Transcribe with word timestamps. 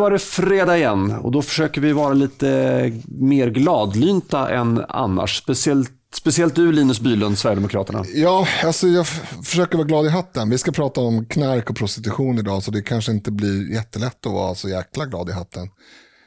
var 0.00 0.10
det 0.10 0.18
fredag 0.18 0.76
igen 0.76 1.12
och 1.12 1.32
då 1.32 1.42
försöker 1.42 1.80
vi 1.80 1.92
vara 1.92 2.12
lite 2.12 2.92
mer 3.06 3.50
gladlynta 3.50 4.50
än 4.50 4.84
annars. 4.88 5.38
Speciellt, 5.38 5.90
speciellt 6.14 6.54
du 6.54 6.72
Linus 6.72 7.00
Bylund, 7.00 7.38
Sverigedemokraterna. 7.38 8.04
Ja, 8.14 8.46
alltså 8.64 8.88
jag 8.88 9.06
försöker 9.44 9.76
vara 9.78 9.86
glad 9.86 10.06
i 10.06 10.08
hatten. 10.08 10.50
Vi 10.50 10.58
ska 10.58 10.72
prata 10.72 11.00
om 11.00 11.26
knark 11.26 11.70
och 11.70 11.76
prostitution 11.76 12.38
idag 12.38 12.62
så 12.62 12.70
det 12.70 12.82
kanske 12.82 13.12
inte 13.12 13.30
blir 13.30 13.72
jättelätt 13.72 14.26
att 14.26 14.32
vara 14.32 14.54
så 14.54 14.68
jäkla 14.68 15.06
glad 15.06 15.28
i 15.28 15.32
hatten. 15.32 15.68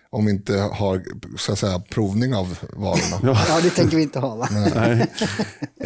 Om 0.09 0.25
vi 0.25 0.31
inte 0.31 0.53
har 0.53 1.03
så 1.37 1.51
att 1.51 1.59
säga, 1.59 1.79
provning 1.79 2.35
av 2.35 2.59
varorna. 2.73 3.37
ja, 3.49 3.59
det 3.63 3.69
tänker 3.69 3.97
vi 3.97 4.03
inte 4.03 4.19
ha 4.19 4.35
va? 4.35 4.47
Nej. 4.75 5.07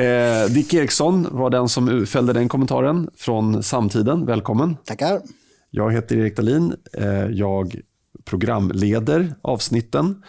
Eh, 0.07 0.49
Dick 0.49 0.73
Eriksson 0.73 1.27
var 1.31 1.49
den 1.49 1.69
som 1.69 2.05
fällde 2.05 2.33
den 2.33 2.49
kommentaren 2.49 3.09
från 3.17 3.63
Samtiden. 3.63 4.25
Välkommen. 4.25 4.77
Tackar. 4.85 5.21
Jag 5.69 5.93
heter 5.93 6.17
Erik 6.17 6.35
Dahlin. 6.35 6.75
Eh, 6.93 7.25
jag 7.25 7.81
programleder 8.25 9.35
avsnitten. 9.41 10.23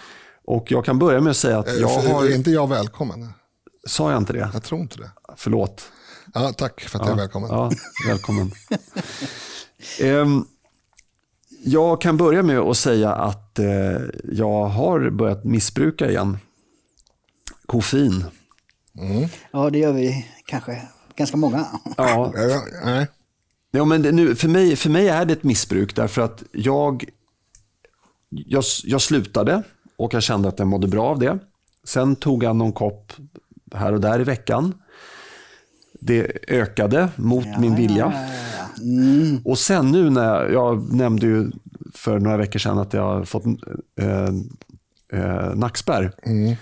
Och 0.45 0.73
jag 0.73 0.85
kan 0.85 0.99
börja 0.99 1.21
med 1.21 1.31
att 1.31 1.37
säga 1.37 1.59
att 1.59 1.69
eh, 1.69 1.75
jag 1.75 1.89
har... 1.89 2.25
Är 2.25 2.35
inte 2.35 2.51
jag 2.51 2.69
välkommen? 2.69 3.33
Sa 3.87 4.11
jag 4.11 4.19
inte 4.19 4.33
det? 4.33 4.51
Jag 4.53 4.63
tror 4.63 4.81
inte 4.81 4.99
det. 4.99 5.11
Förlåt. 5.37 5.93
Ja, 6.35 6.53
tack 6.57 6.81
för 6.81 6.99
att 6.99 7.05
ja, 7.07 7.11
jag 7.11 7.19
är 7.19 7.23
välkommen. 7.23 7.51
Ja, 7.51 7.71
välkommen. 8.09 8.53
um, 10.03 10.47
jag 11.65 12.01
kan 12.01 12.17
börja 12.17 12.43
med 12.43 12.59
att 12.59 12.77
säga 12.77 13.15
att 13.15 13.59
eh, 13.59 13.67
jag 14.25 14.65
har 14.65 15.11
börjat 15.11 15.45
missbruka 15.45 16.11
igen. 16.11 16.39
Koffein. 17.67 18.25
Mm. 18.99 19.29
Ja, 19.51 19.71
det 19.71 19.79
gör 19.79 19.93
vi 19.93 20.27
kanske 20.47 20.83
ganska 21.17 21.37
många. 21.37 21.67
Ja. 21.97 22.33
Nej. 22.85 23.07
Ja, 23.71 23.85
men 23.85 24.03
nu, 24.03 24.35
för, 24.35 24.49
mig, 24.49 24.77
för 24.77 24.91
mig 24.91 25.09
är 25.09 25.25
det 25.25 25.33
ett 25.33 25.45
missbruk 25.45 25.97
därför 25.97 26.23
att 26.23 26.43
jag, 26.53 27.05
jag, 28.29 28.65
jag 28.85 29.01
slutade 29.01 29.63
och 29.97 30.15
jag 30.15 30.23
kände 30.23 30.49
att 30.49 30.59
jag 30.59 30.69
mådde 30.69 30.89
bra 30.89 31.07
av 31.07 31.19
det. 31.19 31.39
Sen 31.85 32.17
tog 32.17 32.45
jag 32.45 32.57
någon 32.57 32.73
kopp 32.73 33.13
här 33.75 33.93
och 33.93 34.01
där 34.01 34.21
i 34.21 34.25
veckan. 34.25 34.75
Det 36.01 36.33
ökade 36.49 37.09
mot 37.17 37.47
ja, 37.47 37.61
min 37.61 37.77
vilja. 37.77 38.13
Ja, 38.15 38.29
ja, 38.59 38.83
mm. 38.83 39.41
Och 39.45 39.59
sen 39.59 39.91
nu 39.91 40.11
när 40.11 40.23
jag, 40.23 40.53
jag, 40.53 40.93
nämnde 40.93 41.27
ju 41.27 41.51
för 41.95 42.19
några 42.19 42.37
veckor 42.37 42.59
sedan 42.59 42.79
att 42.79 42.93
jag 42.93 43.03
har 43.03 43.25
fått 43.25 43.45
eh, 44.01 44.29
eh, 45.13 45.55
nackspärr. 45.55 46.13
Mm. 46.23 46.57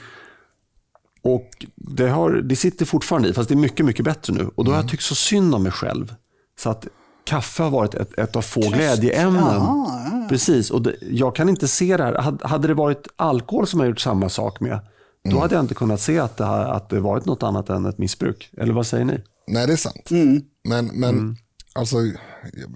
Och 1.22 1.66
det, 1.74 2.08
har, 2.08 2.32
det 2.32 2.56
sitter 2.56 2.86
fortfarande 2.86 3.28
i, 3.28 3.32
fast 3.32 3.48
det 3.48 3.54
är 3.54 3.56
mycket, 3.56 3.86
mycket 3.86 4.04
bättre 4.04 4.32
nu. 4.32 4.50
Och 4.54 4.64
då 4.64 4.70
har 4.70 4.76
jag 4.76 4.82
mm. 4.82 4.90
tyckt 4.90 5.02
så 5.02 5.14
synd 5.14 5.54
om 5.54 5.62
mig 5.62 5.72
själv. 5.72 6.14
Så 6.58 6.70
att 6.70 6.86
kaffe 7.24 7.62
har 7.62 7.70
varit 7.70 7.94
ett, 7.94 8.18
ett 8.18 8.36
av 8.36 8.42
få 8.42 8.62
Tröst. 8.62 8.74
glädjeämnen. 8.74 9.42
Ja, 9.44 10.26
Precis, 10.28 10.70
och 10.70 10.82
det, 10.82 10.96
jag 11.00 11.36
kan 11.36 11.48
inte 11.48 11.68
se 11.68 11.96
det 11.96 12.04
här. 12.04 12.46
Hade 12.46 12.68
det 12.68 12.74
varit 12.74 13.08
alkohol 13.16 13.66
som 13.66 13.80
jag 13.80 13.88
gjort 13.88 14.00
samma 14.00 14.28
sak 14.28 14.60
med, 14.60 14.80
då 15.24 15.30
mm. 15.30 15.42
hade 15.42 15.54
jag 15.54 15.64
inte 15.64 15.74
kunnat 15.74 16.00
se 16.00 16.18
att 16.18 16.36
det, 16.36 16.44
har, 16.44 16.64
att 16.64 16.88
det 16.88 17.00
varit 17.00 17.24
något 17.24 17.42
annat 17.42 17.70
än 17.70 17.86
ett 17.86 17.98
missbruk. 17.98 18.50
Eller 18.56 18.72
vad 18.72 18.86
säger 18.86 19.04
ni? 19.04 19.22
Nej, 19.46 19.66
det 19.66 19.72
är 19.72 19.76
sant. 19.76 20.10
Mm. 20.10 20.42
Men, 20.68 20.86
men 20.86 21.10
mm. 21.10 21.36
alltså, 21.74 21.96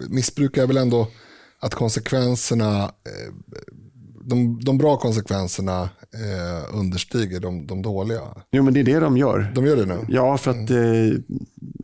missbruk 0.09 0.57
är 0.57 0.67
väl 0.67 0.77
ändå 0.77 1.07
att 1.59 1.75
konsekvenserna, 1.75 2.83
eh, 2.83 3.33
de, 4.23 4.63
de 4.63 4.77
bra 4.77 4.97
konsekvenserna 4.97 5.89
eh, 6.13 6.77
understiger 6.79 7.39
de, 7.39 7.67
de 7.67 7.81
dåliga. 7.81 8.21
Jo, 8.51 8.63
men 8.63 8.73
det 8.73 8.79
är 8.79 8.83
det 8.83 8.99
de 8.99 9.17
gör. 9.17 9.51
De 9.55 9.65
gör 9.65 9.75
det 9.75 9.85
nu? 9.85 10.05
Ja, 10.09 10.37
för 10.37 10.51
att, 10.51 10.69
mm. 10.69 11.11
eh, 11.11 11.13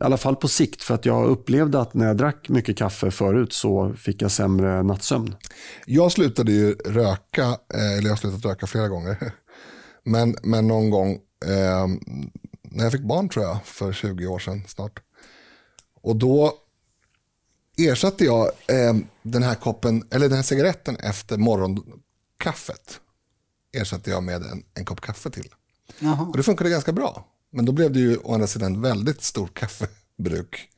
alla 0.00 0.16
fall 0.16 0.36
på 0.36 0.48
sikt. 0.48 0.82
För 0.82 0.94
att 0.94 1.04
jag 1.04 1.26
upplevde 1.28 1.80
att 1.80 1.94
när 1.94 2.06
jag 2.06 2.16
drack 2.16 2.48
mycket 2.48 2.76
kaffe 2.76 3.10
förut 3.10 3.52
så 3.52 3.94
fick 3.98 4.22
jag 4.22 4.30
sämre 4.30 4.82
nattsömn. 4.82 5.34
Jag 5.86 6.12
slutade 6.12 6.52
ju 6.52 6.72
röka, 6.72 7.42
eh, 7.74 7.92
eller 7.92 8.02
jag 8.02 8.10
har 8.10 8.16
slutat 8.16 8.44
röka 8.44 8.66
flera 8.66 8.88
gånger. 8.88 9.16
Men, 10.04 10.36
men 10.42 10.68
någon 10.68 10.90
gång 10.90 11.12
eh, 11.46 11.86
när 12.62 12.84
jag 12.84 12.92
fick 12.92 13.02
barn 13.02 13.28
tror 13.28 13.44
jag, 13.44 13.58
för 13.64 13.92
20 13.92 14.26
år 14.26 14.38
sedan 14.38 14.62
snart. 14.66 15.00
Och 16.02 16.16
då 16.16 16.52
ersatte 17.78 18.24
jag 18.24 18.44
eh, 18.46 18.96
den 19.22 19.42
här 19.42 19.54
koppen, 19.54 20.04
eller 20.10 20.28
den 20.28 20.36
här 20.36 20.42
cigaretten 20.42 20.96
efter 20.96 21.36
morgonkaffet. 21.36 23.00
Ersatte 23.72 24.10
jag 24.10 24.22
med 24.22 24.42
en, 24.42 24.62
en 24.74 24.84
kopp 24.84 25.00
kaffe 25.00 25.30
till. 25.30 25.54
Jaha. 25.98 26.22
Och 26.22 26.36
det 26.36 26.42
funkade 26.42 26.70
ganska 26.70 26.92
bra. 26.92 27.26
Men 27.50 27.64
då 27.64 27.72
blev 27.72 27.92
det 27.92 27.98
ju 28.00 28.16
å 28.16 28.34
andra 28.34 28.46
sidan 28.46 28.80
väldigt 28.80 29.22
stort 29.22 29.54
kaffebruk. 29.58 30.68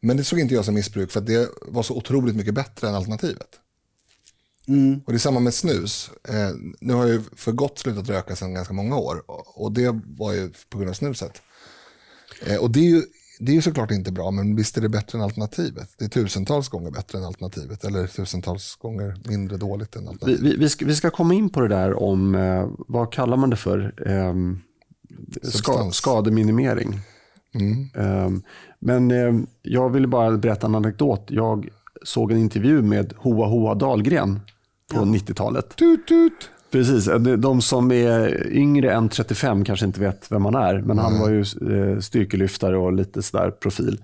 Men 0.00 0.16
det 0.16 0.24
såg 0.24 0.38
inte 0.40 0.54
jag 0.54 0.64
som 0.64 0.74
missbruk 0.74 1.10
för 1.10 1.20
att 1.20 1.26
det 1.26 1.48
var 1.62 1.82
så 1.82 1.96
otroligt 1.96 2.36
mycket 2.36 2.54
bättre 2.54 2.88
än 2.88 2.94
alternativet. 2.94 3.60
Mm. 4.68 5.00
Och 5.06 5.12
det 5.12 5.16
är 5.16 5.18
samma 5.18 5.40
med 5.40 5.54
snus. 5.54 6.10
Eh, 6.28 6.50
nu 6.80 6.92
har 6.92 7.06
jag 7.06 7.14
ju 7.14 7.22
för 7.36 7.52
gott 7.52 7.78
slutat 7.78 8.08
röka 8.08 8.36
sedan 8.36 8.54
ganska 8.54 8.74
många 8.74 8.96
år. 8.96 9.22
Och 9.58 9.72
det 9.72 10.00
var 10.04 10.32
ju 10.32 10.52
på 10.68 10.78
grund 10.78 10.90
av 10.90 10.94
snuset. 10.94 11.42
Eh, 12.46 12.56
och 12.56 12.70
det 12.70 12.80
är 12.80 12.90
ju 12.90 13.02
det 13.38 13.56
är 13.56 13.60
såklart 13.60 13.90
inte 13.90 14.12
bra, 14.12 14.30
men 14.30 14.56
visst 14.56 14.76
är 14.76 14.80
det 14.80 14.88
bättre 14.88 15.18
än 15.18 15.24
alternativet. 15.24 15.90
Det 15.98 16.04
är 16.04 16.08
tusentals 16.08 16.68
gånger 16.68 16.90
bättre 16.90 17.18
än 17.18 17.24
alternativet, 17.24 17.84
eller 17.84 18.06
tusentals 18.06 18.76
gånger 18.76 19.16
mindre 19.24 19.56
dåligt 19.56 19.96
än 19.96 20.08
alternativet. 20.08 20.40
Vi, 20.40 20.56
vi, 20.56 20.68
ska, 20.68 20.86
vi 20.86 20.94
ska 20.94 21.10
komma 21.10 21.34
in 21.34 21.50
på 21.50 21.60
det 21.60 21.68
där 21.68 22.02
om, 22.02 22.34
eh, 22.34 22.68
vad 22.88 23.12
kallar 23.12 23.36
man 23.36 23.50
det 23.50 23.56
för? 23.56 23.94
Eh, 24.06 24.34
ska, 25.42 25.90
skademinimering. 25.90 27.00
Mm. 27.54 27.88
Eh, 27.94 28.40
men 28.78 29.46
jag 29.62 29.90
vill 29.90 30.06
bara 30.06 30.36
berätta 30.36 30.66
en 30.66 30.74
anekdot. 30.74 31.24
Jag 31.28 31.68
såg 32.02 32.32
en 32.32 32.38
intervju 32.38 32.82
med 32.82 33.12
Hoa 33.16 33.46
Hoa 33.46 33.74
Dahlgren 33.74 34.40
på 34.92 34.98
ja. 34.98 35.02
90-talet. 35.02 35.76
Tut, 35.76 36.06
tut. 36.06 36.50
Precis, 36.70 37.08
de 37.38 37.62
som 37.62 37.92
är 37.92 38.46
yngre 38.52 38.92
än 38.92 39.08
35 39.08 39.64
kanske 39.64 39.86
inte 39.86 40.00
vet 40.00 40.32
vem 40.32 40.44
han 40.44 40.54
är, 40.54 40.80
men 40.80 40.98
han 40.98 41.20
var 41.20 41.28
ju 41.28 41.40
eh, 41.40 42.00
styrkelyftare 42.00 42.76
och 42.76 42.92
lite 42.92 43.22
sådär 43.22 43.50
profil. 43.50 43.98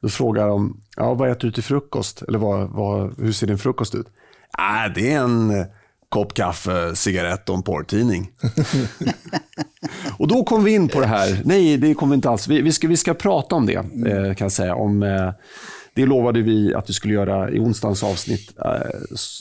Då 0.00 0.08
frågar 0.08 0.48
de, 0.48 0.80
ja, 0.96 1.14
vad 1.14 1.30
äter 1.30 1.48
du 1.48 1.52
till 1.52 1.62
frukost? 1.62 2.22
Eller 2.22 2.38
vad, 2.38 2.68
vad, 2.68 3.18
hur 3.18 3.32
ser 3.32 3.46
din 3.46 3.58
frukost 3.58 3.94
ut? 3.94 4.06
Ah, 4.50 4.88
det 4.88 5.12
är 5.12 5.20
en 5.20 5.50
eh, 5.50 5.66
kopp 6.08 6.34
kaffe, 6.34 6.96
cigarett 6.96 7.48
och 7.48 7.56
en 7.56 7.62
porrtidning. 7.62 8.30
och 10.18 10.28
då 10.28 10.44
kom 10.44 10.64
vi 10.64 10.74
in 10.74 10.88
på 10.88 11.00
det 11.00 11.06
här. 11.06 11.40
Nej, 11.44 11.76
det 11.76 11.94
kommer 11.94 12.10
vi 12.10 12.14
inte 12.14 12.30
alls. 12.30 12.48
Vi, 12.48 12.62
vi, 12.62 12.72
ska, 12.72 12.88
vi 12.88 12.96
ska 12.96 13.14
prata 13.14 13.54
om 13.54 13.66
det, 13.66 13.74
eh, 13.74 14.34
kan 14.34 14.44
jag 14.44 14.52
säga. 14.52 14.74
Om, 14.74 15.02
eh, 15.02 15.32
det 15.94 16.06
lovade 16.06 16.42
vi 16.42 16.74
att 16.74 16.90
vi 16.90 16.94
skulle 16.94 17.14
göra 17.14 17.50
i 17.50 17.60
onsdagens 17.60 18.02
avsnitt. 18.02 18.58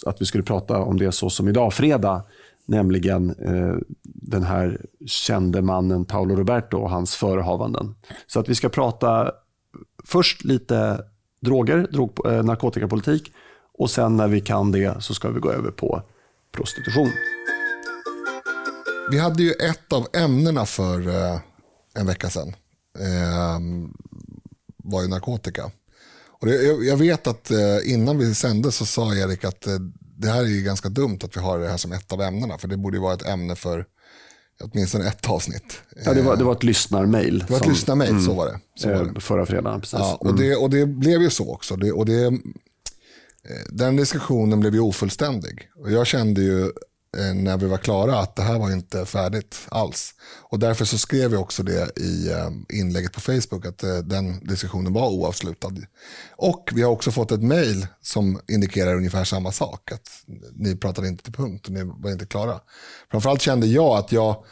att 0.06 0.22
vi 0.22 0.26
skulle 0.26 0.44
prata 0.44 0.78
om 0.78 1.00
det 1.00 1.12
så 1.12 1.30
som 1.30 1.48
idag, 1.48 1.74
fredag 1.74 2.24
nämligen 2.68 3.30
eh, 3.30 3.76
den 4.04 4.44
här 4.44 4.86
kände 5.06 5.62
mannen 5.62 6.06
Paolo 6.06 6.36
Roberto 6.36 6.78
och 6.78 6.90
hans 6.90 7.16
förehavanden. 7.16 7.96
Så 8.28 8.40
att 8.40 8.50
vi 8.50 8.56
ska 8.56 8.70
prata 8.70 9.32
först 10.04 10.44
lite 10.44 11.04
droger, 11.42 11.88
drog, 11.92 12.26
eh, 12.26 12.44
narkotikapolitik 12.44 13.32
och 13.74 13.90
sen 13.90 14.18
när 14.18 14.28
vi 14.28 14.42
kan 14.42 14.72
det 14.72 15.04
så 15.04 15.14
ska 15.14 15.30
vi 15.30 15.40
gå 15.40 15.52
över 15.52 15.72
på 15.72 16.02
prostitution. 16.52 17.10
Vi 19.12 19.20
hade 19.20 19.44
ju 19.44 19.52
ett 19.52 19.94
av 19.94 20.08
ämnena 20.14 20.66
för 20.66 21.08
eh, 21.08 21.40
en 21.94 22.08
vecka 22.08 22.30
sedan. 22.30 22.54
Eh, 23.00 23.60
var 24.84 25.02
ju 25.02 25.08
narkotika. 25.08 25.72
Och 26.40 26.48
det, 26.48 26.64
jag, 26.64 26.86
jag, 26.86 26.98
vet 26.98 27.28
att 27.28 27.52
eh, 27.52 27.78
innan 27.94 28.18
vi 28.18 28.36
sände 28.36 28.72
så 28.72 28.86
sa 28.86 29.16
Erik 29.16 29.44
att 29.44 29.68
eh, 29.68 29.74
det 30.18 30.28
här 30.28 30.42
är 30.42 30.48
ju 30.48 30.62
ganska 30.62 30.90
dumt 30.90 31.20
att 31.24 31.38
vi 31.38 31.42
har 31.42 31.60
det 31.60 31.68
här 31.68 31.78
som 31.78 31.92
ett 31.92 32.12
av 32.12 32.22
ämnena. 32.22 32.58
För 32.58 32.68
det 32.68 32.78
borde 32.78 32.98
ju 32.98 33.02
vara 33.02 33.14
ett 33.14 33.26
ämne 33.26 33.56
för 33.56 33.86
åtminstone 34.64 35.08
ett 35.08 35.30
avsnitt. 35.30 35.82
Ja, 36.06 36.14
det 36.14 36.22
var, 36.22 36.36
det 36.36 36.44
var 36.44 36.52
ett 36.52 36.64
lyssnarmail. 36.64 37.40
Det 37.40 37.50
var 37.54 37.60
ett 37.60 37.68
lyssnarmail, 37.68 38.10
mm, 38.10 38.26
så 38.26 38.34
var 38.34 38.46
det. 38.46 38.60
Så 38.76 38.90
var 38.90 39.06
det. 39.06 39.22
Förra 39.22 39.46
fredagen, 39.46 39.82
precis. 39.82 40.00
Ja, 40.00 40.18
och, 40.22 40.38
det, 40.38 40.56
och 40.56 40.70
det 40.70 40.86
blev 40.86 41.22
ju 41.22 41.30
så 41.30 41.54
också. 41.54 41.76
Det, 41.76 41.92
och 41.92 42.06
det, 42.06 42.26
eh, 42.26 42.32
den 43.70 43.96
diskussionen 43.96 44.60
blev 44.60 44.74
ju 44.74 44.80
ofullständig. 44.80 45.70
Och 45.76 45.92
jag 45.92 46.08
kände 46.08 46.42
ju 46.42 46.62
Eh, 46.62 46.72
Eh, 47.18 47.34
när 47.36 47.58
vi 47.58 47.66
var 47.68 47.78
klara 47.78 48.20
att 48.20 48.36
det 48.36 48.42
här 48.42 48.60
var 48.60 48.72
inte 48.72 49.06
färdigt 49.06 49.68
alls. 49.70 50.14
Och 50.50 50.60
därför 50.60 50.86
så 50.86 50.98
skrev 50.98 51.32
vi 51.32 51.38
också 51.38 51.64
det 51.64 52.00
i 52.00 52.32
eh, 52.32 52.50
inlägget 52.80 53.14
på 53.14 53.22
Facebook 53.22 53.66
att 53.66 53.84
eh, 53.84 53.98
den 53.98 54.48
diskussionen 54.48 54.94
var 54.94 55.10
oavslutad. 55.10 55.74
Och 56.36 56.70
vi 56.74 56.82
har 56.82 56.92
också 56.92 57.12
fått 57.12 57.32
ett 57.32 57.44
mejl 57.44 57.88
som 58.02 58.40
indikerar 58.48 58.96
ungefär 58.96 59.24
samma 59.24 59.52
sak. 59.52 59.92
Att 59.92 60.10
ni 60.56 60.76
pratade 60.76 61.08
inte 61.08 61.24
till 61.24 61.34
punkt 61.34 61.66
och 61.66 61.74
ni 61.74 61.84
var 61.84 62.12
inte 62.12 62.26
klara. 62.26 62.60
Framförallt 63.12 63.42
kände 63.42 63.68
jag 63.68 63.98
att 63.98 64.12
jag, 64.12 64.46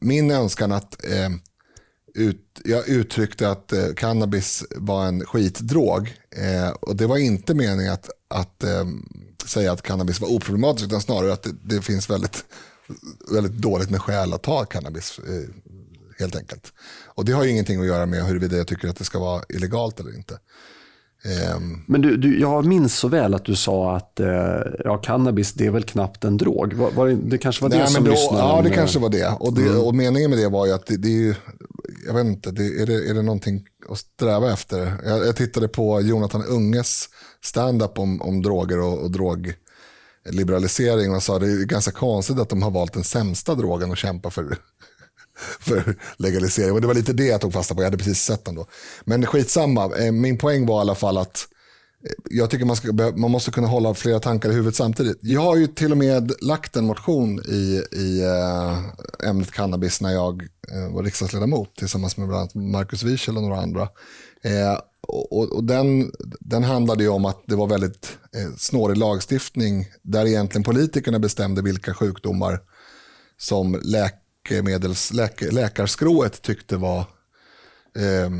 min 0.00 0.30
önskan 0.30 0.72
att 0.72 1.04
eh, 1.04 1.28
ut, 2.14 2.60
jag 2.64 2.88
uttryckte 2.88 3.50
att 3.50 3.72
eh, 3.72 3.86
cannabis 3.96 4.64
var 4.76 5.06
en 5.06 5.24
skitdrog. 5.24 6.14
Eh, 6.36 6.70
och 6.80 6.96
det 6.96 7.06
var 7.06 7.16
inte 7.18 7.54
meningen 7.54 7.92
att, 7.92 8.10
att 8.28 8.64
eh, 8.64 8.84
säga 9.46 9.72
att 9.72 9.82
cannabis 9.82 10.20
var 10.20 10.28
oproblematiskt 10.28 10.86
utan 10.86 11.00
snarare 11.00 11.32
att 11.32 11.42
det, 11.42 11.54
det, 11.62 11.82
finns 11.82 12.10
väldigt, 12.10 12.44
väldigt 13.32 13.52
dåligt 13.52 13.90
med 13.90 14.02
skäl 14.02 14.32
att 14.32 14.42
ta 14.42 14.64
cannabis. 14.64 15.20
Eh, 15.28 15.48
helt 16.18 16.36
enkelt. 16.36 16.72
Och 17.06 17.24
det 17.24 17.32
har 17.32 17.44
ju 17.44 17.50
ingenting 17.50 17.80
att 17.80 17.86
göra 17.86 18.06
med 18.06 18.24
huruvida 18.24 18.56
jag 18.56 18.66
tycker 18.66 18.88
att 18.88 18.96
det 18.96 19.04
ska 19.04 19.18
vara 19.18 19.42
illegalt 19.48 20.00
eller 20.00 20.16
inte. 20.16 20.38
Ehm, 21.24 21.82
Men 21.86 22.00
du, 22.00 22.16
du, 22.16 22.40
jag 22.40 22.64
minns 22.64 22.96
så 22.98 23.08
väl 23.08 23.34
att 23.34 23.44
du 23.44 23.56
sa 23.56 23.96
att 23.96 24.20
eh, 24.20 24.26
ja, 24.84 24.96
cannabis 24.96 25.52
det 25.52 25.66
är 25.66 25.70
väl 25.70 25.82
knappt 25.82 26.24
en 26.24 26.36
drog. 26.36 26.72
Var, 26.72 26.90
var 26.90 27.08
det, 27.08 27.14
det 27.14 27.38
kanske 27.38 27.62
var 27.62 27.70
det 27.70 27.78
Nej, 27.78 27.88
som 27.88 28.04
då, 28.04 28.10
lyssnaren... 28.10 28.56
Ja, 28.56 28.62
det 28.62 28.68
eh, 28.68 28.74
kanske 28.74 28.98
var 28.98 29.08
det. 29.08 29.36
Och, 29.40 29.54
det, 29.54 29.70
och 29.70 29.94
meningen 29.94 30.30
med 30.30 30.38
det 30.38 30.48
var 30.48 30.66
ju 30.66 30.72
att 30.72 30.86
det, 30.86 30.96
det 30.96 31.08
är 31.08 31.20
ju, 31.20 31.34
jag 32.06 32.14
vet 32.14 32.26
inte, 32.26 32.50
det, 32.50 32.82
är, 32.82 32.86
det, 32.86 33.10
är 33.10 33.14
det 33.14 33.22
någonting 33.22 33.66
att 33.88 33.98
sträva 33.98 34.52
efter? 34.52 35.00
Jag, 35.04 35.26
jag 35.26 35.36
tittade 35.36 35.68
på 35.68 36.00
Jonathan 36.00 36.44
Unges 36.44 37.08
stand-up 37.44 37.98
om, 37.98 38.22
om 38.22 38.42
droger 38.42 38.80
och, 38.80 38.98
och 38.98 39.10
drogliberalisering 39.10 41.14
och 41.14 41.22
sa 41.22 41.38
det 41.38 41.46
är 41.46 41.64
ganska 41.64 41.92
konstigt 41.92 42.38
att 42.38 42.48
de 42.48 42.62
har 42.62 42.70
valt 42.70 42.92
den 42.92 43.04
sämsta 43.04 43.54
drogen 43.54 43.92
att 43.92 43.98
kämpa 43.98 44.30
för, 44.30 44.56
för 45.60 45.96
legalisering. 46.16 46.72
Och 46.72 46.80
det 46.80 46.86
var 46.86 46.94
lite 46.94 47.12
det 47.12 47.26
jag 47.26 47.40
tog 47.40 47.52
fasta 47.52 47.74
på, 47.74 47.80
jag 47.80 47.86
hade 47.86 47.98
precis 47.98 48.22
sett 48.22 48.44
den 48.44 48.54
då. 48.54 48.66
Men 49.04 49.26
skitsamma, 49.26 49.96
eh, 49.96 50.12
min 50.12 50.38
poäng 50.38 50.66
var 50.66 50.78
i 50.78 50.80
alla 50.80 50.94
fall 50.94 51.18
att 51.18 51.36
eh, 51.36 51.59
jag 52.30 52.50
tycker 52.50 52.64
man, 52.64 52.76
ska, 52.76 52.92
man 52.92 53.30
måste 53.30 53.50
kunna 53.50 53.66
hålla 53.66 53.94
flera 53.94 54.20
tankar 54.20 54.50
i 54.50 54.52
huvudet 54.52 54.76
samtidigt. 54.76 55.18
Jag 55.20 55.40
har 55.40 55.56
ju 55.56 55.66
till 55.66 55.92
och 55.92 55.98
med 55.98 56.32
lagt 56.40 56.76
en 56.76 56.84
motion 56.84 57.40
i, 57.48 57.82
i 57.92 58.22
eh, 58.22 59.28
ämnet 59.28 59.50
cannabis 59.50 60.00
när 60.00 60.10
jag 60.10 60.42
eh, 60.42 60.94
var 60.94 61.02
riksdagsledamot 61.02 61.76
tillsammans 61.76 62.16
med 62.16 62.28
bland 62.28 62.40
annat 62.40 62.54
Marcus 62.54 63.02
Wiechel 63.02 63.36
och 63.36 63.42
några 63.42 63.60
andra. 63.60 63.82
Eh, 64.42 64.80
och, 65.02 65.52
och 65.52 65.64
den, 65.64 66.12
den 66.40 66.64
handlade 66.64 67.02
ju 67.02 67.08
om 67.08 67.24
att 67.24 67.42
det 67.46 67.56
var 67.56 67.66
väldigt 67.66 68.18
eh, 68.36 68.56
snårig 68.58 68.96
lagstiftning 68.96 69.88
där 70.02 70.26
egentligen 70.26 70.64
politikerna 70.64 71.18
bestämde 71.18 71.62
vilka 71.62 71.94
sjukdomar 71.94 72.60
som 73.38 73.80
läkemedels, 73.84 75.12
läke, 75.12 75.50
läkarskrået 75.50 76.42
tyckte 76.42 76.76
var 76.76 76.98
eh, 77.96 78.30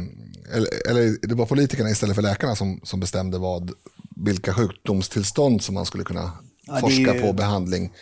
eller, 0.53 0.91
eller 0.91 1.27
det 1.29 1.35
var 1.35 1.47
politikerna 1.47 1.91
istället 1.91 2.17
för 2.17 2.23
läkarna 2.23 2.57
som, 2.57 2.81
som 2.83 3.01
bestämde 3.01 3.39
vad, 3.39 3.73
vilka 4.17 4.55
sjukdomstillstånd 4.55 5.63
som 5.63 5.75
man 5.75 5.87
skulle 5.87 6.05
kunna 6.05 6.33
Ja, 6.67 6.81
forska 6.81 7.15
på 7.15 7.33
behandling. 7.33 7.93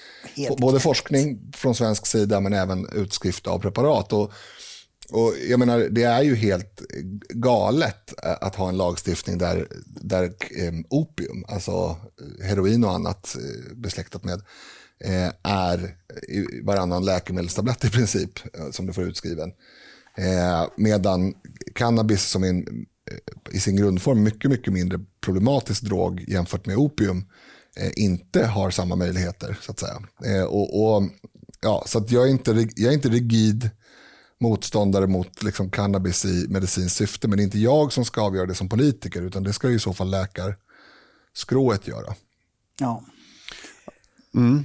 Både 0.58 0.80
forskning 0.80 1.52
från 1.52 1.74
svensk 1.74 2.06
sida 2.06 2.40
men 2.40 2.52
även 2.52 2.88
utskrift 2.92 3.46
av 3.46 3.58
preparat. 3.58 4.12
Och, 4.12 4.32
och 5.10 5.34
jag 5.48 5.58
menar, 5.58 5.78
det 5.78 6.02
är 6.02 6.22
ju 6.22 6.34
helt 6.34 6.82
galet 7.28 8.14
att 8.22 8.54
ha 8.54 8.68
en 8.68 8.76
lagstiftning 8.76 9.38
där, 9.38 9.68
där 9.86 10.24
eh, 10.24 10.72
opium, 10.88 11.44
alltså 11.48 11.96
heroin 12.42 12.84
och 12.84 12.92
annat 12.92 13.36
eh, 13.36 13.76
besläktat 13.76 14.24
med, 14.24 14.42
eh, 15.04 15.32
är 15.42 15.96
varannan 16.62 17.04
läkemedelstablett 17.04 17.84
i 17.84 17.90
princip 17.90 18.56
eh, 18.58 18.70
som 18.70 18.86
du 18.86 18.92
får 18.92 19.04
utskriven. 19.04 19.52
Eh, 20.18 20.68
medan 20.76 21.34
cannabis 21.74 22.22
som 22.22 22.44
är 22.44 22.48
en, 22.48 22.86
eh, 23.10 23.54
i 23.54 23.60
sin 23.60 23.76
grundform 23.76 24.22
mycket, 24.22 24.50
mycket 24.50 24.72
mindre 24.72 24.98
problematisk 25.20 25.82
drog 25.82 26.24
jämfört 26.28 26.66
med 26.66 26.76
opium 26.76 27.24
eh, 27.76 27.90
inte 27.96 28.46
har 28.46 28.70
samma 28.70 28.96
möjligheter. 28.96 29.58
så 29.60 29.72
att 29.72 29.80
säga. 29.80 30.02
Eh, 30.24 30.44
och, 30.44 30.96
och, 30.96 31.02
ja, 31.60 31.84
så 31.86 31.98
att 31.98 32.10
jag, 32.10 32.26
är 32.26 32.30
inte, 32.30 32.68
jag 32.76 32.90
är 32.90 32.94
inte 32.94 33.08
rigid 33.08 33.70
motståndare 34.40 35.06
mot 35.06 35.42
liksom, 35.42 35.70
cannabis 35.70 36.24
i 36.24 36.46
medicinskt 36.48 36.96
syfte, 36.96 37.28
men 37.28 37.36
det 37.36 37.42
är 37.42 37.44
inte 37.44 37.58
jag 37.58 37.92
som 37.92 38.04
ska 38.04 38.20
avgöra 38.20 38.46
det 38.46 38.54
som 38.54 38.68
politiker, 38.68 39.22
utan 39.22 39.42
det 39.42 39.52
ska 39.52 39.70
i 39.70 39.78
så 39.78 39.92
fall 39.92 40.10
läkarskrået 40.10 41.88
göra. 41.88 42.14
Ja. 42.80 43.04
Mm. 44.34 44.64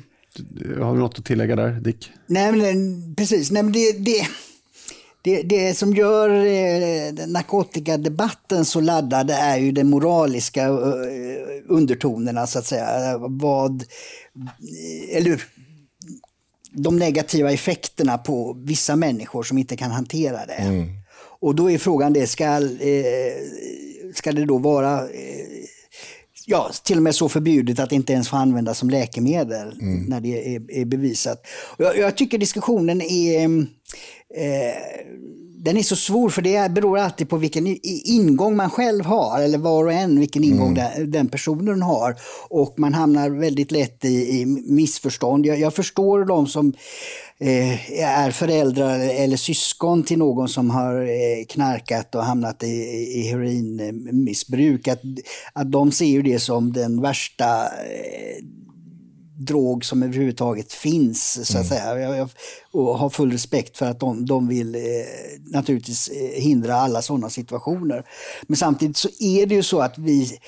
Har 0.79 0.93
du 0.93 0.99
något 0.99 1.19
att 1.19 1.25
tillägga 1.25 1.55
där, 1.55 1.71
Dick? 1.71 2.11
Nej, 2.27 2.51
men 2.51 3.15
precis. 3.15 3.51
Nej, 3.51 3.63
men 3.63 3.73
det, 3.73 3.91
det, 3.91 4.27
det, 5.23 5.41
det 5.41 5.73
som 5.77 5.93
gör 5.93 6.29
eh, 6.29 7.27
narkotikadebatten 7.27 8.65
så 8.65 8.81
laddad 8.81 9.29
är 9.29 9.57
ju 9.57 9.71
de 9.71 9.83
moraliska 9.83 10.63
eh, 10.63 10.73
undertonerna, 11.67 12.47
så 12.47 12.59
att 12.59 12.65
säga. 12.65 13.17
Vad, 13.17 13.83
eller 15.11 15.43
de 16.71 16.97
negativa 16.99 17.51
effekterna 17.51 18.17
på 18.17 18.53
vissa 18.65 18.95
människor 18.95 19.43
som 19.43 19.57
inte 19.57 19.77
kan 19.77 19.91
hantera 19.91 20.45
det. 20.45 20.53
Mm. 20.53 20.87
Och 21.39 21.55
då 21.55 21.71
är 21.71 21.77
frågan 21.77 22.13
det, 22.13 22.27
ska, 22.27 22.45
eh, 22.45 23.33
ska 24.13 24.31
det 24.31 24.45
då 24.45 24.57
vara 24.57 24.99
eh, 24.99 25.45
ja, 26.45 26.71
till 26.83 26.97
och 26.97 27.03
med 27.03 27.15
så 27.15 27.29
förbjudet 27.29 27.79
att 27.79 27.89
det 27.89 27.95
inte 27.95 28.13
ens 28.13 28.29
får 28.29 28.37
användas 28.37 28.77
som 28.77 28.89
läkemedel 28.89 29.79
Mm. 29.81 30.03
när 30.03 30.21
det 30.21 30.55
är, 30.55 30.71
är 30.71 30.85
bevisat. 30.85 31.47
Jag, 31.77 31.97
jag 31.97 32.17
tycker 32.17 32.37
diskussionen 32.37 33.01
är 33.01 33.67
eh, 34.37 35.03
den 35.63 35.77
är 35.77 35.83
så 35.83 35.95
svår 35.95 36.29
för 36.29 36.41
det 36.41 36.71
beror 36.71 36.99
alltid 36.99 37.29
på 37.29 37.37
vilken 37.37 37.77
ingång 38.03 38.55
man 38.55 38.69
själv 38.69 39.05
har 39.05 39.41
eller 39.41 39.57
var 39.57 39.85
och 39.85 39.93
en 39.93 40.19
vilken 40.19 40.43
ingång 40.43 40.73
den, 40.73 41.11
den 41.11 41.27
personen 41.27 41.81
har. 41.81 42.15
Och 42.49 42.79
man 42.79 42.93
hamnar 42.93 43.29
väldigt 43.29 43.71
lätt 43.71 44.05
i, 44.05 44.39
i 44.39 44.45
missförstånd. 44.45 45.45
Jag, 45.45 45.59
jag 45.59 45.73
förstår 45.73 46.25
de 46.25 46.47
som 46.47 46.73
eh, 47.39 48.01
är 48.01 48.31
föräldrar 48.31 48.99
eller 48.99 49.37
syskon 49.37 50.03
till 50.03 50.17
någon 50.17 50.49
som 50.49 50.69
har 50.69 51.01
eh, 51.01 51.45
knarkat 51.49 52.15
och 52.15 52.23
hamnat 52.23 52.63
i, 52.63 52.67
i 53.17 53.21
heroinmissbruk. 53.21 54.87
Att, 54.87 55.01
att 55.53 55.71
de 55.71 55.91
ser 55.91 56.05
ju 56.05 56.21
det 56.21 56.39
som 56.39 56.73
den 56.73 57.01
värsta 57.01 57.65
eh, 57.65 58.43
drog 59.45 59.85
som 59.85 60.03
överhuvudtaget 60.03 60.73
finns. 60.73 61.47
så 61.47 61.57
att 61.57 61.67
säga. 61.67 61.99
Jag, 61.99 62.17
jag 62.17 62.29
och 62.71 62.99
har 62.99 63.09
full 63.09 63.31
respekt 63.31 63.77
för 63.77 63.85
att 63.85 63.99
de, 63.99 64.25
de 64.25 64.47
vill 64.47 64.75
eh, 64.75 64.81
naturligtvis 65.45 66.07
eh, 66.07 66.41
hindra 66.41 66.75
alla 66.75 67.01
sådana 67.01 67.29
situationer. 67.29 68.03
Men 68.47 68.57
samtidigt 68.57 68.97
så 68.97 69.09
är 69.19 69.45
det 69.45 69.55
ju 69.55 69.63
så 69.63 69.79
att 69.79 69.97
vi 69.97 70.39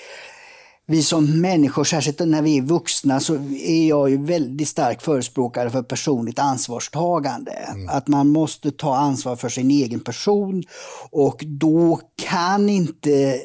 vi 0.88 1.03
som 1.03 1.42
människor, 1.42 1.83
särskilt 1.83 2.19
när 2.19 2.42
vi 2.42 2.57
är 2.57 2.62
vuxna, 2.62 3.19
så 3.19 3.36
är 3.63 3.88
jag 3.88 4.09
ju 4.09 4.25
väldigt 4.25 4.68
stark 4.68 5.01
förespråkare 5.01 5.69
för 5.69 5.81
personligt 5.81 6.39
ansvarstagande. 6.39 7.51
Att 7.89 8.07
man 8.07 8.27
måste 8.27 8.71
ta 8.71 8.95
ansvar 8.95 9.36
för 9.36 9.50
sin 9.50 9.71
egen 9.71 10.00
person 10.00 10.63
och 11.12 11.44
då 11.45 12.00
kan 12.15 12.69
inte 12.69 13.41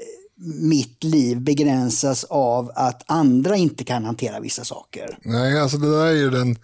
mitt 0.61 1.05
liv 1.05 1.41
begränsas 1.41 2.25
av 2.25 2.71
att 2.75 3.03
andra 3.07 3.57
inte 3.57 3.85
kan 3.85 4.05
hantera 4.05 4.41
vissa 4.41 4.65
saker. 4.65 5.19
Nej, 5.23 5.61
alltså 5.61 5.77
det 5.79 5.91
där 5.91 6.07
är 6.07 6.13
ju 6.13 6.31
den, 6.31 6.59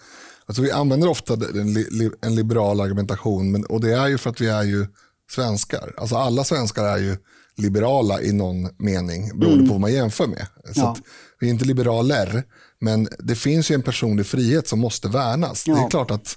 alltså 0.46 0.62
vi 0.62 0.70
använder 0.70 1.08
ofta 1.08 1.36
den, 1.36 1.72
li, 1.72 2.10
en 2.22 2.34
liberal 2.34 2.80
argumentation, 2.80 3.52
men, 3.52 3.64
och 3.64 3.80
det 3.80 3.92
är 3.96 4.06
ju 4.08 4.18
för 4.18 4.30
att 4.30 4.40
vi 4.40 4.48
är 4.48 4.62
ju 4.62 4.86
svenskar. 5.30 5.94
Alltså 5.96 6.16
alla 6.16 6.44
svenskar 6.44 6.84
är 6.84 6.98
ju 6.98 7.16
liberala 7.56 8.20
i 8.20 8.32
någon 8.32 8.68
mening, 8.78 9.38
beroende 9.38 9.66
på 9.66 9.72
vad 9.72 9.80
man 9.80 9.92
jämför 9.92 10.26
med. 10.26 10.46
Så 10.74 10.80
Ja. 10.80 10.96
vi 11.40 11.46
är 11.46 11.50
inte 11.50 11.64
liberaler, 11.64 12.44
men 12.80 13.08
det 13.18 13.34
finns 13.34 13.70
ju 13.70 13.74
en 13.74 13.82
personlig 13.82 14.26
frihet 14.26 14.68
som 14.68 14.78
måste 14.80 15.08
värnas. 15.08 15.64
Det 15.64 15.70
är 15.70 15.76
Ja. 15.76 15.88
klart 15.88 16.10
att 16.10 16.36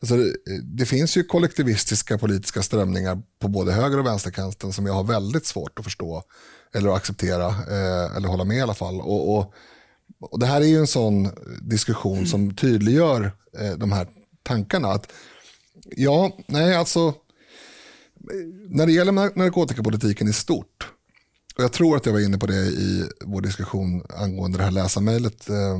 Alltså, 0.00 0.16
det- 0.16 0.34
det 0.62 0.86
finns 0.86 1.16
ju 1.16 1.24
kollektivistiska 1.24 2.18
politiska 2.18 2.62
strömningar 2.62 3.22
på 3.40 3.48
både 3.48 3.72
höger 3.72 3.98
och 3.98 4.06
vänsterkanten 4.06 4.72
som 4.72 4.86
jag 4.86 4.94
har 4.94 5.04
väldigt 5.04 5.46
svårt 5.46 5.78
att 5.78 5.84
förstå 5.84 6.22
eller 6.74 6.88
att 6.90 6.96
acceptera 6.96 7.46
eh, 7.48 8.16
eller 8.16 8.28
hålla 8.28 8.44
med 8.44 8.56
i 8.56 8.60
alla 8.60 8.74
fall. 8.74 9.00
Och, 9.00 9.38
och, 9.38 9.52
och 10.20 10.38
Det 10.38 10.46
här 10.46 10.60
är 10.60 10.64
ju 10.66 10.78
en 10.78 10.86
sån 10.86 11.28
diskussion 11.62 12.26
som 12.26 12.54
tydliggör 12.54 13.32
eh, 13.58 13.72
de 13.72 13.92
här 13.92 14.08
tankarna. 14.42 14.88
Att, 14.88 15.12
ja, 15.96 16.36
nej 16.46 16.74
alltså, 16.76 17.14
när 18.68 18.86
det 18.86 18.92
gäller 18.92 19.12
narkotikapolitiken 19.12 20.28
i 20.28 20.32
stort, 20.32 20.88
och 21.56 21.64
jag 21.64 21.72
tror 21.72 21.96
att 21.96 22.06
jag 22.06 22.12
var 22.12 22.20
inne 22.20 22.38
på 22.38 22.46
det 22.46 22.54
i 22.66 23.04
vår 23.24 23.40
diskussion 23.40 24.02
angående 24.08 24.58
det 24.58 24.64
här 24.64 24.70
läsarmejlet 24.70 25.48
eh, 25.48 25.78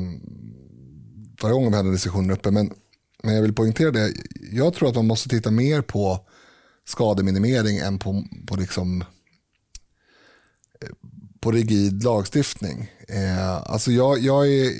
förra 1.41 1.53
gången 1.53 1.71
vi 1.71 1.77
hade 1.77 1.93
diskussionen 1.93 2.31
uppe, 2.31 2.51
men, 2.51 2.73
men 3.23 3.35
jag 3.35 3.43
vill 3.43 3.55
poängtera 3.55 3.91
det. 3.91 4.15
Jag 4.53 4.75
tror 4.75 4.89
att 4.89 4.95
man 4.95 5.07
måste 5.07 5.29
titta 5.29 5.51
mer 5.51 5.83
på 5.83 6.27
skademinimering 6.89 7.79
än 7.79 7.99
på, 7.99 8.25
på, 8.47 8.57
liksom, 8.57 9.05
eh, 10.81 10.89
på 11.41 11.53
rigid 11.53 12.03
lagstiftning. 12.03 12.91
Eh, 13.09 13.57
alltså 13.57 13.93
jag, 13.93 14.19
jag, 14.19 14.49
är, 14.49 14.73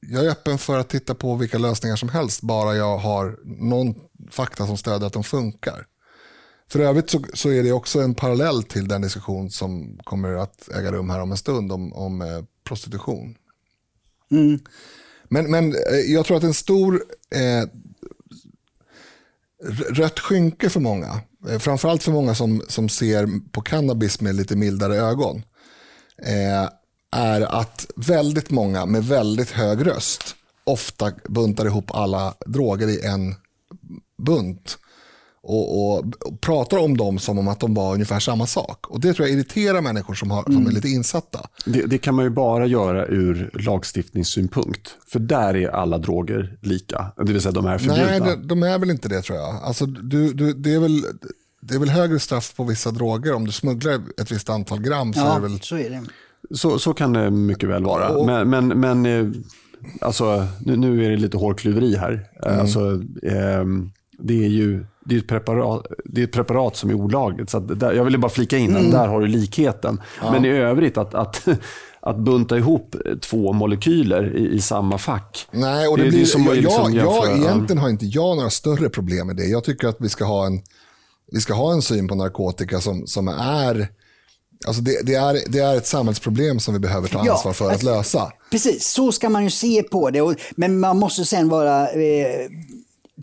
jag 0.00 0.24
är 0.24 0.30
öppen 0.30 0.58
för 0.58 0.78
att 0.78 0.88
titta 0.88 1.14
på 1.14 1.36
vilka 1.36 1.58
lösningar 1.58 1.96
som 1.96 2.08
helst, 2.08 2.42
bara 2.42 2.76
jag 2.76 2.98
har 2.98 3.38
någon 3.44 3.94
fakta 4.30 4.66
som 4.66 4.76
stöder 4.76 5.06
att 5.06 5.12
de 5.12 5.24
funkar. 5.24 5.86
För 6.70 6.80
övrigt 6.80 7.10
så, 7.10 7.24
så 7.34 7.50
är 7.50 7.62
det 7.62 7.72
också 7.72 8.00
en 8.00 8.14
parallell 8.14 8.62
till 8.62 8.88
den 8.88 9.02
diskussion 9.02 9.50
som 9.50 9.98
kommer 10.04 10.34
att 10.34 10.68
äga 10.68 10.92
rum 10.92 11.10
här 11.10 11.20
om 11.20 11.30
en 11.30 11.36
stund 11.36 11.72
om, 11.72 11.92
om 11.92 12.22
eh, 12.22 12.44
prostitution. 12.64 13.36
Men, 15.28 15.50
men 15.50 15.72
eh, 15.72 15.98
jag 16.06 16.26
tror 16.26 16.36
att 16.36 16.42
en 16.42 16.54
stor 16.54 17.04
eh, 17.34 17.68
rött 19.90 20.18
skynke 20.18 20.70
för 20.70 20.80
många, 20.80 21.20
eh, 21.48 21.58
framförallt 21.58 22.02
för 22.02 22.12
många 22.12 22.34
som, 22.34 22.62
som 22.68 22.88
ser 22.88 23.50
på 23.52 23.60
cannabis 23.60 24.20
med 24.20 24.34
lite 24.34 24.56
mildare 24.56 24.96
ögon, 24.96 25.42
eh, 26.22 26.68
är 27.12 27.40
att 27.40 27.86
väldigt 27.96 28.50
många 28.50 28.86
med 28.86 29.04
väldigt 29.04 29.50
hög 29.50 29.86
röst 29.86 30.36
ofta 30.64 31.12
buntar 31.28 31.66
ihop 31.66 31.90
alla 31.94 32.34
droger 32.46 32.88
i 32.88 33.04
en 33.06 33.34
bunt 34.22 34.78
och, 35.42 35.96
och, 35.96 36.04
pratar 36.40 36.78
om 36.78 36.96
dem 36.96 37.18
som 37.18 37.38
om 37.38 37.48
att 37.48 37.60
de 37.60 37.74
var 37.74 37.94
ungefär 37.94 38.20
samma 38.20 38.46
sak. 38.46 38.86
Och 38.90 39.00
Det 39.00 39.14
tror 39.14 39.28
jag 39.28 39.36
irriterar 39.36 39.80
människor 39.80 40.14
som, 40.14 40.30
har, 40.30 40.42
som 40.42 40.66
är 40.66 40.70
lite 40.70 40.88
insatta. 40.88 41.48
Det, 41.66 41.82
det, 41.86 41.98
kan 41.98 42.14
man 42.14 42.24
ju 42.24 42.30
bara 42.30 42.66
göra 42.66 43.06
ur 43.06 43.50
lagstiftningssynpunkt. 43.54 44.96
För 45.12 45.18
där 45.18 45.56
är 45.56 45.68
alla 45.68 45.98
droger 45.98 46.58
lika. 46.60 47.12
Det 47.16 47.32
vill 47.32 47.40
säga 47.40 47.52
de 47.52 47.66
är 47.66 47.78
förbjudna. 47.78 48.06
Nej, 48.06 48.20
de, 48.20 48.48
de 48.48 48.62
är 48.62 48.78
väl 48.78 48.90
inte 48.90 49.08
det 49.08 49.22
tror 49.22 49.38
jag. 49.38 49.56
Alltså, 49.62 49.86
du, 49.86 50.32
du, 50.32 50.52
det, 50.52 50.74
är 50.74 50.80
väl, 50.80 51.02
det 51.60 51.74
är 51.74 51.78
väl 51.78 51.90
högre 51.90 52.18
straff 52.18 52.56
på 52.56 52.64
vissa 52.64 52.90
droger. 52.90 53.34
Om 53.34 53.46
du 53.46 53.52
smugglar 53.52 54.00
ett 54.20 54.32
visst 54.32 54.50
antal 54.50 54.80
gram 54.80 55.12
så 55.12 55.20
ja, 55.20 55.36
är 55.36 55.40
det 55.40 55.48
väl... 55.48 55.60
så 55.60 55.76
är 55.76 55.90
det. 55.90 56.02
Så, 56.56 56.78
så 56.78 56.94
kan 56.94 57.12
det 57.12 57.30
mycket 57.30 57.68
väl 57.68 57.84
vara. 57.84 58.08
Och, 58.08 58.26
men, 58.26 58.50
men, 58.50 58.68
men 58.68 59.06
eh, 59.06 59.40
alltså, 60.00 60.46
nu, 60.60 60.76
nu 60.76 61.04
är 61.04 61.10
det 61.10 61.16
lite 61.16 61.36
hårklyveri 61.36 61.96
här. 61.96 62.28
Mm. 62.42 62.60
Alltså, 62.60 62.92
eh, 63.22 63.64
det 64.18 64.44
är 64.44 64.48
ju 64.48 64.84
det 65.10 65.16
är 65.16 65.18
ett 65.18 65.28
preparat, 65.28 65.86
det 66.04 66.20
är 66.20 66.24
ett 66.24 66.32
preparat 66.32 66.76
som 66.76 66.90
är 66.90 66.94
olagligt. 66.94 67.50
Så 67.50 67.60
där, 67.60 67.92
jag 67.92 68.04
ville 68.04 68.18
bara 68.18 68.30
flika 68.30 68.58
in 68.58 68.76
att 68.76 68.80
mm. 68.80 68.92
där 68.92 69.08
har 69.08 69.20
du 69.20 69.26
likheten. 69.26 70.00
Ja. 70.22 70.32
Men 70.32 70.44
i 70.44 70.48
övrigt 70.48 70.98
att, 70.98 71.14
att, 71.14 71.48
att 72.00 72.18
bunta 72.18 72.58
ihop 72.58 72.96
två 73.20 73.52
molekyler 73.52 74.36
i, 74.36 74.48
i 74.48 74.60
samma 74.60 74.98
fack. 74.98 75.48
Nej, 75.50 75.88
och 75.88 75.98
det, 75.98 76.04
det 76.04 76.10
blir, 76.10 76.24
som 76.24 76.44
jag, 76.44 76.56
liksom 76.56 76.94
jag, 76.94 77.06
jag, 77.06 77.38
egentligen 77.38 77.78
har 77.82 77.88
inte 77.88 78.06
jag 78.06 78.36
några 78.36 78.50
större 78.50 78.88
problem 78.88 79.26
med 79.26 79.36
det. 79.36 79.44
Jag 79.44 79.64
tycker 79.64 79.88
att 79.88 79.96
vi 79.98 80.08
ska 80.08 80.24
ha 80.24 80.46
en, 80.46 80.60
vi 81.32 81.40
ska 81.40 81.54
ha 81.54 81.72
en 81.72 81.82
syn 81.82 82.08
på 82.08 82.14
narkotika 82.14 82.80
som, 82.80 83.06
som 83.06 83.28
är 83.28 83.88
Alltså 84.66 84.82
det, 84.82 85.06
det, 85.06 85.14
är, 85.14 85.40
det 85.46 85.58
är 85.58 85.76
ett 85.76 85.86
samhällsproblem 85.86 86.60
som 86.60 86.74
vi 86.74 86.80
behöver 86.80 87.08
ta 87.08 87.18
ansvar 87.18 87.50
ja, 87.50 87.52
för 87.52 87.64
att 87.64 87.72
alltså, 87.72 87.86
lösa. 87.86 88.32
Precis, 88.50 88.88
så 88.88 89.12
ska 89.12 89.28
man 89.28 89.44
ju 89.44 89.50
se 89.50 89.82
på 89.82 90.10
det. 90.10 90.36
Men 90.50 90.80
man 90.80 90.98
måste 90.98 91.24
sen 91.24 91.48
vara 91.48 91.90
eh, 91.90 92.50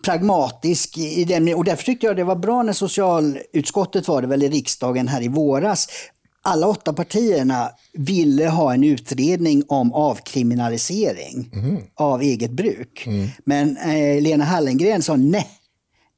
pragmatisk 0.03 0.97
i 0.97 1.23
den. 1.23 1.53
Och 1.53 1.65
därför 1.65 1.83
tyckte 1.83 2.05
jag 2.05 2.15
det 2.15 2.23
var 2.23 2.35
bra 2.35 2.63
när 2.63 2.73
socialutskottet 2.73 4.07
var 4.07 4.21
det 4.21 4.27
väl 4.27 4.43
i 4.43 4.49
riksdagen 4.49 5.07
här 5.07 5.21
i 5.21 5.27
våras. 5.27 5.87
Alla 6.41 6.67
åtta 6.67 6.93
partierna 6.93 7.69
ville 7.93 8.47
ha 8.47 8.73
en 8.73 8.83
utredning 8.83 9.63
om 9.67 9.93
avkriminalisering 9.93 11.49
mm. 11.53 11.77
av 11.95 12.21
eget 12.21 12.51
bruk. 12.51 13.03
Mm. 13.07 13.27
Men 13.45 13.77
eh, 13.77 14.21
Lena 14.21 14.43
Hallengren 14.43 15.01
sa 15.01 15.15
nej, 15.15 15.47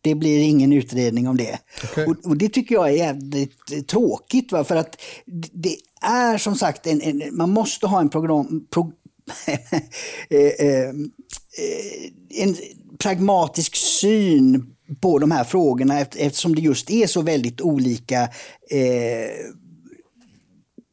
det 0.01 0.15
blir 0.15 0.39
ingen 0.39 0.73
utredning 0.73 1.27
om 1.27 1.37
det. 1.37 1.59
Okay. 1.83 2.05
Och, 2.05 2.15
och, 2.25 2.37
det 2.37 2.49
tycker 2.49 2.75
jag 2.75 2.89
är 2.89 2.93
jävligt 2.93 3.87
tråkigt. 3.87 4.51
Va? 4.51 4.63
För 4.63 4.75
att 4.75 5.01
det 5.51 5.75
är 6.01 6.37
som 6.37 6.55
sagt, 6.55 6.87
en, 6.87 7.01
en 7.01 7.23
man 7.31 7.49
måste 7.49 7.87
ha 7.87 7.99
en 7.99 8.09
program... 8.09 8.67
Pro, 8.69 8.91
eh, 10.29 10.67
eh, 10.69 10.89
en 12.29 12.55
pragmatisk 13.03 13.75
syn 13.75 14.75
på 15.01 15.19
de 15.19 15.31
här 15.31 15.43
frågorna 15.43 15.99
eftersom 15.99 16.55
det 16.55 16.61
just 16.61 16.89
är 16.89 17.07
så 17.07 17.21
väldigt 17.21 17.61
olika 17.61 18.21
eh, 18.71 19.29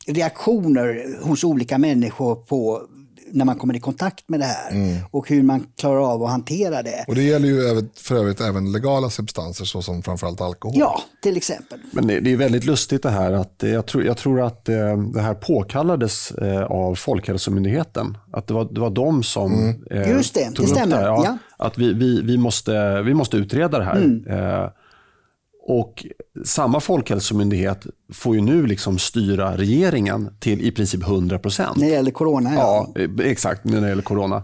reaktioner 0.07 1.19
hos 1.23 1.45
olika 1.45 1.79
människor 1.79 2.35
på 2.35 2.83
när 3.33 3.45
man 3.45 3.57
kommer 3.59 3.77
i 3.77 3.81
kontakt 3.81 4.29
med 4.29 4.41
det 4.41 4.47
här 4.47 4.71
mm. 4.71 4.97
och 5.11 5.29
hur 5.29 5.43
man 5.43 5.67
klarar 5.77 6.13
av 6.13 6.23
att 6.23 6.31
hantera 6.31 6.83
det. 6.83 7.05
Och 7.09 7.15
det 7.15 7.23
gäller 7.23 7.49
ju 7.49 7.89
för 7.97 8.17
övrigt 8.17 8.41
även 8.41 8.73
legala 8.73 9.11
substanser 9.11 9.65
såsom 9.65 10.03
framförallt 10.03 10.41
alkohol. 10.41 10.77
Ja, 10.79 11.03
till 11.23 11.37
exempel. 11.37 11.79
Men 11.93 12.07
det, 12.07 12.33
är 12.33 12.37
väldigt 12.37 12.65
lustigt 12.65 13.03
det 13.03 13.11
här 13.11 13.33
att 13.33 13.55
jag 13.59 13.87
tror, 13.87 14.05
jag 14.05 14.17
tror 14.17 14.43
att 14.43 14.69
eh, 14.69 14.97
det 15.15 15.21
här 15.21 15.35
påkallades 15.35 16.31
eh, 16.31 16.63
av 16.63 16.95
Folkhälsomyndigheten. 16.95 18.19
Att 18.33 18.47
det 18.47 18.55
var, 18.55 18.65
det 18.65 18.81
var 18.81 18.91
de 18.91 19.23
som 19.23 19.55
mm. 19.55 19.83
Eh, 19.91 20.11
Just 20.11 20.35
det, 20.35 20.51
tog 20.51 20.65
det 20.67 20.71
stämmer. 20.71 20.97
Det, 20.97 21.07
ja, 21.07 21.23
ja. 21.25 21.39
Att 21.57 21.79
vi, 21.79 21.93
vi, 21.93 22.23
vi, 22.23 22.39
måste, 22.39 23.03
vi 23.03 23.15
måste 23.15 23.37
utreda 23.37 23.79
det 23.79 23.85
här. 23.85 23.97
Mm. 23.97 24.71
Och 25.69 26.07
samma 26.45 26.81
folkhälsomyndighet 26.81 27.87
får 28.13 28.35
ju 28.35 28.41
nu 28.41 28.67
liksom 28.67 28.99
styra 28.99 29.57
regeringen 29.57 30.31
till 30.41 30.61
i 30.61 30.73
princip 30.73 31.03
100 31.03 31.39
procent. 31.39 31.77
När 31.77 31.87
det 31.87 31.93
gäller 31.93 32.11
corona. 32.11 32.55
Ja. 32.55 32.93
ja, 32.95 33.23
exakt. 33.23 33.65
När 33.65 33.81
det 33.81 33.89
gäller 33.89 34.03
corona. 34.03 34.43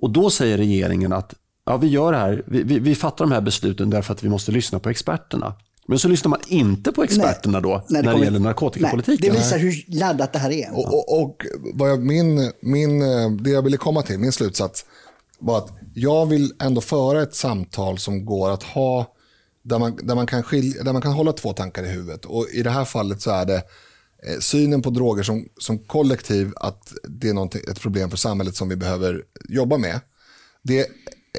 Och 0.00 0.10
då 0.10 0.30
säger 0.30 0.58
regeringen 0.58 1.12
att 1.12 1.34
ja, 1.66 1.76
vi 1.76 1.88
gör 1.88 2.12
det 2.12 2.18
här. 2.18 2.42
Vi, 2.46 2.62
vi, 2.62 2.78
vi 2.78 2.94
fattar 2.94 3.24
de 3.24 3.32
här 3.32 3.40
besluten 3.40 3.90
därför 3.90 4.12
att 4.12 4.22
vi 4.22 4.28
måste 4.28 4.52
lyssna 4.52 4.78
på 4.78 4.90
experterna. 4.90 5.54
Men 5.86 5.98
så 5.98 6.08
lyssnar 6.08 6.28
man 6.28 6.40
inte 6.48 6.92
på 6.92 7.02
experterna 7.02 7.60
då 7.60 7.84
nej, 7.88 8.02
när 8.02 8.12
det, 8.12 8.18
det 8.18 8.24
gäller 8.24 8.40
narkotikapolitiken. 8.40 9.16
Nej, 9.20 9.30
det 9.30 9.36
visar 9.36 9.58
hur 9.58 9.98
laddat 10.00 10.32
det 10.32 10.38
här 10.38 10.50
är. 10.50 10.74
Och, 10.74 10.94
och, 10.94 11.22
och 11.22 11.46
vad 11.74 11.90
jag, 11.90 12.02
min, 12.02 12.52
min, 12.60 13.00
det 13.42 13.50
jag 13.50 13.62
ville 13.62 13.76
komma 13.76 14.02
till, 14.02 14.18
min 14.18 14.32
slutsats 14.32 14.84
var 15.44 15.58
att 15.58 15.72
jag 15.94 16.26
vill 16.26 16.52
ändå 16.60 16.80
föra 16.80 17.22
ett 17.22 17.34
samtal 17.34 17.98
som 17.98 18.24
går 18.24 18.50
att 18.50 18.62
ha 18.62 19.14
där 19.62 19.78
man, 19.78 19.98
där, 20.02 20.14
man 20.14 20.26
kan 20.26 20.42
skilja, 20.42 20.82
där 20.82 20.92
man 20.92 21.02
kan 21.02 21.12
hålla 21.12 21.32
två 21.32 21.52
tankar 21.52 21.84
i 21.84 21.88
huvudet. 21.88 22.24
Och 22.24 22.48
I 22.52 22.62
det 22.62 22.70
här 22.70 22.84
fallet 22.84 23.22
så 23.22 23.30
är 23.30 23.44
det 23.44 23.62
eh, 24.26 24.38
synen 24.40 24.82
på 24.82 24.90
droger 24.90 25.22
som, 25.22 25.48
som 25.58 25.78
kollektiv, 25.78 26.52
att 26.56 26.92
det 27.08 27.28
är 27.28 27.70
ett 27.70 27.80
problem 27.80 28.10
för 28.10 28.16
samhället 28.16 28.56
som 28.56 28.68
vi 28.68 28.76
behöver 28.76 29.22
jobba 29.48 29.78
med. 29.78 30.00
Det, 30.62 30.86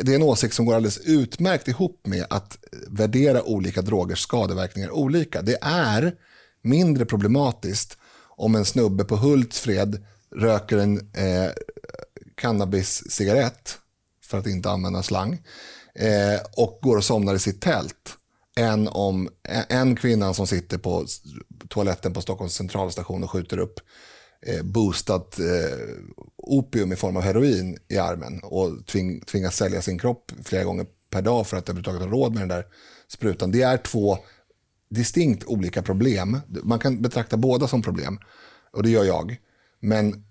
det 0.01 0.11
är 0.11 0.15
en 0.15 0.23
åsikt 0.23 0.53
som 0.53 0.65
går 0.65 0.75
alldeles 0.75 0.97
utmärkt 0.97 1.67
ihop 1.67 2.07
med 2.07 2.25
att 2.29 2.57
värdera 2.87 3.43
olika 3.43 3.81
drogers 3.81 4.19
skadeverkningar 4.19 4.91
olika. 4.91 5.41
Det 5.41 5.57
är 5.61 6.15
mindre 6.61 7.05
problematiskt 7.05 7.97
om 8.37 8.55
en 8.55 8.65
snubbe 8.65 9.03
på 9.03 9.15
Hultsfred 9.15 10.05
röker 10.35 10.77
en 10.77 10.97
eh, 10.97 11.51
cannabis-cigarett, 12.35 13.77
för 14.25 14.37
att 14.37 14.47
inte 14.47 14.69
använda 14.69 15.03
slang, 15.03 15.41
eh, 15.95 16.39
och 16.57 16.79
går 16.81 16.97
och 16.97 17.03
somnar 17.03 17.35
i 17.35 17.39
sitt 17.39 17.61
tält 17.61 18.17
än 18.55 18.87
om 18.87 19.29
en 19.69 19.95
kvinna 19.95 20.33
som 20.33 20.47
sitter 20.47 20.77
på 20.77 21.05
toaletten 21.69 22.13
på 22.13 22.21
Stockholms 22.21 22.53
centralstation 22.53 23.23
och 23.23 23.31
skjuter 23.31 23.57
upp 23.57 23.79
eh, 24.45 24.63
boostat 24.63 25.39
eh, 25.39 25.77
opium 26.37 26.91
i 26.91 26.95
form 26.95 27.17
av 27.17 27.23
heroin 27.23 27.77
i 27.87 27.97
armen 27.97 28.39
och 28.43 28.85
tving, 28.85 29.21
tvingas 29.21 29.55
sälja 29.55 29.81
sin 29.81 29.99
kropp 29.99 30.31
flera 30.43 30.63
gånger 30.63 30.85
per 31.09 31.21
dag 31.21 31.47
för 31.47 31.57
att 31.57 31.69
överhuvudtaget 31.69 32.01
ha 32.01 32.09
råd 32.09 32.33
med 32.33 32.41
den 32.41 32.49
där 32.49 32.65
sprutan. 33.07 33.51
Det 33.51 33.61
är 33.61 33.77
två 33.77 34.17
distinkt 34.89 35.43
olika 35.45 35.81
problem. 35.81 36.39
Man 36.63 36.79
kan 36.79 37.01
betrakta 37.01 37.37
båda 37.37 37.67
som 37.67 37.81
problem 37.81 38.19
och 38.71 38.83
det 38.83 38.89
gör 38.89 39.03
jag. 39.03 39.37
Men 39.79 40.25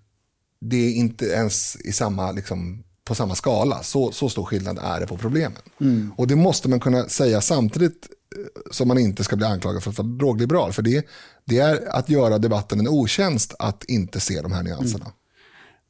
det 0.61 0.77
är 0.77 0.93
inte 0.93 1.27
ens 1.27 1.77
i 1.77 1.93
samma 1.93 2.33
liksom, 2.33 2.85
på 3.05 3.15
samma 3.15 3.35
skala. 3.35 3.83
Så, 3.83 4.13
så 4.13 4.29
stor 4.29 4.45
skillnad 4.45 4.79
är 4.83 5.01
det 5.01 5.07
på 5.07 5.17
problemen. 5.17 5.59
Mm. 5.81 6.13
Och 6.17 6.27
det 6.27 6.37
måste 6.37 6.69
man 6.69 6.81
kunna 6.81 7.09
säga 7.09 7.41
samtidigt 7.41 8.09
eh, 8.37 8.73
som 8.73 8.89
man 8.89 8.99
inte 8.99 9.25
ska 9.25 9.37
bli 9.37 9.47
anklagad 9.47 9.83
för 9.83 9.91
att 9.91 9.99
vara 9.99 10.09
drogliberal. 10.09 10.73
För 10.73 10.83
det, 10.83 11.07
det 11.45 11.59
är 11.59 11.97
att 11.97 12.09
göra 12.09 12.39
debatten 12.39 12.81
en 12.81 12.89
otjänst 12.89 13.55
att 13.59 13.85
inte 13.85 14.21
se 14.21 14.41
de 14.41 14.53
här 14.53 14.63
nyanserna. 14.63 15.05
Mm. 15.05 15.15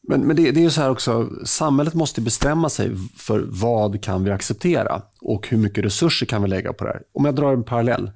Men, 0.08 0.20
men 0.20 0.36
det, 0.36 0.50
det, 0.50 0.60
är 0.60 0.64
ju 0.64 0.70
så 0.70 0.80
här 0.80 0.90
också, 0.90 1.30
samhället 1.44 1.94
måste 1.94 2.20
bestämma 2.20 2.68
sig 2.68 2.96
för 3.16 3.44
vad 3.48 4.02
kan 4.02 4.24
vi 4.24 4.30
acceptera 4.30 5.02
och 5.20 5.48
hur 5.48 5.58
mycket 5.58 5.84
resurser 5.84 6.26
kan 6.26 6.42
vi 6.42 6.48
lägga 6.48 6.72
på 6.72 6.84
det 6.84 6.90
här. 6.90 7.02
Om 7.12 7.24
jag 7.24 7.34
drar 7.34 7.52
en 7.52 7.64
parallell. 7.64 8.10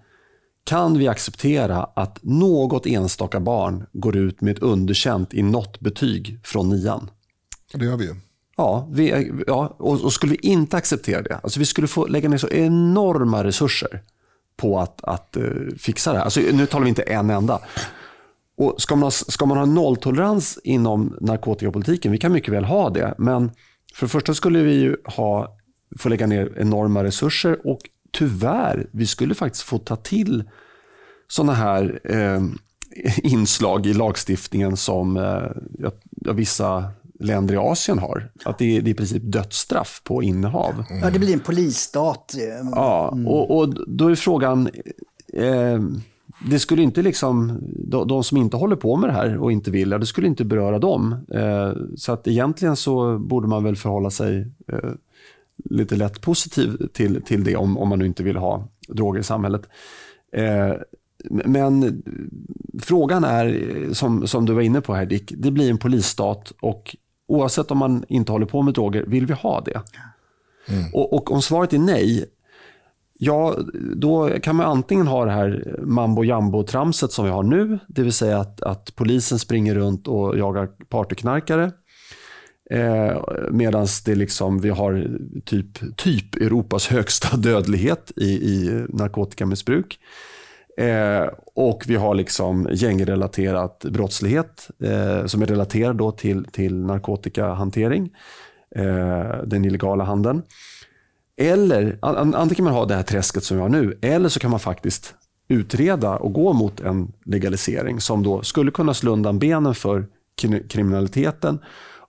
Kan 0.65 0.99
vi 0.99 1.09
acceptera 1.09 1.85
att 1.85 2.19
något 2.23 2.87
enstaka 2.87 3.41
barn 3.41 3.87
går 3.93 4.17
ut 4.17 4.41
med 4.41 4.57
ett 4.57 4.63
underkänt 4.63 5.35
i 5.35 5.43
något 5.43 5.81
betyg 5.81 6.41
från 6.45 6.69
nian? 6.69 7.11
Det 7.73 7.85
gör 7.85 7.97
vi 7.97 8.05
ju. 8.05 8.15
Ja, 8.59 8.89
vi, 8.93 9.33
ja 9.47 9.77
och, 9.79 10.05
och, 10.05 10.13
skulle 10.13 10.33
vi 10.33 10.39
inte 10.49 10.77
acceptera 10.77 11.23
det, 11.23 11.41
alltså 11.43 11.61
vi 11.61 11.67
skulle 11.67 11.87
få 11.89 12.07
lägga 12.07 12.29
ner 12.29 12.39
så 12.39 12.49
enorma 12.49 13.45
resurser 13.45 14.03
på 14.57 14.79
att, 14.79 15.05
att 15.05 15.37
uh, 15.41 15.75
fixa 15.79 16.13
det 16.13 16.19
här. 16.19 16.25
Alltså, 16.25 16.41
nu 16.41 16.67
talar 16.67 16.85
vi 16.85 16.89
inte 16.89 17.03
en 17.03 17.31
enda. 17.31 17.61
Och 18.57 18.83
ska, 18.83 18.97
man, 18.97 19.11
ska 19.11 19.47
man 19.47 19.59
ha 19.59 19.65
nolltolerans 19.65 20.59
inom 20.65 21.17
narkotikapolitiken, 21.21 22.13
vi 22.13 22.19
kan 22.19 22.33
mycket 22.33 22.55
väl 22.55 22.65
ha 22.65 22.91
det, 22.91 23.15
men 23.19 23.51
för 23.95 24.07
det 24.07 24.11
första 24.11 24.35
skulle 24.35 24.63
vi 24.63 24.75
ju 24.75 24.97
ha, 25.05 25.57
få 25.99 26.09
lägga 26.09 26.27
ner 26.27 26.53
enorma 26.57 27.05
resurser 27.05 27.67
och 27.67 27.81
tyvärr, 28.13 28.89
vi 28.93 29.07
skulle 29.07 29.35
faktiskt 29.35 29.65
få 29.65 29.79
ta 29.79 29.97
till 29.97 30.45
sådana 31.29 31.53
här 31.53 32.01
eh, 32.05 32.43
inslag 33.23 33.87
i 33.87 33.95
lagstiftningen 33.95 34.77
som 34.77 35.17
eh, 35.17 35.51
ja, 35.79 35.91
vissa 36.33 36.91
länder 37.19 37.55
i 37.55 37.57
Asien 37.57 37.99
har. 37.99 38.31
Att 38.45 38.59
det 38.59 38.77
är, 38.77 38.83
det 38.83 38.91
är 38.91 38.93
i 38.93 38.95
princip 38.95 39.23
dödsstraff 39.27 40.01
på 40.05 40.23
innehav. 40.23 40.85
Mm. 40.91 41.03
Ja, 41.03 41.11
det 41.11 41.19
blir 41.19 41.33
en 41.33 41.41
polisstat. 41.41 42.35
Mm. 42.35 42.73
Ja, 42.75 43.19
och, 43.27 43.59
och 43.59 43.75
då 43.89 44.09
är 44.09 44.15
frågan, 44.15 44.69
eh, 45.33 45.81
det 46.51 46.59
skulle 46.59 46.83
inte 46.83 47.03
liksom, 47.03 47.59
de, 47.77 48.09
de, 48.09 48.25
som 48.25 48.39
inte 48.39 48.57
håller 48.57 48.77
på 48.77 48.97
med 48.97 49.11
det 49.11 49.15
här 49.15 49.39
och 49.39 49.53
inte 49.53 49.71
vill, 49.71 49.91
det 49.91 50.07
skulle 50.07 50.27
inte 50.27 50.45
beröra 50.45 50.79
dem. 50.79 51.17
Eh, 51.35 51.73
så 51.97 52.13
att 52.13 52.29
egentligen 52.29 52.77
så 52.77 53.19
borde 53.19 53.49
man 53.49 53.65
väl 53.65 53.77
förhålla 53.77 54.11
sig 54.11 54.47
eh, 54.73 54.91
lite 55.65 55.97
lätt 55.97 56.21
positiv 56.21 56.89
till, 56.93 57.23
till 57.23 57.45
det 57.45 57.57
om, 57.57 57.79
om 57.79 57.89
man 57.89 57.99
nu 57.99 58.07
inte 58.07 58.23
vill 58.23 58.37
ha 58.37 58.69
droger 58.89 59.21
i 59.21 59.25
samhället. 59.25 59.63
Eh, 60.33 60.73
men 61.31 62.03
frågan 62.83 63.25
är, 63.25 63.89
som, 63.93 64.27
som 64.27 64.47
du 64.47 64.53
var 64.53 64.63
inne 64.63 64.81
på 64.81 64.95
här 64.95 65.07
Dick, 65.07 65.33
det 65.37 65.51
blir 65.51 65.71
en 65.71 65.79
polisstat 65.79 66.53
och 66.61 66.97
oavsett 67.29 67.71
om 67.71 67.79
man 67.79 68.05
inte 68.09 68.33
håller 68.33 68.47
på 68.47 68.63
med 68.63 68.75
droger, 68.75 69.05
vill 69.07 69.27
vi 69.27 69.35
ha 69.35 69.61
det? 69.61 69.83
Mm. 70.69 70.95
Och, 70.95 71.13
och, 71.13 71.33
om 71.33 71.43
svaret 71.43 71.73
är 71.73 71.79
nej, 71.79 72.31
Ja, 73.21 73.57
då 73.97 74.31
kan 74.43 74.57
man 74.57 74.67
antingen 74.67 75.07
ha 75.07 75.25
det 75.25 75.31
här 75.31 75.77
mambo 75.83 76.25
jambo-tramset 76.25 77.13
som 77.13 77.25
vi 77.25 77.31
har 77.31 77.43
nu, 77.43 77.79
det 77.89 78.03
vill 78.03 78.13
säga 78.13 78.39
att, 78.39 78.63
att 78.63 78.95
polisen 78.95 79.39
springer 79.39 79.75
runt 79.75 80.09
och 80.09 80.39
jagar 80.39 80.69
partyknarkare. 80.89 81.73
Eh, 82.71 83.23
Medan 83.51 83.87
det 84.05 84.15
liksom, 84.15 84.61
vi 84.61 84.69
har 84.69 85.19
typ, 85.45 85.97
typ 85.97 86.37
Europas 86.37 86.89
högsta 86.89 87.37
dödlighet 87.37 88.13
i, 88.17 88.29
i 88.29 88.87
narkotikamissbruk. 88.89 89.99
Eh, 90.79 91.29
och 91.55 91.85
vi 91.87 91.97
har 91.97 92.15
liksom 92.15 92.69
gängrelaterat 92.73 93.85
brottslighet 93.85 94.71
eh, 94.83 95.27
som 95.27 95.43
är 95.43 95.47
relaterad 95.47 95.97
då 95.97 96.13
till, 96.13 96.45
till 96.45 96.85
narkotikahantering, 96.85 98.11
eh, 98.77 99.43
den 99.45 99.65
illegala 99.65 100.05
handeln. 100.05 100.43
Eller 101.37 101.99
antingen 102.03 102.55
kan 102.55 102.65
man 102.65 102.75
ha 102.75 102.85
det 102.85 102.95
här 102.95 103.03
träsket 103.03 103.45
som 103.45 103.57
vi 103.57 103.63
har 103.63 103.69
nu, 103.69 103.99
eller 104.03 104.29
så 104.29 104.41
kan 104.41 104.51
man 104.51 104.61
faktiskt 104.61 105.15
utreda 105.49 106.17
och 106.17 106.33
gå 106.33 106.53
mot 106.53 106.81
en 106.81 107.13
legalisering 107.25 108.01
som 108.01 108.23
då 108.23 108.43
skulle 108.43 108.71
kunna 108.71 108.95
slå 108.95 109.13
undan 109.13 109.39
benen 109.39 109.75
för 109.75 110.07
kriminaliteten 110.69 111.59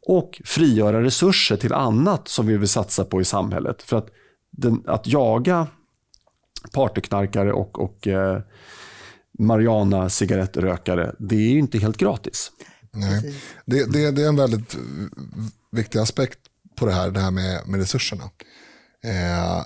och 0.07 0.41
frigöra 0.45 1.03
resurser 1.03 1.55
till 1.55 1.73
annat 1.73 2.27
som 2.27 2.47
vi 2.47 2.57
vill 2.57 2.67
satsa 2.67 3.05
på 3.05 3.21
i 3.21 3.25
samhället. 3.25 3.81
För 3.81 3.97
att, 3.97 4.07
den, 4.51 4.83
att 4.87 5.07
jaga 5.07 5.67
partyknarkare 6.73 7.53
och, 7.53 7.79
och 7.79 8.07
eh, 8.07 8.41
marijuana 9.39 10.09
cigarettrökare, 10.09 11.15
det 11.19 11.35
är 11.35 11.49
ju 11.49 11.59
inte 11.59 11.79
helt 11.79 11.97
gratis. 11.97 12.51
Nej. 12.91 13.35
Det, 13.65 13.91
det, 13.91 14.11
det, 14.11 14.23
är 14.23 14.27
en 14.27 14.35
väldigt 14.35 14.77
viktig 15.71 15.99
aspekt 15.99 16.39
på 16.75 16.85
det 16.85 16.91
här, 16.91 17.11
det 17.11 17.19
här 17.19 17.31
med, 17.31 17.67
med 17.67 17.79
resurserna. 17.79 18.23
Eh, 19.03 19.65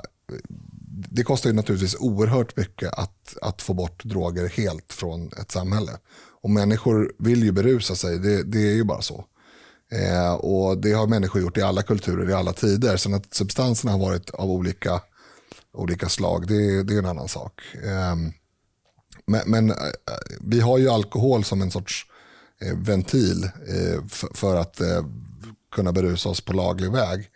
det 1.12 1.24
kostar 1.24 1.50
ju 1.50 1.56
naturligtvis 1.56 1.96
oerhört 2.00 2.58
mycket 2.58 2.94
att, 2.94 3.38
att 3.42 3.62
få 3.62 3.74
bort 3.74 4.04
droger 4.04 4.50
helt 4.50 4.94
från 4.94 5.32
ett 5.42 5.52
samhälle. 5.52 5.92
Och 6.42 6.50
människor 6.50 7.14
vill 7.20 7.44
ju 7.44 7.52
berusa 7.52 7.96
sig, 7.96 8.20
det, 8.20 8.44
det 8.44 8.60
är 8.60 8.76
ju 8.76 8.84
bara 8.84 9.02
så. 9.02 9.26
Eh, 9.92 10.34
och 10.34 10.78
Det 10.78 10.92
har 10.92 11.08
människor 11.08 11.42
gjort 11.42 11.58
i 11.58 11.62
alla 11.62 11.84
kulturer, 11.84 12.30
i 12.30 12.34
alla 12.34 12.54
tider. 12.54 12.98
Sen 12.98 13.14
att 13.14 13.34
substanserna 13.34 13.92
har 13.92 14.00
varit 14.00 14.30
av 14.30 14.52
olika, 14.52 15.02
olika 15.74 16.10
slag, 16.10 16.48
det, 16.48 16.84
det 16.84 16.94
är 16.94 17.00
en 17.00 17.06
annan 17.06 17.28
sak. 17.28 17.62
Eh, 17.84 18.16
men, 19.26 19.42
men 19.46 19.70
eh, 19.70 19.76
vi 20.42 20.60
har 20.60 20.78
ju 20.78 20.90
alkohol 20.90 21.44
som 21.44 21.62
en 21.62 21.72
sorts 21.72 22.06
eh, 22.62 22.78
ventil 22.78 23.44
eh, 23.44 24.06
för, 24.08 24.34
för, 24.34 24.56
att 24.56 24.82
eh, 24.82 25.06
kunna 25.76 25.92
berusa 25.92 26.30
oss 26.30 26.42
på 26.42 26.54
laglig 26.54 26.92
väg. 26.92 27.30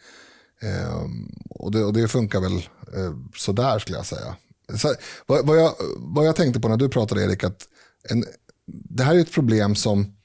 Ehm, 0.62 1.32
och, 1.50 1.72
det, 1.72 1.84
och 1.84 1.94
det 1.94 2.08
funkar 2.08 2.41
väl 2.41 2.56
eh, 2.96 3.13
sådär 3.36 3.79
skulle 3.79 3.98
jag 3.98 4.06
säga. 4.06 4.36
Så, 4.75 4.96
vad, 5.25 5.48
vad, 5.48 5.58
jag, 5.58 5.75
vad 5.98 6.27
jag 6.27 6.36
tänkte 6.36 6.60
på 6.60 6.70
när 6.70 6.77
du 6.77 6.89
pratade 6.89 7.24
Erik, 7.24 7.44
att 7.44 7.67
en, 8.10 8.25
det 8.67 9.03
här 9.03 9.15
är 9.15 9.20
ett 9.20 9.32
problem 9.32 9.75
som, 9.75 10.15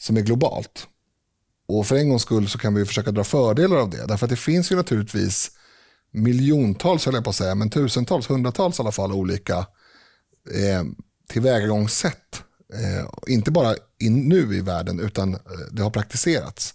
som 0.00 0.16
är 0.16 0.20
globalt. 0.20 0.86
Och 1.68 1.86
för 1.86 1.96
en 1.96 2.08
gångs 2.08 2.22
skull 2.22 2.48
så 2.48 2.58
kan 2.58 2.74
vi 2.74 2.84
försöka 2.84 3.10
dra 3.10 3.24
fördelar 3.24 3.76
av 3.76 3.90
det. 3.90 4.06
Därför 4.06 4.26
att 4.26 4.30
det 4.30 4.36
finns 4.36 4.72
ju 4.72 4.76
naturligtvis 4.76 5.50
miljontals, 6.12 7.04
höll 7.04 7.14
jag 7.14 7.24
på 7.24 7.30
att 7.30 7.36
säga, 7.36 7.54
men 7.54 7.70
tusentals, 7.70 8.30
hundratals 8.30 8.78
i 8.78 8.82
alla 8.82 8.92
fall 8.92 9.12
olika 9.12 9.58
eh, 10.54 10.84
tillvägagångssätt. 11.28 12.42
Eh, 12.74 13.08
inte 13.26 13.50
bara 13.50 13.74
in, 13.98 14.28
nu 14.28 14.56
i 14.56 14.60
världen, 14.60 15.00
utan 15.00 15.34
eh, 15.34 15.40
det 15.70 15.82
har 15.82 15.90
praktiserats. 15.90 16.74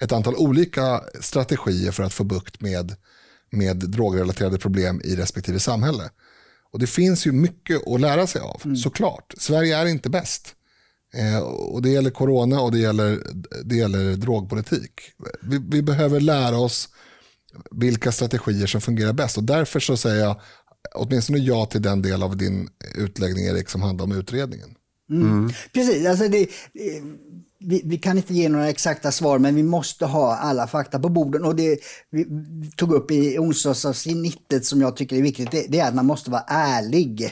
Ett 0.00 0.12
antal 0.12 0.36
olika 0.36 1.00
strategier 1.20 1.92
för 1.92 2.02
att 2.02 2.12
få 2.12 2.24
bukt 2.24 2.60
med, 2.60 2.94
med 3.50 3.76
drogrelaterade 3.76 4.58
problem 4.58 5.00
i 5.04 5.16
respektive 5.16 5.58
samhälle. 5.58 6.10
Och 6.72 6.78
Det 6.78 6.86
finns 6.86 7.26
ju 7.26 7.32
mycket 7.32 7.88
att 7.88 8.00
lära 8.00 8.26
sig 8.26 8.40
av, 8.40 8.60
mm. 8.64 8.76
såklart. 8.76 9.34
Sverige 9.38 9.76
är 9.76 9.86
inte 9.86 10.10
bäst. 10.10 10.54
Eh, 11.14 11.38
och 11.38 11.82
Det 11.82 11.90
gäller 11.90 12.10
corona 12.10 12.60
och 12.60 12.72
det 12.72 12.78
gäller, 12.78 13.18
det 13.64 13.76
gäller 13.76 14.16
drogpolitik. 14.16 15.00
Vi, 15.42 15.60
vi, 15.68 15.82
behöver 15.82 16.20
lära 16.20 16.58
oss 16.58 16.88
vilka 17.70 18.12
strategier 18.12 18.66
som 18.66 18.80
fungerar 18.80 19.12
bäst. 19.12 19.36
Och 19.36 19.44
Därför 19.44 19.80
så 19.80 19.96
säger 19.96 20.24
jag 20.24 20.40
åtminstone 20.94 21.38
ja 21.38 21.66
till 21.66 21.82
den 21.82 22.02
del 22.02 22.22
av 22.22 22.36
din 22.36 22.68
utläggning 22.98 23.44
Erik 23.44 23.68
som 23.68 23.82
handlar 23.82 24.04
om 24.04 24.12
utredningen. 24.12 24.74
Mm. 25.10 25.30
Mm. 25.30 25.52
Precis, 25.72 26.06
alltså 26.06 26.28
det, 26.28 26.48
vi, 27.64 27.82
vi, 27.84 27.98
kan 27.98 28.16
inte 28.16 28.34
ge 28.34 28.48
några 28.48 28.68
exakta 28.68 29.12
svar 29.12 29.38
men 29.38 29.54
vi 29.54 29.62
måste 29.62 30.06
ha 30.06 30.36
alla 30.36 30.66
fakta 30.66 30.98
på 30.98 31.08
bordet. 31.08 31.42
Och 31.42 31.56
det 31.56 31.78
vi 32.10 32.26
tog 32.76 32.92
upp 32.92 33.10
i 33.10 33.38
onsdagsavsnittet 33.38 34.64
som 34.64 34.80
jag 34.80 34.96
tycker 34.96 35.16
är 35.16 35.22
viktigt, 35.22 35.50
det, 35.50 35.66
det, 35.68 35.80
är 35.80 35.88
att 35.88 35.94
man 35.94 36.06
måste 36.06 36.30
vara 36.30 36.44
ärlig 36.48 37.30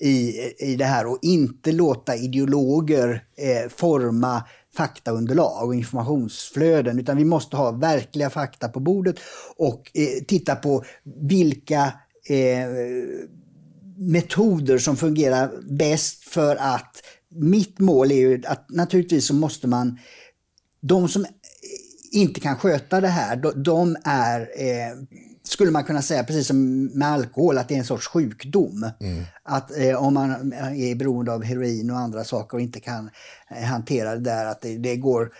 i, 0.00 0.32
i 0.58 0.76
det 0.76 0.84
här 0.84 1.06
och 1.06 1.18
inte 1.22 1.72
låta 1.72 2.16
ideologer 2.16 3.24
eh, 3.36 3.70
forma 3.70 4.44
faktaunderlag 4.76 5.66
och 5.66 5.74
informationsflöden 5.74 6.98
utan 6.98 7.16
vi 7.16 7.24
måste 7.24 7.56
ha 7.56 7.70
verkliga 7.70 8.30
fakta 8.30 8.68
på 8.68 8.80
bordet 8.80 9.16
och 9.56 9.90
eh, 9.94 10.24
titta 10.28 10.56
på 10.56 10.84
vilka 11.04 11.92
eh, 12.28 12.68
metoder 13.96 14.78
som 14.78 14.96
fungerar 14.96 15.50
bäst 15.70 16.24
för 16.24 16.56
att 16.56 17.02
mitt 17.28 17.78
mål 17.78 18.10
är 18.12 18.16
ju 18.16 18.42
att 18.46 18.70
naturligtvis 18.70 19.26
så 19.26 19.34
måste 19.34 19.68
man, 19.68 19.98
de 20.80 21.08
som 21.08 21.24
eh, 21.24 21.30
inte 22.12 22.40
kan 22.40 22.56
sköta 22.56 23.00
det 23.00 23.08
här, 23.08 23.36
de, 23.36 23.62
de 23.62 23.96
är, 24.04 24.40
eh, 24.40 24.96
skulle 25.52 25.70
man 25.70 25.84
kunna 25.84 26.02
säga, 26.02 26.24
precis 26.24 26.46
som 26.46 26.84
med 26.84 27.08
alkohol, 27.08 27.58
att 27.58 27.68
det 27.68 27.74
är 27.74 27.78
en 27.78 27.84
sorts 27.84 28.08
sjukdom. 28.08 28.90
Mm. 29.00 29.24
Att 29.42 29.78
eh, 29.78 30.04
om 30.04 30.14
man 30.14 30.52
är 30.52 30.94
beroende 30.94 31.32
av 31.32 31.44
heroin 31.44 31.90
och 31.90 31.98
andra 31.98 32.24
saker 32.24 32.56
och 32.56 32.60
inte 32.60 32.80
kan 32.80 33.10
eh, 33.50 33.62
hantera 33.62 34.14
det 34.14 34.20
där, 34.20 34.46
att 34.46 34.60
det, 34.60 34.78
det 34.78 34.96
går 34.96 35.32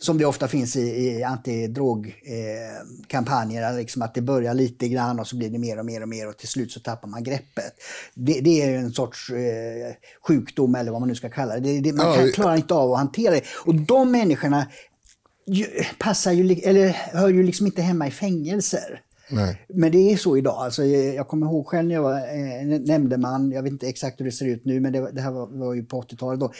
som 0.00 0.18
det 0.18 0.24
ofta 0.24 0.48
finns 0.48 0.76
i, 0.76 0.80
i 0.80 1.22
antidrogkampanjer, 1.22 3.70
eh, 3.70 3.76
liksom 3.76 4.02
att 4.02 4.14
det 4.14 4.22
börjar 4.22 4.54
lite 4.54 4.88
grann 4.88 5.20
och 5.20 5.26
så 5.26 5.36
blir 5.36 5.50
det 5.50 5.58
mer 5.58 5.78
och 5.78 5.86
mer 5.86 6.02
och 6.02 6.08
mer 6.08 6.28
och 6.28 6.36
till 6.36 6.48
slut 6.48 6.72
så 6.72 6.80
tappar 6.80 7.08
man 7.08 7.24
greppet. 7.24 7.72
Det, 8.14 8.40
det 8.40 8.62
är 8.62 8.78
en 8.78 8.92
sorts 8.92 9.30
eh, 9.30 9.92
sjukdom 10.28 10.74
eller 10.74 10.92
vad 10.92 11.00
man 11.00 11.08
nu 11.08 11.14
ska 11.14 11.28
kalla 11.28 11.60
det. 11.60 11.80
det 11.80 11.92
man 11.92 12.16
kan, 12.16 12.32
klarar 12.32 12.56
inte 12.56 12.74
av 12.74 12.92
att 12.92 12.98
hantera 12.98 13.34
det. 13.34 13.42
Och 13.64 13.74
de 13.74 14.10
människorna 14.10 14.66
passar 15.98 16.32
ju, 16.32 16.52
eller 16.52 16.88
hör 16.88 17.28
ju 17.28 17.42
liksom 17.42 17.66
inte 17.66 17.82
hemma 17.82 18.06
i 18.06 18.10
fängelser. 18.10 19.02
Nej. 19.30 19.66
Men 19.68 19.92
det 19.92 20.12
är 20.12 20.16
så 20.16 20.36
idag. 20.36 20.54
Alltså, 20.54 20.84
jag 20.84 21.28
kommer 21.28 21.46
ihåg 21.46 21.66
själv 21.66 21.88
när 21.88 21.94
jag 21.94 22.02
var 22.02 22.16
eh, 22.16 22.80
nämndeman, 22.80 23.52
jag 23.52 23.62
vet 23.62 23.72
inte 23.72 23.88
exakt 23.88 24.20
hur 24.20 24.24
det 24.24 24.32
ser 24.32 24.46
ut 24.46 24.64
nu, 24.64 24.80
men 24.80 24.92
det, 24.92 25.12
det 25.12 25.20
här 25.20 25.30
var, 25.30 25.46
var 25.46 25.74
ju 25.74 25.84
på 25.84 26.02
80-talet 26.02 26.40
då. 26.40 26.52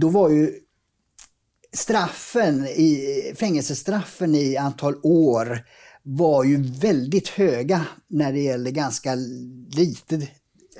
Då 0.00 0.08
var 0.08 0.30
ju 0.30 0.52
straffen, 1.72 2.66
i, 2.66 3.32
fängelsestraffen 3.36 4.34
i 4.34 4.56
antal 4.56 4.94
år 5.02 5.64
var 6.02 6.44
ju 6.44 6.62
väldigt 6.62 7.28
höga 7.28 7.86
när 8.08 8.32
det 8.32 8.40
gäller 8.40 8.70
ganska 8.70 9.14
lite 9.76 10.28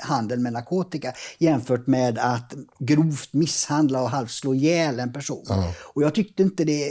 handel 0.01 0.39
med 0.39 0.53
narkotika 0.53 1.13
jämfört 1.39 1.87
med 1.87 2.19
att 2.19 2.55
grovt 2.79 3.33
misshandla 3.33 4.03
och 4.03 4.11
halvslå 4.11 4.55
ihjäl 4.55 5.01
en 5.01 5.13
person. 5.13 5.47
Mm. 5.51 5.71
Och 5.95 6.03
jag 6.03 6.15
tyckte 6.15 6.43
inte 6.43 6.65
det, 6.65 6.89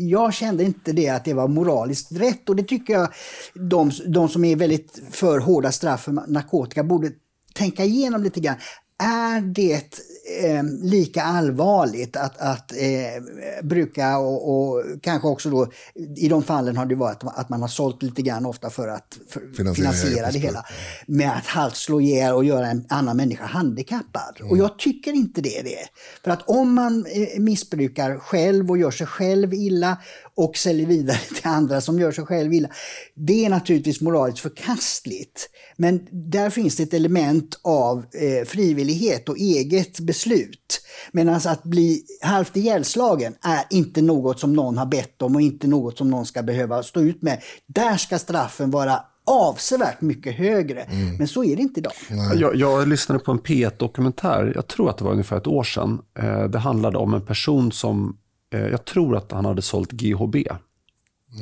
jag 0.00 0.34
kände 0.34 0.64
inte 0.64 0.92
det 0.92 1.08
att 1.08 1.24
det 1.24 1.34
var 1.34 1.48
moraliskt 1.48 2.12
rätt 2.12 2.48
och 2.48 2.56
det 2.56 2.62
tycker 2.62 2.92
jag 2.92 3.08
de, 3.54 3.90
de 4.06 4.28
som 4.28 4.44
är 4.44 4.56
väldigt 4.56 5.02
för 5.10 5.38
hårda 5.38 5.72
straff 5.72 6.02
för 6.02 6.12
narkotika 6.12 6.84
borde 6.84 7.10
tänka 7.54 7.84
igenom 7.84 8.22
lite 8.22 8.40
grann. 8.40 8.56
Är 8.98 9.40
det 9.40 10.00
eh, 10.44 10.62
lika 10.82 11.22
allvarligt 11.22 12.16
att, 12.16 12.38
att 12.38 12.72
eh, 12.72 13.62
bruka 13.62 14.18
och, 14.18 14.50
och, 14.50 14.84
kanske 15.02 15.28
också 15.28 15.50
då 15.50 15.68
i 16.16 16.28
de 16.28 16.42
fallen 16.42 16.76
har 16.76 16.86
det 16.86 16.94
varit 16.94 17.24
att 17.24 17.48
man 17.48 17.60
har 17.60 17.68
sålt 17.68 18.02
lite 18.02 18.22
grann 18.22 18.46
ofta 18.46 18.70
för 18.70 18.88
att 18.88 19.18
för, 19.28 19.40
finansiera, 19.56 19.92
finansiera 19.92 20.30
det 20.30 20.38
hela. 20.38 20.64
Med 21.06 21.36
att 21.36 21.46
halvt 21.46 21.76
slå 21.76 22.00
ihjäl 22.00 22.34
och 22.34 22.44
göra 22.44 22.66
en 22.66 22.86
annan 22.88 23.16
människa 23.16 23.46
handikappad. 23.46 24.36
Mm. 24.40 24.50
Och 24.50 24.58
jag 24.58 24.78
tycker 24.78 25.12
inte 25.12 25.40
det 25.40 25.58
är 25.58 25.64
det. 25.64 25.88
För 26.24 26.30
att 26.30 26.42
om 26.48 26.74
man 26.74 27.06
eh, 27.06 27.40
missbrukar 27.40 28.18
själv 28.18 28.70
och 28.70 28.78
gör 28.78 28.90
sig 28.90 29.06
själv 29.06 29.54
illa 29.54 29.98
och 30.36 30.56
säljer 30.56 30.86
vidare 30.86 31.18
till 31.34 31.46
andra 31.46 31.80
som 31.80 31.98
gör 31.98 32.12
sig 32.12 32.26
själv 32.26 32.54
illa. 32.54 32.68
Det 33.14 33.44
är 33.44 33.50
naturligtvis 33.50 34.00
moraliskt 34.00 34.40
förkastligt. 34.40 35.48
Men 35.76 36.06
där 36.10 36.50
finns 36.50 36.76
det 36.76 36.82
ett 36.82 36.94
element 36.94 37.60
av 37.62 37.98
eh, 37.98 38.46
frivillighet 38.46 39.28
och 39.28 39.38
eget 39.38 40.00
beslut. 40.00 40.80
Medan 41.12 41.34
att 41.34 41.62
bli 41.62 42.02
halvt 42.22 42.56
ihjälslagen 42.56 43.34
är 43.42 43.64
inte 43.70 44.02
något 44.02 44.40
som 44.40 44.52
någon 44.52 44.78
har 44.78 44.86
bett 44.86 45.22
om 45.22 45.34
och 45.34 45.40
inte 45.40 45.66
något 45.66 45.98
som 45.98 46.10
någon 46.10 46.26
ska 46.26 46.42
behöva 46.42 46.82
stå 46.82 47.00
ut 47.00 47.22
med. 47.22 47.42
Där 47.66 47.96
ska 47.96 48.18
straffen 48.18 48.70
vara 48.70 49.00
avsevärt 49.26 50.00
mycket 50.00 50.34
högre. 50.34 50.80
Mm. 50.80 51.16
Men 51.16 51.28
så 51.28 51.44
är 51.44 51.56
det 51.56 51.62
inte 51.62 51.80
idag. 51.80 51.92
Jag, 52.34 52.56
jag, 52.56 52.88
lyssnade 52.88 53.24
på 53.24 53.32
en 53.32 53.40
P1-dokumentär, 53.40 54.52
jag 54.54 54.66
tror 54.66 54.90
att 54.90 54.98
det 54.98 55.04
var 55.04 55.12
ungefär 55.12 55.36
ett 55.36 55.46
år 55.46 55.64
sedan. 55.64 55.98
Eh, 56.18 56.44
det 56.44 56.58
handlade 56.58 56.98
om 56.98 57.14
en 57.14 57.26
person 57.26 57.72
som 57.72 58.16
jag 58.50 58.84
tror 58.84 59.16
att 59.16 59.32
han 59.32 59.44
hade 59.44 59.62
sålt 59.62 59.92
GHB. 59.92 60.36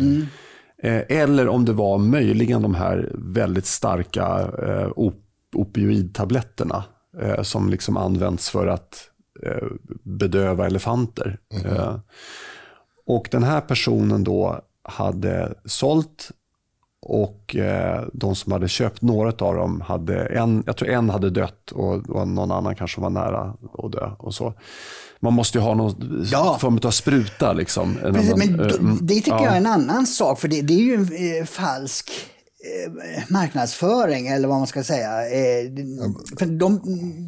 Mm. 0.00 0.26
Eh, 0.82 1.02
eller 1.08 1.48
om 1.48 1.64
det 1.64 1.72
var 1.72 1.98
möjligen 1.98 2.62
de 2.62 2.74
här 2.74 3.10
väldigt 3.14 3.66
starka 3.66 4.50
eh, 4.62 4.90
op 4.96 5.20
opioidtabletterna 5.54 6.84
eh, 7.20 7.42
som 7.42 7.68
liksom 7.68 7.96
används 7.96 8.50
för 8.50 8.66
att 8.66 9.10
eh, 9.42 9.68
bedöva 10.02 10.66
elefanter. 10.66 11.38
Mm. 11.64 12.00
och 13.06 13.28
den 13.30 13.42
här 13.42 13.60
personen 13.60 14.24
då 14.24 14.60
hade 14.82 15.54
sålt 15.64 16.30
och 17.06 17.56
eh, 17.56 18.04
de 18.12 18.34
som 18.34 18.52
hade 18.52 18.68
köpt 18.68 19.02
några 19.02 19.28
av 19.28 19.54
dem, 19.54 19.80
hade 19.80 20.26
en, 20.26 20.62
jag 20.66 20.76
tror 20.76 20.88
en 20.88 21.10
hade 21.10 21.30
dött 21.30 21.70
och 21.70 22.08
någon 22.08 22.50
annan 22.50 22.74
kanske 22.74 23.00
var 23.00 23.10
nära 23.10 23.54
att 23.78 23.92
dö. 23.92 24.10
Och 24.18 24.34
så. 24.34 24.54
Man 25.24 25.32
måste 25.32 25.58
ju 25.58 25.64
ha 25.64 25.74
någon 25.74 26.26
ja. 26.32 26.58
form 26.60 26.80
av 26.84 26.90
spruta. 26.90 27.52
Liksom, 27.52 27.98
Precis, 28.02 28.36
men 28.36 28.56
det, 28.56 28.76
mm, 28.76 28.98
det 29.02 29.14
tycker 29.14 29.30
ja. 29.30 29.44
jag 29.44 29.52
är 29.52 29.56
en 29.56 29.66
annan 29.66 30.06
sak, 30.06 30.40
för 30.40 30.48
det, 30.48 30.62
det 30.62 30.74
är 30.74 30.78
ju 30.78 30.94
en 30.94 31.40
eh, 31.40 31.44
falsk 31.44 32.10
eh, 32.64 33.22
marknadsföring 33.28 34.26
eller 34.26 34.48
vad 34.48 34.58
man 34.58 34.66
ska 34.66 34.84
säga. 34.84 35.26
Eh, 35.26 35.70
för 36.38 36.46
de, 36.46 36.80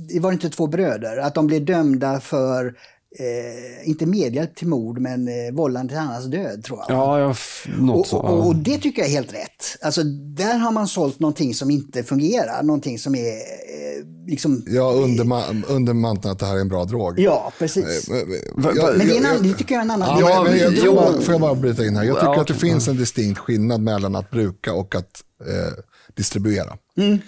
det 0.09 0.21
var 0.21 0.33
inte 0.33 0.51
två 0.51 0.67
bröder, 0.67 1.17
att 1.17 1.35
de 1.35 1.47
blev 1.47 1.65
dömda 1.65 2.21
för 2.21 2.75
eh, 3.19 3.89
inte 3.89 4.07
medhjälp 4.07 4.55
till 4.55 4.69
mord, 4.69 4.99
men 4.99 5.29
eh, 5.29 5.55
vållande 5.55 5.93
till 5.93 5.99
annans 5.99 6.27
död 6.27 6.65
tror 6.65 6.79
jag. 6.79 6.97
Ja, 6.97 7.21
jag 7.21 7.37
något. 7.79 8.13
Och, 8.13 8.25
och, 8.25 8.47
och, 8.47 8.57
det 8.57 8.79
tycker 8.79 9.03
jag 9.03 9.09
är 9.09 9.15
helt 9.15 9.35
rätt. 9.35 9.77
Alltså, 9.83 10.03
där 10.37 10.59
har 10.59 10.73
man 10.73 10.89
sålt 10.89 11.21
någonting 11.21 11.55
som 11.55 11.71
inte 11.71 12.03
fungerar, 12.03 12.63
någonting 12.63 12.99
som 12.99 13.15
är 13.15 13.29
eh, 13.29 14.07
liksom... 14.27 14.65
Ja, 14.67 14.91
under, 14.91 15.25
under 15.69 15.95
manteln 15.95 16.33
att 16.33 16.39
det 16.39 16.47
här 16.47 16.57
är 16.57 16.61
en 16.61 16.69
bra 16.69 16.85
drog. 16.85 17.21
Ja, 17.21 17.53
precis. 17.59 18.11
Men, 18.11 18.29
men, 18.29 18.77
jag, 18.77 18.99
men 18.99 19.07
det, 19.07 19.17
är 19.17 19.19
en, 19.19 19.25
jag, 19.25 19.43
det 19.43 19.55
tycker 19.55 19.75
jag 19.75 19.81
är 19.81 19.85
en 19.85 19.91
annan... 19.91 20.21
Ja, 20.21 20.43
men, 20.45 20.59
jag, 20.59 20.73
jag, 20.73 20.95
bara, 20.95 21.21
får 21.21 21.35
jag 21.35 21.41
bara 21.41 21.55
bryta 21.55 21.87
in 21.87 21.97
här? 21.97 22.05
Jag 22.05 22.17
tycker 22.17 22.33
ja, 22.33 22.41
att 22.41 22.47
det 22.47 22.55
finns 22.55 22.89
en 22.89 22.97
distinkt 22.97 23.39
skillnad 23.39 23.81
mellan 23.81 24.17
att 24.17 24.31
bruka 24.31 24.73
och 24.73 24.95
att 24.95 25.23
eh, 25.47 25.73
distribuera. 26.17 26.77
Mm. 26.97 27.19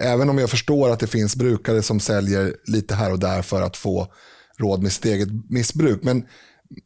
Även 0.00 0.30
om 0.30 0.38
jag 0.38 0.50
förstår 0.50 0.90
att 0.90 1.00
det 1.00 1.06
finns 1.06 1.36
brukare 1.36 1.82
som 1.82 2.00
säljer 2.00 2.54
lite 2.66 2.94
här 2.94 3.12
och 3.12 3.18
där 3.18 3.42
för 3.42 3.62
att 3.62 3.76
få 3.76 4.06
råd 4.58 4.82
med 4.82 4.92
sitt 4.92 5.04
eget 5.04 5.28
missbruk. 5.48 6.02
Men, 6.02 6.26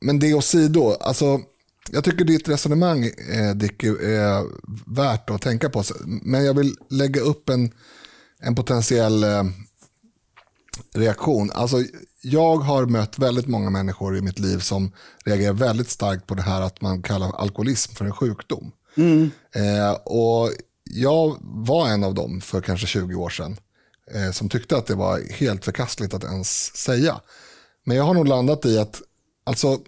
men 0.00 0.18
det 0.18 0.34
åsido, 0.34 0.96
alltså, 1.00 1.40
jag 1.90 2.04
tycker 2.04 2.24
ditt 2.24 2.48
resonemang 2.48 3.04
eh, 3.04 3.54
Dick 3.54 3.82
är 3.84 4.44
värt 4.94 5.30
att 5.30 5.42
tänka 5.42 5.70
på. 5.70 5.82
Men 6.04 6.44
jag 6.44 6.54
vill 6.54 6.76
lägga 6.90 7.20
upp 7.20 7.48
en, 7.48 7.70
en 8.40 8.54
potentiell 8.54 9.24
eh, 9.24 9.44
reaktion. 10.94 11.50
Alltså, 11.50 11.84
jag 12.22 12.56
har 12.56 12.86
mött 12.86 13.18
väldigt 13.18 13.46
många 13.46 13.70
människor 13.70 14.16
i 14.16 14.20
mitt 14.20 14.38
liv 14.38 14.58
som 14.58 14.92
reagerar 15.24 15.52
väldigt 15.52 15.90
starkt 15.90 16.26
på 16.26 16.34
det 16.34 16.42
här 16.42 16.60
att 16.62 16.80
man 16.80 17.02
kallar 17.02 17.32
alkoholism 17.32 17.94
för 17.94 18.04
en 18.04 18.12
sjukdom. 18.12 18.72
Mm. 18.96 19.30
Eh, 19.54 19.92
och 19.92 20.50
jag 20.84 21.36
var 21.40 21.88
en 21.88 22.04
av 22.04 22.14
dem 22.14 22.40
för 22.40 22.60
kanske 22.60 22.86
20 22.86 23.14
år 23.14 23.30
sedan 23.30 23.56
eh, 24.14 24.30
som 24.30 24.48
tyckte 24.48 24.76
att 24.76 24.86
det 24.86 24.94
var 24.94 25.32
helt 25.32 25.64
förkastligt 25.64 26.14
att 26.14 26.24
ens 26.24 26.76
säga. 26.76 27.20
Men 27.84 27.96
jag 27.96 28.04
har 28.04 28.14
nog 28.14 28.28
landat 28.28 28.64
i 28.64 28.78
att 28.78 29.02
alltså, 29.44 29.80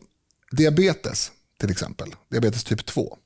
diabetes 0.50 1.32
till 1.60 1.70
exempel, 1.70 2.14
diabetes 2.28 2.64
typ 2.64 2.86
2, 2.86 3.18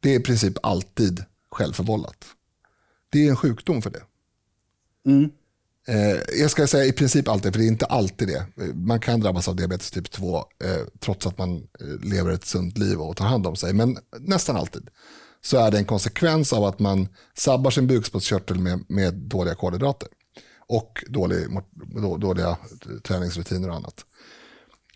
det 0.00 0.14
är 0.14 0.20
i 0.20 0.22
princip 0.22 0.54
alltid 0.62 1.24
självförvållat. 1.50 2.24
Det 3.10 3.26
är 3.26 3.30
en 3.30 3.36
sjukdom 3.36 3.82
för 3.82 3.90
det. 3.90 4.02
Mm. 5.06 5.30
Eh, 5.88 6.20
jag 6.40 6.50
ska 6.50 6.66
säga 6.66 6.84
i 6.84 6.92
princip 6.92 7.28
alltid, 7.28 7.52
för 7.52 7.58
det 7.58 7.66
är 7.66 7.68
inte 7.68 7.86
alltid 7.86 8.28
det. 8.28 8.46
Man 8.74 9.00
kan 9.00 9.20
drabbas 9.20 9.48
av 9.48 9.56
diabetes 9.56 9.90
typ 9.90 10.10
2 10.10 10.38
eh, 10.38 10.44
trots 10.98 11.26
att 11.26 11.38
man 11.38 11.56
eh, 11.56 12.08
lever 12.08 12.30
ett 12.30 12.44
sunt 12.44 12.78
liv 12.78 13.00
och 13.00 13.16
tar 13.16 13.24
hand 13.24 13.46
om 13.46 13.56
sig. 13.56 13.72
Men 13.72 13.98
nästan 14.18 14.56
alltid 14.56 14.88
så 15.40 15.56
är 15.56 15.70
det 15.70 15.78
en 15.78 15.84
konsekvens 15.84 16.52
av 16.52 16.64
att 16.64 16.78
man 16.78 17.08
sabbar 17.34 17.70
sin 17.70 17.86
bukspottkörtel 17.86 18.58
med, 18.58 18.84
med 18.88 19.14
dåliga 19.14 19.54
kolhydrater 19.54 20.08
och 20.70 21.04
dålig, 21.08 21.46
dåliga 22.18 22.56
träningsrutiner 23.02 23.68
och 23.68 23.76
annat. 23.76 24.04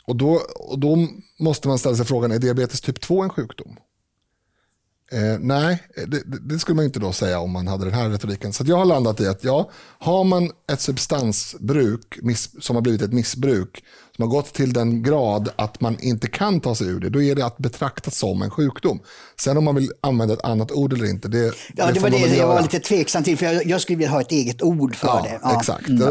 Och 0.07 0.17
då, 0.17 0.41
och 0.57 0.79
då 0.79 1.09
måste 1.39 1.69
man 1.69 1.79
ställa 1.79 1.97
sig 1.97 2.07
frågan, 2.07 2.33
är 2.33 2.39
diabetes 2.39 2.81
typ 2.81 3.01
2 3.01 3.23
en 3.23 3.31
sjukdom? 3.31 3.77
Eh, 5.15 5.39
nej, 5.41 5.83
det, 6.07 6.23
det, 6.41 6.59
skulle 6.59 6.77
man 6.77 6.85
inte 6.85 6.99
då 6.99 7.13
säga 7.13 7.41
om 7.41 7.51
man 7.51 7.69
hade 7.69 7.85
den 7.85 7.95
här 7.95 8.09
retoriken. 8.09 8.53
Så 8.53 8.65
jag 8.67 8.77
har 8.77 8.85
landat 8.85 9.21
i 9.21 9.27
att 9.27 9.45
ja, 9.45 9.71
har 9.99 10.25
man 10.25 10.51
ett 10.73 10.81
substansbruk 10.81 12.19
miss, 12.23 12.51
som 12.65 12.77
har 12.77 12.83
blivit 12.83 13.03
ett 13.03 13.13
missbruk, 13.13 13.85
som 14.17 14.23
har 14.23 14.31
gått 14.31 14.55
till 14.55 14.73
den 14.73 15.03
grad 15.03 15.49
att 15.57 15.81
man 15.81 16.01
inte 16.01 16.29
kan 16.29 16.61
ta 16.61 16.75
sig 16.75 16.87
ur 16.87 17.01
det, 17.01 17.09
då 17.09 17.23
är 17.23 17.35
det 17.35 17.47
att 17.47 17.59
betrakta 17.59 18.11
som 18.11 18.43
en 18.43 18.51
sjukdom. 18.51 19.01
Sen 19.41 19.57
om 19.57 19.65
man 19.65 19.75
vill 19.75 19.93
använda 20.01 20.35
ett 20.35 20.45
annat 20.45 20.73
ord 20.73 20.93
eller 20.93 21.07
inte, 21.07 21.29
det, 21.29 21.55
ja, 21.77 21.87
det, 21.87 21.93
det 21.93 22.01
var 22.01 22.11
det 22.11 22.37
jag 22.37 22.49
var 22.49 22.63
lite 22.63 22.81
tveksam 22.81 23.23
till, 23.23 23.39
för 23.39 23.47
jag, 23.47 23.67
jag, 23.67 23.81
skulle 23.81 23.97
vilja 23.97 24.11
ha 24.11 24.21
ett 24.21 24.33
eget 24.33 24.63
ord 24.63 24.97
för 24.97 25.09
ja, 25.09 25.23
det. 25.23 25.39
Ja, 25.43 25.59
exakt. 25.59 25.89
Mm. 25.89 26.01
Det 26.01 26.11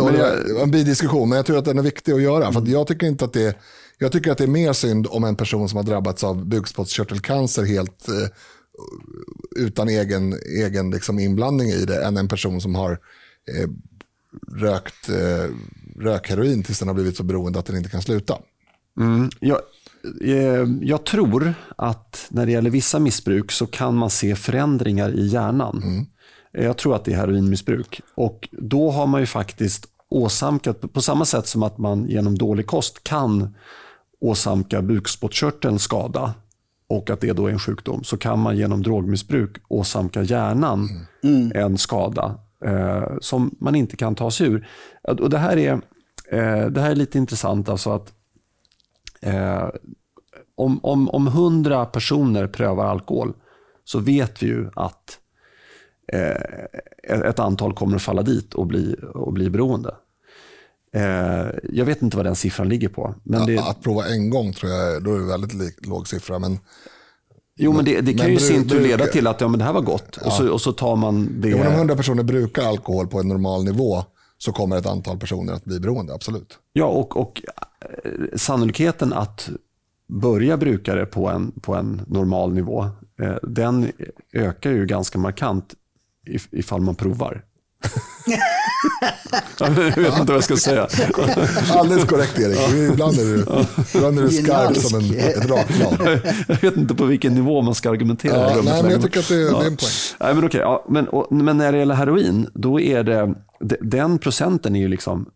var 0.53 0.61
en 0.63 0.71
bidiskussion, 0.71 1.29
men 1.29 1.35
jag 1.35 1.45
tror 1.45 1.57
att 1.57 1.65
den 1.65 1.79
är 1.79 1.83
viktig 1.83 2.11
att 2.11 2.21
göra. 2.21 2.51
För 2.51 2.61
att 2.61 2.67
jag 2.67 2.87
tycker 2.87 3.07
inte 3.07 3.25
att 3.25 3.33
det 3.33 3.55
jag 3.97 4.11
tycker 4.11 4.31
att 4.31 4.37
det 4.37 4.43
är 4.43 4.47
mer 4.47 4.73
synd 4.73 5.07
om 5.09 5.23
en 5.23 5.35
person 5.35 5.69
som 5.69 5.77
har 5.77 5.83
drabbats 5.83 6.23
av 6.23 6.45
bukspottkörtelcancer 6.45 7.63
helt 7.63 8.09
eh, 8.09 8.27
utan 9.55 9.89
egen, 9.89 10.33
egen 10.33 10.91
liksom 10.91 11.19
inblandning 11.19 11.67
i 11.67 11.85
det 11.85 12.05
än 12.05 12.17
en 12.17 12.27
person 12.27 12.61
som 12.61 12.75
har 12.75 12.91
eh, 12.91 13.69
rökt 14.61 15.09
eh, 15.09 15.49
rökheroin 15.99 16.63
tills 16.63 16.79
den 16.79 16.87
har 16.87 16.95
blivit 16.95 17.17
så 17.17 17.23
beroende 17.23 17.59
att 17.59 17.65
den 17.65 17.77
inte 17.77 17.89
kan 17.89 18.01
sluta. 18.01 18.37
Mm, 18.99 19.29
jag, 19.39 19.59
eh, 20.21 20.67
jag 20.81 21.05
tror 21.05 21.53
att 21.77 22.27
när 22.29 22.45
det 22.45 22.51
gäller 22.51 22.69
vissa 22.69 22.99
missbruk 22.99 23.51
så 23.51 23.67
kan 23.67 23.95
man 23.95 24.09
se 24.09 24.35
förändringar 24.35 25.11
i 25.11 25.27
hjärnan. 25.27 25.81
Mm. 25.83 26.05
Jag 26.51 26.77
tror 26.77 26.95
att 26.95 27.05
det 27.05 27.13
är 27.13 27.15
heroinmissbruk. 27.15 28.01
Och 28.15 28.49
då 28.51 28.91
har 28.91 29.07
man 29.07 29.21
ju 29.21 29.27
faktiskt 29.27 29.85
åsamkat, 30.09 30.93
på 30.93 31.01
samma 31.01 31.25
sätt 31.25 31.47
som 31.47 31.63
att 31.63 31.77
man 31.77 32.07
genom 32.07 32.37
dålig 32.37 32.67
kost 32.67 33.03
kan 33.03 33.55
åsamka 34.19 34.81
bukspottkörteln 34.81 35.79
skada 35.79 36.33
och 36.87 37.09
att 37.09 37.21
det 37.21 37.33
då 37.33 37.47
är 37.47 37.51
en 37.51 37.59
sjukdom, 37.59 38.03
så 38.03 38.17
kan 38.17 38.39
man 38.39 38.57
genom 38.57 38.83
drogmissbruk 38.83 39.57
åsamka 39.67 40.21
hjärnan 40.21 40.89
mm. 41.23 41.51
en 41.55 41.77
skada 41.77 42.39
eh, 42.65 43.17
som 43.21 43.55
man 43.59 43.75
inte 43.75 43.95
kan 43.95 44.15
ta 44.15 44.31
sig 44.31 44.47
ur. 44.47 44.67
Och 45.03 45.29
det, 45.29 45.37
här 45.37 45.57
är, 45.57 45.73
eh, 46.31 46.65
det 46.65 46.81
här 46.81 46.91
är 46.91 46.95
lite 46.95 47.17
intressant. 47.17 47.69
Alltså 47.69 47.91
att 47.91 48.13
eh, 49.21 49.69
om, 50.55 50.79
om, 50.83 51.09
om 51.09 51.27
100 51.27 51.85
personer 51.85 52.47
prövar 52.47 52.85
alkohol 52.85 53.33
så 53.83 53.99
vet 53.99 54.43
vi 54.43 54.47
ju 54.47 54.69
att 54.75 55.19
eh, 56.07 57.19
ett 57.19 57.39
antal 57.39 57.73
kommer 57.73 57.95
att 57.95 58.01
falla 58.01 58.21
dit 58.21 58.53
och 58.53 58.67
bli, 58.67 58.95
och 59.13 59.33
bli 59.33 59.49
beroende. 59.49 59.95
Eh, 60.93 61.45
jag 61.63 61.85
vet 61.85 62.01
inte 62.01 62.17
vad 62.17 62.25
den 62.25 62.35
siffran 62.35 62.69
ligger 62.69 62.89
på. 62.89 63.15
Men 63.23 63.39
ja, 63.39 63.45
det... 63.45 63.57
Att 63.57 63.81
prova 63.81 64.05
en 64.07 64.29
gång 64.29 64.53
tror 64.53 64.71
jag 64.71 65.03
då 65.03 65.15
är 65.15 65.19
det 65.19 65.25
väldigt 65.25 65.85
låg 65.85 66.07
siffra. 66.07 66.39
Men, 66.39 66.59
jo, 67.57 67.73
men 67.73 67.85
det, 67.85 68.01
det 68.01 68.13
kan 68.13 68.25
men, 68.25 68.29
ju 68.29 68.37
i 68.37 68.39
sin 68.39 68.69
tur 68.69 68.81
leda 68.81 69.05
till 69.05 69.27
att 69.27 69.41
ja, 69.41 69.47
men 69.47 69.59
det 69.59 69.65
här 69.65 69.73
var 69.73 69.81
gott. 69.81 70.17
Ja. 70.21 70.27
Och, 70.27 70.33
så, 70.33 70.51
och 70.51 70.61
så 70.61 70.71
tar 70.71 70.95
man 70.95 71.41
det. 71.41 71.49
Men 71.49 71.67
om 71.67 71.73
100 71.73 71.95
personer 71.95 72.23
brukar 72.23 72.63
alkohol 72.63 73.07
på 73.07 73.19
en 73.19 73.27
normal 73.27 73.63
nivå 73.63 74.03
så 74.37 74.51
kommer 74.51 74.77
ett 74.77 74.85
antal 74.85 75.17
personer 75.17 75.53
att 75.53 75.65
bli 75.65 75.79
beroende, 75.79 76.13
absolut. 76.13 76.59
Ja, 76.73 76.85
och, 76.85 77.17
och 77.17 77.41
eh, 78.03 78.11
sannolikheten 78.35 79.13
att 79.13 79.49
börja 80.07 80.57
bruka 80.57 80.95
det 80.95 81.05
på 81.05 81.29
en, 81.29 81.51
på 81.51 81.75
en 81.75 82.01
normal 82.07 82.53
nivå, 82.53 82.89
eh, 83.21 83.35
den 83.43 83.91
ökar 84.33 84.71
ju 84.71 84.85
ganska 84.85 85.19
markant 85.19 85.73
ifall 86.51 86.81
man 86.81 86.95
provar. 86.95 87.43
Jag 89.59 89.69
vet 89.69 89.97
inte 89.97 90.25
vad 90.25 90.35
jag 90.35 90.43
ska 90.43 90.57
säga. 90.57 90.87
Alldeles 91.73 92.05
korrekt 92.05 92.39
Erik. 92.39 92.91
Ibland 92.91 93.19
är 93.19 93.23
du, 93.23 93.45
ibland 93.95 94.19
är 94.19 94.23
du 94.23 94.29
skarp 94.29 94.77
som 94.77 94.99
en, 94.99 95.19
ett 95.19 95.45
rakblad. 95.45 96.19
Jag 96.47 96.61
vet 96.61 96.77
inte 96.77 96.95
på 96.95 97.05
vilken 97.05 97.35
nivå 97.35 97.61
man 97.61 97.75
ska 97.75 97.89
argumentera. 97.89 98.55
Ja, 98.55 98.61
nej, 98.63 98.83
men 98.83 98.91
jag 98.91 99.01
tycker 99.01 99.19
att 99.19 99.27
det, 99.27 99.35
ja. 99.35 99.59
det 99.59 99.65
är 99.65 99.67
en 99.67 99.77
poäng. 99.77 99.89
Nej, 100.19 100.35
men, 100.35 100.43
okay, 100.43 100.61
ja, 100.61 100.85
men, 100.89 101.07
och, 101.07 101.31
men 101.31 101.57
när 101.57 101.71
det 101.71 101.77
gäller 101.77 101.95
heroin, 101.95 102.49
då 102.53 102.79
är 102.79 103.03
det, 103.03 103.33
den 103.81 104.19
procenten 104.19 104.75
är 104.75 104.79
ju 104.79 104.87
liksom 104.87 105.29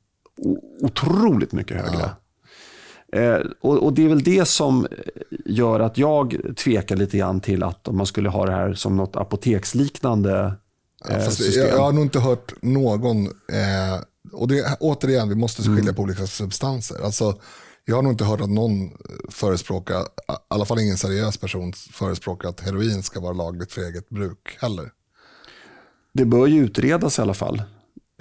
otroligt 0.82 1.52
mycket 1.52 1.78
högre. 1.78 2.00
Ja. 2.02 2.10
Eh, 3.20 3.40
och, 3.62 3.78
och, 3.78 3.94
Det 3.94 4.06
är 4.06 4.10
väl 4.10 4.24
det 4.24 4.48
som 4.48 4.88
gör 5.46 5.80
att 5.80 5.98
jag 5.98 6.38
tvekar 6.58 6.96
lite 6.96 7.18
grann 7.18 7.42
till 7.42 7.64
att 7.64 7.88
om 7.88 7.98
man 7.98 8.06
skulle 8.06 8.30
ha 8.30 8.46
det 8.46 8.52
här 8.52 8.74
som 8.74 8.98
något 8.98 9.16
apoteksliknande 9.16 10.54
Ja, 11.04 11.16
eh, 11.16 11.32
jag, 11.40 11.70
jag, 11.70 11.80
har 11.80 11.92
nog 11.92 12.04
inte 12.04 12.20
hört 12.20 12.54
någon, 12.62 13.26
eh, 13.26 14.02
och 14.32 14.48
det, 14.48 14.78
återigen, 14.80 15.30
vi 15.30 15.36
måste 15.36 15.62
skilja 15.62 15.82
mm. 15.82 15.96
på 15.96 16.02
olika 16.02 16.28
substanser. 16.28 17.06
Alltså, 17.06 17.40
jag 17.86 17.96
har 17.96 18.04
nog 18.04 18.12
inte 18.12 18.26
hört 18.26 18.42
att 18.42 18.50
någon 18.50 18.92
förespråkar, 19.30 20.02
i 20.02 20.04
alla 20.48 20.66
fall 20.66 20.80
ingen 20.80 20.98
seriös 20.98 21.38
person 21.38 21.74
förespråkar 21.74 22.50
att 22.50 22.60
heroin 22.60 23.04
ska 23.04 23.20
vara 23.20 23.34
lagligt 23.34 23.72
för 23.72 23.82
eget 23.82 24.10
bruk 24.10 24.58
heller. 24.60 24.92
Det 26.14 26.26
bör 26.26 26.48
ju 26.48 26.64
utredas 26.64 27.20
i 27.20 27.22
alla 27.22 27.34
fall. 27.34 27.62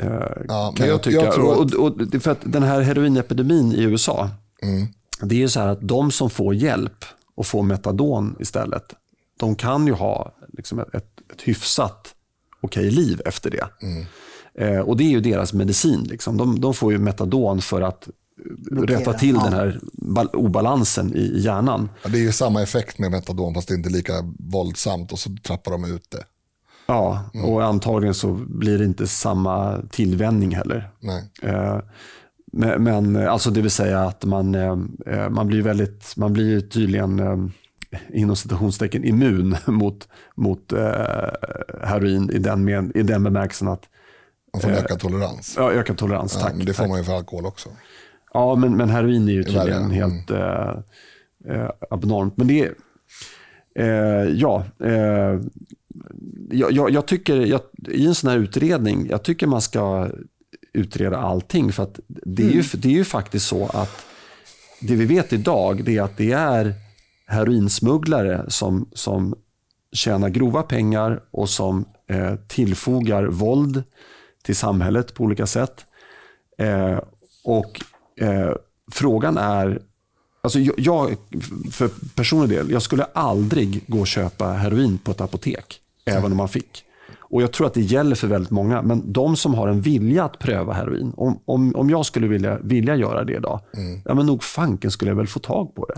Eh, 0.03 0.09
ja, 0.49 0.75
kan 0.77 0.89
jag, 0.89 1.03
tycka. 1.03 1.17
Jag 1.17 1.29
att... 1.29 1.75
och, 1.75 1.87
och, 1.87 2.23
för 2.23 2.31
att 2.31 2.41
den 2.45 2.63
här 2.63 2.81
heroinepidemin 2.81 3.73
i 3.73 3.83
USA, 3.83 4.31
mm. 4.63 4.87
det 5.21 5.35
är 5.35 5.39
ju 5.39 5.49
så 5.49 5.61
här 5.61 5.69
att 5.69 5.89
de 5.89 6.11
som 6.11 6.31
får 6.31 6.55
hjälp 6.55 7.05
och 7.35 7.47
får 7.47 7.63
metadon 7.63 8.37
istället, 8.41 8.85
de 9.39 9.55
kan 9.55 9.87
ju 9.87 9.93
ha 9.93 10.35
liksom 10.49 10.79
ett, 10.79 10.95
ett 10.95 11.43
hyfsat 11.45 12.16
okej 12.67 12.91
liv 12.91 13.21
efter 13.25 13.51
det. 13.51 13.67
Eh, 14.65 14.81
och 14.81 14.97
Det 14.97 15.05
är 15.05 15.09
ju 15.11 15.21
deras 15.21 15.53
medicin. 15.53 16.01
Liksom. 16.11 16.37
De, 16.37 16.61
de 16.61 16.75
får 16.75 16.93
ju 16.93 16.99
metadon 16.99 17.61
för 17.61 17.83
att 17.83 18.09
Blockera, 18.71 19.01
rätta 19.01 19.13
till 19.13 19.35
ja. 19.35 19.45
den 19.45 19.53
här 19.53 19.81
bal- 19.93 20.35
obalansen 20.37 21.17
i, 21.17 21.33
hjärnan. 21.41 21.89
Ja, 22.03 22.09
det 22.09 22.19
är 22.19 22.23
ju 22.23 22.33
samma 22.33 22.63
effekt 22.63 22.99
med 22.99 23.11
metadon 23.11 23.55
fast 23.55 23.69
det 23.69 23.75
är 23.75 23.77
inte 23.77 23.91
lika 23.91 24.13
våldsamt 24.39 25.13
och 25.13 25.19
så 25.19 25.31
trappar 25.43 25.73
de 25.73 25.85
ut 25.85 26.11
det. 26.11 26.25
Ja, 26.87 27.31
och 27.45 27.65
antagligen 27.65 28.15
så 28.15 28.33
blir 28.33 28.79
det 28.79 28.85
inte 28.85 29.07
samma 29.07 29.83
tillvänjning 29.91 30.55
heller. 30.55 30.91
Nej. 31.01 31.25
Eh, 31.43 31.79
Men, 32.53 32.83
men 32.85 33.17
alltså 33.29 33.51
det 33.51 33.61
vill 33.61 33.71
säga 33.71 34.01
att 34.01 34.25
man, 34.25 34.55
eh, 34.55 34.77
eh, 35.07 35.29
man 35.31 35.47
blir 35.47 35.63
väldigt, 35.63 36.17
man 36.17 36.33
blir 36.33 36.61
tydligen 36.61 37.19
eh, 37.19 37.37
inom 38.13 38.37
citationstecken 38.37 39.05
immun 39.05 39.57
mot, 39.67 40.09
mot 40.35 40.73
eh, 40.73 40.81
heroin 41.83 42.31
i 42.31 42.39
den, 42.39 42.65
med, 42.65 42.93
i 42.95 43.03
den 43.03 43.25
bemärkelsen 43.25 43.69
att 43.69 43.89
Man 44.53 44.63
får 44.63 44.69
en 44.69 44.77
ökad 44.77 45.01
tolerans. 45.01 45.55
ja, 45.57 45.73
ökad 45.73 45.99
tolerans. 45.99 46.35
Ja, 46.35 46.41
Tack. 46.41 46.55
men 46.57 46.67
det 46.67 46.75
får 46.75 46.83
tack. 46.83 46.91
man 46.91 46.99
ju 46.99 47.05
för 47.05 47.17
alkohol 47.17 47.47
också. 47.47 47.69
Ja, 48.33 48.55
men, 48.55 48.77
men 48.77 48.89
heroin 48.89 49.29
är 49.29 49.33
ju 49.33 49.45
tydligen 49.45 49.85
mm. 49.85 49.91
helt 49.91 50.31
eh, 50.31 50.71
eh, 51.49 51.71
abnormt. 51.91 52.37
Men 52.37 52.47
det 52.47 52.61
är, 52.65 52.75
eh, 53.75 54.31
ja, 54.31 54.65
eh, 54.85 55.41
jag, 56.51 56.73
jag, 56.73 56.91
jag 56.91 57.07
tycker, 57.07 57.37
jag, 57.37 57.61
i 57.89 58.07
en 58.07 58.15
sån 58.15 58.31
här 58.31 58.39
utredning, 58.39 59.07
jag 59.11 59.23
tycker 59.23 59.47
man 59.47 59.63
ska 59.63 60.09
utreda 60.73 61.17
allting. 61.17 61.73
För 61.73 61.83
att 61.83 62.01
det 62.07 62.43
är, 62.43 62.51
ju, 62.51 62.63
det 62.73 62.89
är 62.89 62.93
ju 62.93 63.05
faktiskt 63.05 63.47
så 63.47 63.67
att 63.67 64.07
det 64.81 64.95
vi 64.95 65.05
vet 65.05 65.33
idag, 65.33 65.85
det 65.85 65.97
är 65.97 66.03
att 66.03 66.17
det 66.17 66.33
är 66.33 66.75
heroinsmugglare 67.27 68.45
som, 68.49 68.89
som 68.93 69.35
tjänar 69.93 70.29
grova 70.29 70.63
pengar 70.63 71.21
och 71.31 71.49
som 71.49 71.85
eh, 72.11 72.35
tillfogar 72.49 73.25
våld 73.25 73.83
till 74.43 74.57
samhället 74.57 75.15
på 75.15 75.25
olika 75.25 75.47
sätt. 75.47 75.85
Eh, 76.59 76.99
och 77.45 77.81
eh, 78.21 78.53
frågan 78.93 79.39
är, 79.39 79.83
alltså 80.43 80.59
jag, 80.77 81.17
för 81.73 81.91
personlig 82.15 82.51
del, 82.59 82.71
jag 82.71 82.83
skulle 82.83 83.05
aldrig 83.05 83.85
gå 83.87 84.01
och 84.01 84.07
köpa 84.07 84.49
heroin 84.49 84.99
på 84.99 85.11
ett 85.11 85.21
apotek, 85.21 85.81
även 86.05 86.31
om 86.33 86.37
man 86.37 86.49
fick. 86.49 86.83
Och 87.29 87.43
Jag 87.43 87.53
tror 87.53 87.67
att 87.67 87.75
det 87.75 87.81
gäller 87.81 88.17
för 88.17 88.27
väldigt 88.27 88.51
många, 88.51 88.83
men 88.83 89.13
de 89.13 89.37
som 89.37 89.55
har 89.55 89.69
en 89.69 89.81
vilja 89.81 90.25
att 90.25 90.39
pröva 90.39 90.73
heroin, 90.73 91.13
om, 91.17 91.41
om, 91.45 91.77
om 91.77 91.91
jag 91.91 92.07
skulle 92.07 92.27
vilja, 92.29 92.59
vilja 92.63 92.97
göra 92.97 93.25
det 93.25 93.37
idag, 93.37 93.61
ja, 94.05 94.15
men 94.15 94.27
nog 94.27 94.43
fanken 94.43 94.91
skulle 94.91 95.11
jag 95.11 95.17
väl 95.17 95.27
få 95.27 95.39
tag 95.41 95.75
på 95.75 95.87
det. 95.87 95.95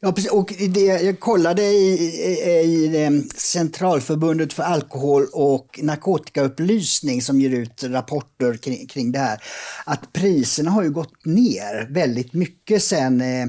Ja, 0.00 0.12
precis. 0.12 0.30
Och 0.30 0.54
det, 0.68 0.80
jag 0.80 1.20
kollade 1.20 1.62
i, 1.62 1.92
i, 1.92 2.48
i 2.48 3.04
eh, 3.04 3.10
Centralförbundet 3.36 4.52
för 4.52 4.62
alkohol 4.62 5.26
och 5.32 5.80
narkotikaupplysning 5.82 7.22
som 7.22 7.40
ger 7.40 7.50
ut 7.50 7.84
rapporter 7.84 8.56
kring, 8.56 8.86
kring 8.86 9.12
det 9.12 9.18
här. 9.18 9.42
Att 9.86 10.12
priserna 10.12 10.70
har 10.70 10.82
ju 10.82 10.90
gått 10.90 11.24
ner 11.24 11.88
väldigt 11.90 12.32
mycket 12.32 12.82
sen 12.82 13.20
eh, 13.20 13.42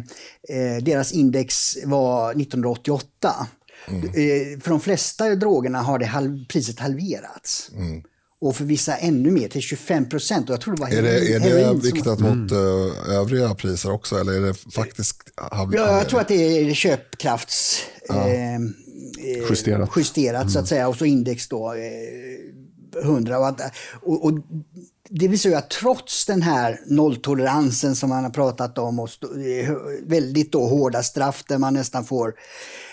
eh, 0.49 0.77
deras 0.81 1.11
index 1.11 1.77
var 1.85 2.31
1988. 2.31 3.47
Eh, 3.87 4.59
för 4.61 4.69
de 4.69 4.79
flesta 4.79 5.35
drogerna 5.35 5.81
har 5.81 5.99
det 5.99 6.05
halv, 6.05 6.45
priset 6.45 6.79
halverats. 6.79 7.71
Och 8.41 8.55
för 8.55 8.65
vissa 8.65 8.95
ännu 8.97 9.31
mer, 9.31 9.47
till 9.47 9.61
25 9.61 10.09
procent. 10.09 10.49
Och 10.49 10.53
jag 10.53 10.61
tror 10.61 10.75
det 10.75 10.81
var 10.81 10.89
Är 10.89 11.01
det, 11.01 11.33
är 11.35 11.39
heroin 11.39 11.81
som- 11.81 11.91
viktat 11.91 12.19
mot 12.19 12.51
eh, 12.51 13.15
övriga 13.15 13.55
priser 13.55 13.91
också 13.91 14.15
eller 14.19 14.33
är 14.33 14.41
det 14.41 14.53
faktiskt... 14.53 15.23
Ja, 15.51 15.69
jag 15.73 16.09
tror 16.09 16.19
att 16.21 16.27
det 16.27 16.35
är 16.69 16.73
köpkrafts... 16.73 17.83
Eh, 18.09 18.55
eh, 18.55 18.59
Justerat. 19.49 19.89
justerat 19.95 20.51
så 20.51 20.59
att 20.59 20.67
säga 20.67 20.87
och 20.87 20.95
så 20.95 21.05
index 21.05 21.47
då 21.47 21.73
eh, 21.73 23.03
100. 23.03 23.39
Och, 23.39 23.47
att, 23.47 23.61
och, 24.01 24.25
och 24.25 24.31
det 25.09 25.27
visar 25.27 25.49
ju 25.49 25.55
att 25.55 25.69
trots 25.69 26.25
den 26.25 26.41
här 26.41 26.79
nolltoleransen 26.85 27.95
som 27.95 28.09
man 28.09 28.23
har 28.23 28.31
pratat 28.31 28.77
om 28.77 28.99
och 28.99 29.09
eh, 29.45 29.75
väldigt 30.03 30.51
då 30.51 30.65
hårda 30.67 31.03
straff 31.03 31.43
där 31.47 31.57
man 31.57 31.73
nästan 31.73 32.05
får 32.05 32.33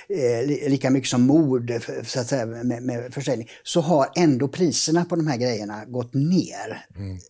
eh, 0.09 0.47
li- 0.47 0.69
lika 0.69 0.91
mycket 0.91 1.09
som 1.11 1.23
mord 1.23 1.73
så 2.05 2.21
att 2.21 2.27
säga, 2.27 2.47
med, 2.47 2.83
med 2.83 3.15
försäljning 3.15 3.49
så 3.63 3.81
har 3.81 4.09
ändå 4.17 4.49
priserna 4.49 5.05
på 5.05 5.17
de 5.17 5.27
här 5.27 5.37
grejerna 5.37 5.85
gått 5.85 6.15
ner 6.15 6.87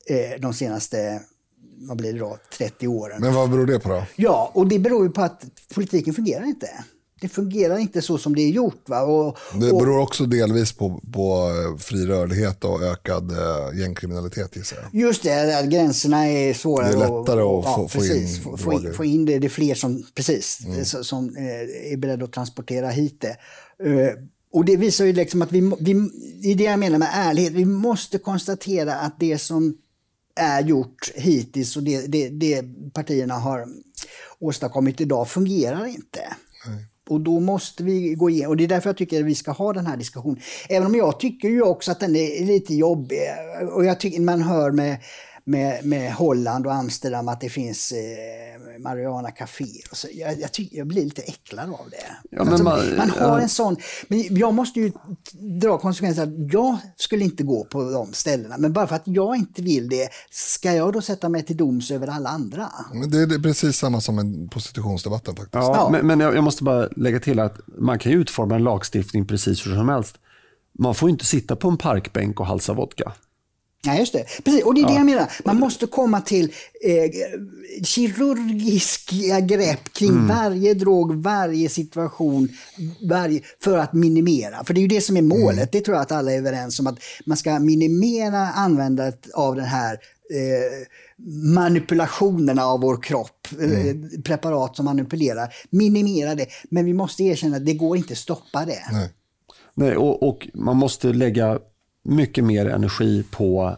eh, 0.06 0.40
de 0.40 0.54
senaste 0.54 1.20
vad 1.78 1.96
blir 1.96 2.12
det 2.12 2.18
då, 2.18 2.38
30 2.58 2.88
åren. 2.88 3.20
Men 3.20 3.34
vad 3.34 3.50
beror 3.50 3.66
det 3.66 3.78
på 3.80 3.88
då? 3.88 4.04
Ja, 4.16 4.50
och 4.54 4.66
det 4.68 4.78
beror 4.78 5.04
ju 5.06 5.10
på 5.12 5.22
att 5.22 5.44
politiken 5.74 6.14
fungerar 6.14 6.44
inte. 6.44 6.68
Det 7.20 7.28
fungerar 7.28 7.78
inte 7.78 8.02
så 8.02 8.18
som 8.18 8.34
det 8.36 8.42
är 8.42 8.48
gjort. 8.50 8.88
Va? 8.88 9.02
Och, 9.02 9.38
Det 9.54 9.58
beror 9.72 9.98
också 9.98 10.26
delvis 10.26 10.72
på, 10.72 11.00
på 11.12 11.50
eh, 11.72 11.78
fri 11.78 12.06
rörlighet 12.06 12.64
och 12.64 12.82
ökad 12.82 13.30
eh, 13.32 13.78
gängkriminalitet 13.80 14.56
gissar 14.56 14.76
jag. 14.92 15.00
just 15.02 15.22
det, 15.22 15.58
att 15.58 15.66
gränserna 15.66 16.26
är 16.28 16.54
svårare. 16.54 16.88
Det 16.92 16.94
är 16.94 16.98
lättare 16.98 17.42
och, 17.42 17.58
att 17.68 17.74
få- 17.74 17.88
få 17.88 17.98
precis, 17.98 18.36
in 18.36 18.42
få, 18.44 18.56
få, 18.56 18.72
in, 18.72 18.78
droger. 18.80 18.92
få 18.96 19.04
in 19.04 19.24
det. 19.24 19.38
Det 19.38 19.46
är 19.46 19.48
fler 19.48 19.74
som, 19.74 20.06
precis, 20.14 20.58
så- 20.84 21.04
som 21.04 21.36
eh, 21.36 21.92
är 21.92 21.96
beredda 21.96 22.24
att 22.24 22.32
transportera 22.32 22.88
hit 22.90 23.20
det. 23.20 23.36
Eh, 23.90 24.12
och 24.52 24.64
det 24.64 24.76
visar 24.76 25.04
ju 25.04 25.12
liksom 25.12 25.42
att 25.42 25.52
vi, 25.52 25.60
vi, 25.80 25.92
det 26.42 26.52
är 26.52 26.54
det 26.54 26.64
jag 26.64 26.78
menar 26.78 26.98
med 26.98 27.10
ärlighet, 27.14 27.52
vi 27.52 27.64
måste 27.64 28.18
konstatera 28.18 28.94
att 28.94 29.20
det 29.20 29.38
som 29.38 29.76
är 30.40 30.62
gjort 30.62 31.12
hittills 31.14 31.76
och 31.76 31.82
det, 31.82 32.06
det, 32.06 32.28
det 32.28 32.62
partierna 32.92 33.34
har 33.34 33.66
åstadkommit 34.38 35.00
idag 35.00 35.28
fungerar 35.28 35.86
inte. 35.86 36.20
Och 37.08 37.20
då 37.20 37.40
måste 37.40 37.82
vi 37.82 38.14
gå 38.14 38.30
igenom, 38.30 38.50
och 38.50 38.56
det 38.56 38.64
är 38.64 38.68
därför 38.68 38.88
jag 38.88 38.96
tycker 38.96 39.20
att 39.20 39.26
vi 39.26 39.34
ska 39.34 39.52
ha 39.52 39.72
den 39.72 39.86
här 39.86 39.96
diskussionen. 39.96 40.40
Även 40.68 40.86
om 40.86 40.94
jag 40.94 41.20
tycker 41.20 41.48
ju 41.48 41.62
också 41.62 41.90
att 41.90 42.00
den 42.00 42.16
är 42.16 42.44
lite 42.44 42.74
jobbig. 42.74 43.18
Och 43.72 43.84
jag 43.84 44.00
tycker 44.00 44.20
man 44.20 44.42
hör 44.42 44.70
med, 44.70 44.96
med, 45.48 45.84
med 45.84 46.12
Holland 46.14 46.66
och 46.66 46.74
Amsterdam 46.74 47.28
att 47.28 47.40
det 47.40 47.48
finns 47.48 47.92
eh, 47.92 48.80
Mariana 48.80 49.30
Café. 49.30 49.64
Och 49.90 49.96
så, 49.96 50.08
jag, 50.14 50.40
jag, 50.40 50.52
tycker, 50.52 50.76
jag 50.78 50.86
blir 50.86 51.04
lite 51.04 51.22
äcklad 51.22 51.70
av 51.70 51.90
det. 51.90 51.96
Ja, 52.30 52.44
men 52.44 52.48
alltså, 52.48 52.64
man- 52.64 52.96
man, 52.96 53.10
har 53.10 53.18
ja. 53.20 53.40
en 53.40 53.48
sån, 53.48 53.76
men 54.08 54.36
jag 54.36 54.54
måste 54.54 54.80
ju 54.80 54.92
dra 55.60 55.78
konsekvenser 55.78 56.22
att 56.22 56.52
jag 56.52 56.76
skulle 56.96 57.24
inte 57.24 57.42
gå 57.42 57.64
på 57.64 57.90
de 57.90 58.12
ställena. 58.12 58.58
Men 58.58 58.72
bara 58.72 58.86
för 58.86 58.96
att 58.96 59.02
jag 59.08 59.36
inte 59.36 59.62
vill 59.62 59.88
det, 59.88 60.08
ska 60.30 60.72
jag 60.72 60.92
då 60.92 61.02
sätta 61.02 61.28
mig 61.28 61.42
till 61.44 61.56
doms 61.56 61.90
över 61.90 62.06
alla 62.06 62.30
andra? 62.30 62.68
Men 62.94 63.10
det, 63.10 63.18
är- 63.22 63.26
det 63.26 63.34
är 63.34 63.38
precis 63.38 63.76
samma 63.78 64.00
som 64.00 64.18
en 64.18 64.48
prostitutionsdebatten 64.48 65.36
faktiskt. 65.36 65.54
Ja, 65.54 65.72
Ja. 65.76 65.88
Men, 65.90 66.06
men 66.06 66.20
jag, 66.20 66.36
jag 66.36 66.44
måste 66.44 66.64
bara 66.64 66.88
lägga 66.96 67.20
till 67.20 67.40
att 67.40 67.56
man 67.78 67.98
kan 67.98 68.12
ju 68.12 68.18
utforma 68.20 68.54
en 68.54 68.64
lagstiftning 68.64 69.26
precis 69.26 69.66
hur 69.66 69.74
som 69.74 69.88
helst. 69.88 70.16
Man 70.78 70.94
får 70.94 71.08
ju 71.08 71.12
inte 71.12 71.24
sitta 71.26 71.56
på 71.56 71.68
en 71.68 71.76
parkbänk 71.76 72.40
och 72.40 72.46
halsa 72.46 72.72
vodka. 72.72 73.12
Nej, 73.84 73.98
just 73.98 74.12
det. 74.12 74.24
Precis. 74.44 74.64
Och 74.64 74.74
det 74.74 74.80
är 74.80 74.86
det 74.86 74.94
jag 74.94 75.06
menar. 75.06 75.32
Man 75.44 75.56
måste 75.56 75.86
komma 75.86 76.20
till 76.20 76.52
eh, 76.84 77.10
kirurgiska 77.84 79.40
grepp 79.40 79.92
kring 79.92 80.26
varje 80.28 80.74
drog, 80.74 81.14
varje 81.22 81.68
situation, 81.68 82.48
varje, 83.08 83.40
för 83.62 83.78
att 83.78 83.92
minimera. 83.92 84.64
För 84.64 84.74
det 84.74 84.80
är 84.80 84.82
ju 84.82 84.88
det 84.88 85.00
som 85.00 85.16
är 85.16 85.22
målet. 85.22 85.72
Det 85.72 85.80
tror 85.80 85.96
jag 85.96 86.02
att 86.02 86.12
alla 86.12 86.32
är 86.32 86.38
överens 86.38 86.80
om. 86.80 86.86
Att 86.86 86.98
man 87.26 87.36
ska 87.36 87.58
minimera 87.58 88.38
användandet 88.38 89.30
av 89.34 89.56
den 89.56 89.64
här 89.64 89.92
eh, 90.34 90.86
manipulationerna 91.54 92.64
av 92.64 92.80
vår 92.80 93.02
kropp, 93.02 93.48
eh, 93.60 94.20
preparat 94.24 94.76
som 94.76 94.84
manipulerar. 94.84 95.54
Minimera 95.70 96.34
det. 96.34 96.46
Men 96.70 96.84
vi 96.84 96.94
måste 96.94 97.22
erkänna 97.22 97.56
att 97.56 97.66
det 97.66 97.74
går 97.74 97.96
inte 97.96 98.12
att 98.12 98.18
stoppa 98.18 98.64
det. 98.64 98.82
Nej. 98.92 99.08
Nej, 99.74 99.96
och, 99.96 100.28
och 100.28 100.48
man 100.54 100.76
måste 100.76 101.12
lägga 101.12 101.58
mycket 102.06 102.44
mer 102.44 102.66
energi 102.66 103.24
på 103.30 103.76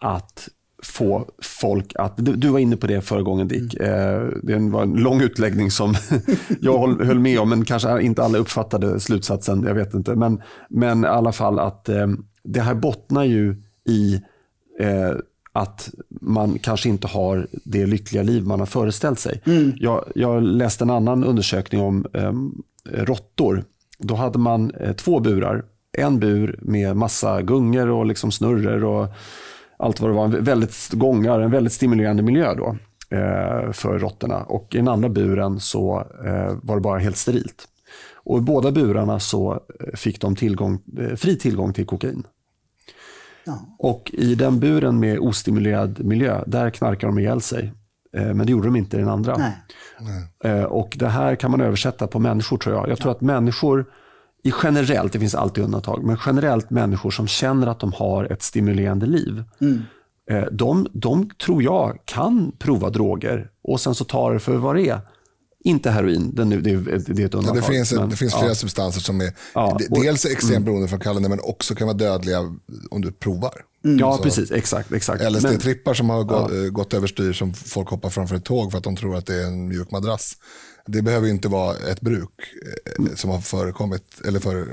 att 0.00 0.48
få 0.82 1.28
folk 1.42 1.92
att... 1.94 2.16
Du, 2.16 2.32
du 2.36 2.48
var 2.48 2.58
inne 2.58 2.76
på 2.76 2.86
det 2.86 3.00
förra 3.00 3.22
gången 3.22 3.48
Dick. 3.48 3.74
Eh, 3.74 4.28
det 4.42 4.58
var 4.58 4.82
en 4.82 4.92
lång 4.92 5.20
utläggning 5.20 5.70
som 5.70 5.94
jag 6.60 6.78
höll, 6.78 7.06
höll 7.06 7.18
med 7.18 7.40
om, 7.40 7.48
men 7.48 7.64
kanske 7.64 8.02
inte 8.02 8.22
alla 8.22 8.38
uppfattade 8.38 9.00
slutsatsen. 9.00 9.62
Jag 9.62 9.74
vet 9.74 9.94
inte. 9.94 10.14
Men, 10.14 10.42
men 10.68 11.04
i 11.04 11.06
alla 11.06 11.32
fall 11.32 11.58
att 11.58 11.88
eh, 11.88 12.06
det 12.44 12.60
här 12.60 12.74
bottnar 12.74 13.24
ju 13.24 13.56
i 13.84 14.14
eh, 14.80 15.12
att 15.52 15.90
man 16.20 16.58
kanske 16.58 16.88
inte 16.88 17.06
har 17.06 17.46
det 17.64 17.86
lyckliga 17.86 18.22
liv 18.22 18.46
man 18.46 18.58
har 18.58 18.66
föreställt 18.66 19.18
sig. 19.18 19.40
Jag, 19.76 20.04
jag 20.14 20.42
läste 20.42 20.84
en 20.84 20.90
annan 20.90 21.24
undersökning 21.24 21.80
om 21.80 22.06
eh, 22.12 22.32
råttor. 23.04 23.64
Då 23.98 24.14
hade 24.14 24.38
man 24.38 24.70
eh, 24.70 24.92
två 24.92 25.20
burar. 25.20 25.64
En 25.98 26.18
bur 26.20 26.58
med 26.62 26.96
massa 26.96 27.42
gungor 27.42 27.88
och 27.88 28.06
liksom 28.06 28.32
snurror 28.32 28.84
och 28.84 29.08
allt 29.76 30.00
vad 30.00 30.10
det 30.10 30.14
var. 30.14 30.24
En 30.24 30.44
väldigt 30.44 30.90
gångar, 30.92 31.40
en 31.40 31.50
väldigt 31.50 31.72
stimulerande 31.72 32.22
miljö 32.22 32.54
då 32.54 32.76
eh, 33.16 33.72
för 33.72 33.98
råttorna. 33.98 34.42
Och 34.42 34.74
i 34.74 34.76
den 34.76 34.88
andra 34.88 35.08
buren 35.08 35.60
så 35.60 35.98
eh, 36.24 36.56
var 36.62 36.74
det 36.74 36.80
bara 36.80 36.98
helt 36.98 37.16
sterilt. 37.16 37.68
Och 38.14 38.38
i 38.38 38.40
båda 38.40 38.72
burarna 38.72 39.20
så 39.20 39.52
eh, 39.52 39.94
fick 39.94 40.20
de 40.20 40.36
tillgång, 40.36 40.80
eh, 40.98 41.16
fri 41.16 41.38
tillgång 41.38 41.72
till 41.72 41.86
kokain. 41.86 42.26
Ja. 43.46 43.76
Och 43.78 44.10
i 44.14 44.34
den 44.34 44.60
buren 44.60 45.00
med 45.00 45.18
ostimulerad 45.18 46.04
miljö, 46.04 46.44
där 46.46 46.70
knarkade 46.70 47.12
de 47.12 47.18
ihjäl 47.18 47.40
sig. 47.40 47.72
Eh, 48.16 48.34
Men 48.34 48.46
det 48.46 48.52
gjorde 48.52 48.66
de 48.66 48.76
inte 48.76 48.96
i 48.96 49.00
den 49.00 49.08
andra. 49.08 49.36
Nej. 49.36 50.64
Och 50.64 50.96
det 50.98 51.08
här 51.08 51.34
kan 51.34 51.50
man 51.50 51.60
översätta 51.60 52.06
på 52.06 52.18
människor 52.18 52.56
tror 52.58 52.74
jag. 52.74 52.88
Jag 52.88 52.98
tror 52.98 53.12
att 53.12 53.20
människor 53.20 53.86
i 54.44 54.52
generellt, 54.62 55.12
det 55.12 55.18
finns 55.18 55.34
alltid 55.34 55.64
undantag, 55.64 56.04
men 56.04 56.18
generellt 56.26 56.70
människor 56.70 57.10
som 57.10 57.26
känner 57.26 57.66
att 57.66 57.80
de 57.80 57.92
har 57.92 58.32
ett 58.32 58.42
stimulerande 58.42 59.06
liv. 59.06 59.44
Mm. 59.60 59.82
De, 60.52 60.86
de 60.92 61.30
tror 61.30 61.62
jag 61.62 61.98
kan 62.04 62.52
prova 62.58 62.90
droger 62.90 63.50
och 63.62 63.80
sen 63.80 63.94
så 63.94 64.04
tar 64.04 64.32
det 64.32 64.40
för 64.40 64.56
vad 64.56 64.76
det 64.76 64.88
är. 64.88 65.00
Inte 65.64 65.90
heroin, 65.90 66.34
det, 66.34 66.44
det, 66.44 66.60
det 66.60 67.22
är 67.22 67.26
ett 67.26 67.34
undantag. 67.34 67.56
Ja, 67.56 67.60
det 67.60 67.62
finns, 67.62 67.92
men, 67.92 68.10
det 68.10 68.16
finns 68.16 68.34
flera 68.34 68.48
ja. 68.48 68.54
substanser 68.54 69.00
som 69.00 69.20
är 69.20 69.32
ja, 69.54 69.78
och, 69.90 70.02
dels 70.02 70.24
extremt 70.24 70.50
mm. 70.50 70.64
beroendeframkallande 70.64 71.28
men 71.28 71.40
också 71.40 71.74
kan 71.74 71.86
vara 71.86 71.96
dödliga 71.96 72.38
om 72.90 73.00
du 73.00 73.12
provar. 73.12 73.54
Mm. 73.84 73.98
Ja, 73.98 74.16
så, 74.16 74.22
precis. 74.22 74.50
Exakt. 74.50 74.92
exakt. 74.92 75.22
LSD-trippar 75.22 75.94
som 75.94 76.10
har 76.10 76.24
gått, 76.24 76.52
ja. 76.54 76.70
gått 76.70 76.94
överstyr 76.94 77.32
som 77.32 77.54
folk 77.54 77.88
hoppar 77.88 78.10
framför 78.10 78.36
ett 78.36 78.44
tåg 78.44 78.70
för 78.70 78.78
att 78.78 78.84
de 78.84 78.96
tror 78.96 79.16
att 79.16 79.26
det 79.26 79.34
är 79.34 79.46
en 79.46 79.68
mjuk 79.68 79.90
madrass. 79.90 80.36
Det 80.86 81.02
behöver 81.02 81.28
inte 81.28 81.48
vara 81.48 81.76
ett 81.76 82.00
bruk 82.00 82.30
mm. 82.98 83.16
som 83.16 83.30
har 83.30 83.38
förekommit 83.38 84.20
eller 84.24 84.40
för, 84.40 84.66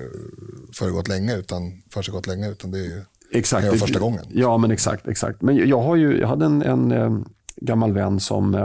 föregått 0.74 1.08
länge 1.08 1.38
utan 1.38 1.82
försiggått 1.94 2.28
länge 2.28 2.50
utan 2.50 2.72
det 2.72 2.80
är 2.80 3.06
exakt. 3.32 3.70
Kan 3.70 3.78
första 3.78 4.00
gången. 4.00 4.26
Ja, 4.34 4.58
men 4.58 4.72
exakt. 4.72 5.08
exakt. 5.08 5.42
Men 5.42 5.70
jag, 5.70 5.82
har 5.82 5.96
ju, 5.96 6.20
jag 6.20 6.28
hade 6.28 6.46
en, 6.46 6.62
en, 6.62 6.92
en 6.92 7.26
gammal 7.56 7.94
vän 7.94 8.20
som 8.20 8.56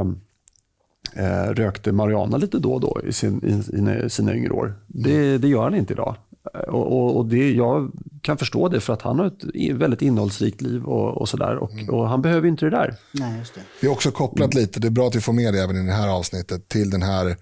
eh, 1.14 1.50
rökte 1.50 1.92
marijuana 1.92 2.36
lite 2.36 2.58
då 2.58 2.72
och 2.72 2.80
då 2.80 3.00
i, 3.04 3.12
sin, 3.12 3.64
i 4.04 4.10
sina 4.10 4.34
yngre 4.34 4.52
år. 4.52 4.74
Det, 4.86 5.16
mm. 5.16 5.40
det 5.40 5.48
gör 5.48 5.62
han 5.62 5.74
inte 5.74 5.92
idag. 5.92 6.16
Och, 6.58 6.92
och, 6.92 7.16
och, 7.16 7.26
det, 7.26 7.52
jag 7.52 7.92
kan 8.22 8.38
förstå 8.38 8.68
det 8.68 8.80
för 8.80 8.92
att 8.92 9.02
han 9.02 9.18
har 9.18 9.26
ett 9.26 9.74
väldigt 9.74 10.02
innehållsrikt 10.02 10.60
liv 10.60 10.84
och, 10.84 11.20
och 11.20 11.28
sådär. 11.28 11.56
Och, 11.56 11.72
mm. 11.72 11.88
och, 11.88 12.08
han 12.08 12.22
behöver 12.22 12.48
inte 12.48 12.64
det 12.64 12.70
där. 12.70 12.94
Nej, 13.12 13.38
just 13.38 13.54
det. 13.54 13.60
det 13.80 13.86
är 13.86 13.90
också 13.90 14.10
kopplat 14.10 14.54
mm. 14.54 14.62
lite, 14.62 14.80
det 14.80 14.88
är 14.88 14.90
bra 14.90 15.06
att 15.06 15.16
vi 15.16 15.20
får 15.20 15.32
med 15.32 15.54
det 15.54 15.62
även 15.62 15.76
i 15.76 15.86
det 15.86 15.92
här 15.92 16.08
avsnittet, 16.08 16.68
till 16.68 16.90
den 16.90 17.02
här, 17.02 17.26
eh, 17.26 17.34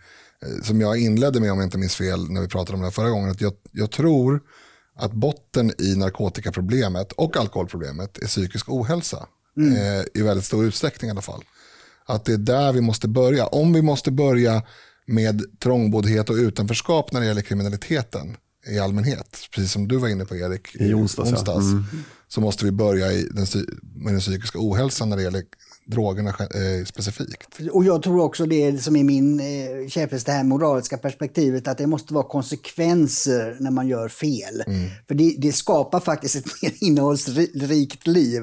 som 0.62 0.80
jag 0.80 0.98
inledde 0.98 1.40
med 1.40 1.52
om 1.52 1.58
jag 1.58 1.66
inte 1.66 1.78
minns 1.78 1.96
fel 1.96 2.30
när 2.30 2.40
vi 2.40 2.48
pratade 2.48 2.78
om 2.78 2.84
det 2.84 2.90
förra 2.90 3.10
gången, 3.10 3.30
att 3.30 3.40
jag, 3.40 3.52
jag 3.72 3.90
tror 3.90 4.40
att 4.96 5.12
botten 5.12 5.72
i 5.78 5.96
narkotikaproblemet 5.96 7.12
och 7.12 7.36
alkoholproblemet 7.36 8.18
är 8.22 8.26
psykisk 8.26 8.68
ohälsa. 8.68 9.26
Mm. 9.56 9.72
Eh, 9.72 10.04
I 10.14 10.22
väldigt 10.22 10.44
stor 10.44 10.64
utsträckning 10.64 11.08
i 11.08 11.10
alla 11.10 11.22
fall. 11.22 11.44
Att 12.06 12.24
det 12.24 12.32
är 12.32 12.38
där 12.38 12.72
vi 12.72 12.80
måste 12.80 13.08
börja. 13.08 13.46
Om 13.46 13.72
vi 13.72 13.82
måste 13.82 14.10
börja 14.10 14.62
med 15.06 15.42
trångboddhet 15.58 16.30
och 16.30 16.36
utanförskap 16.36 17.12
när 17.12 17.20
det 17.20 17.26
gäller 17.26 17.42
kriminaliteten 17.42 18.36
i 18.66 18.78
allmänhet, 18.78 19.48
precis 19.50 19.72
som 19.72 19.88
du 19.88 19.96
var 19.96 20.08
inne 20.08 20.24
på 20.24 20.36
Erik 20.36 20.76
i 20.76 20.94
onsdags, 20.94 21.30
onsdags 21.30 21.64
ja. 21.64 21.72
mm. 21.72 21.84
så 22.28 22.40
måste 22.40 22.64
vi 22.64 22.72
börja 22.72 23.12
i 23.12 23.28
den, 23.30 23.46
med 23.94 24.12
den 24.14 24.20
psykiska 24.20 24.58
ohälsan 24.60 25.08
när 25.08 25.16
det 25.16 25.22
gäller 25.22 25.42
drogerna 25.86 26.28
eh, 26.30 26.84
specifikt. 26.84 27.60
Och 27.72 27.84
jag 27.84 28.02
tror 28.02 28.20
också 28.20 28.46
det 28.46 28.82
som 28.82 28.96
är 28.96 29.04
min 29.04 29.40
eh, 29.40 29.88
käpphäst, 29.88 30.26
det 30.26 30.32
här 30.32 30.44
moraliska 30.44 30.96
perspektivet, 30.98 31.68
att 31.68 31.78
det 31.78 31.86
måste 31.86 32.14
vara 32.14 32.24
konsekvenser 32.24 33.56
när 33.60 33.70
man 33.70 33.88
gör 33.88 34.08
fel. 34.08 34.62
Mm. 34.66 34.90
För 35.08 35.14
det, 35.14 35.34
det, 35.38 35.52
skapar 35.52 36.00
faktiskt 36.00 36.36
ett 36.36 36.62
mer 36.62 36.72
innehållsrikt 36.80 38.06
liv. 38.06 38.42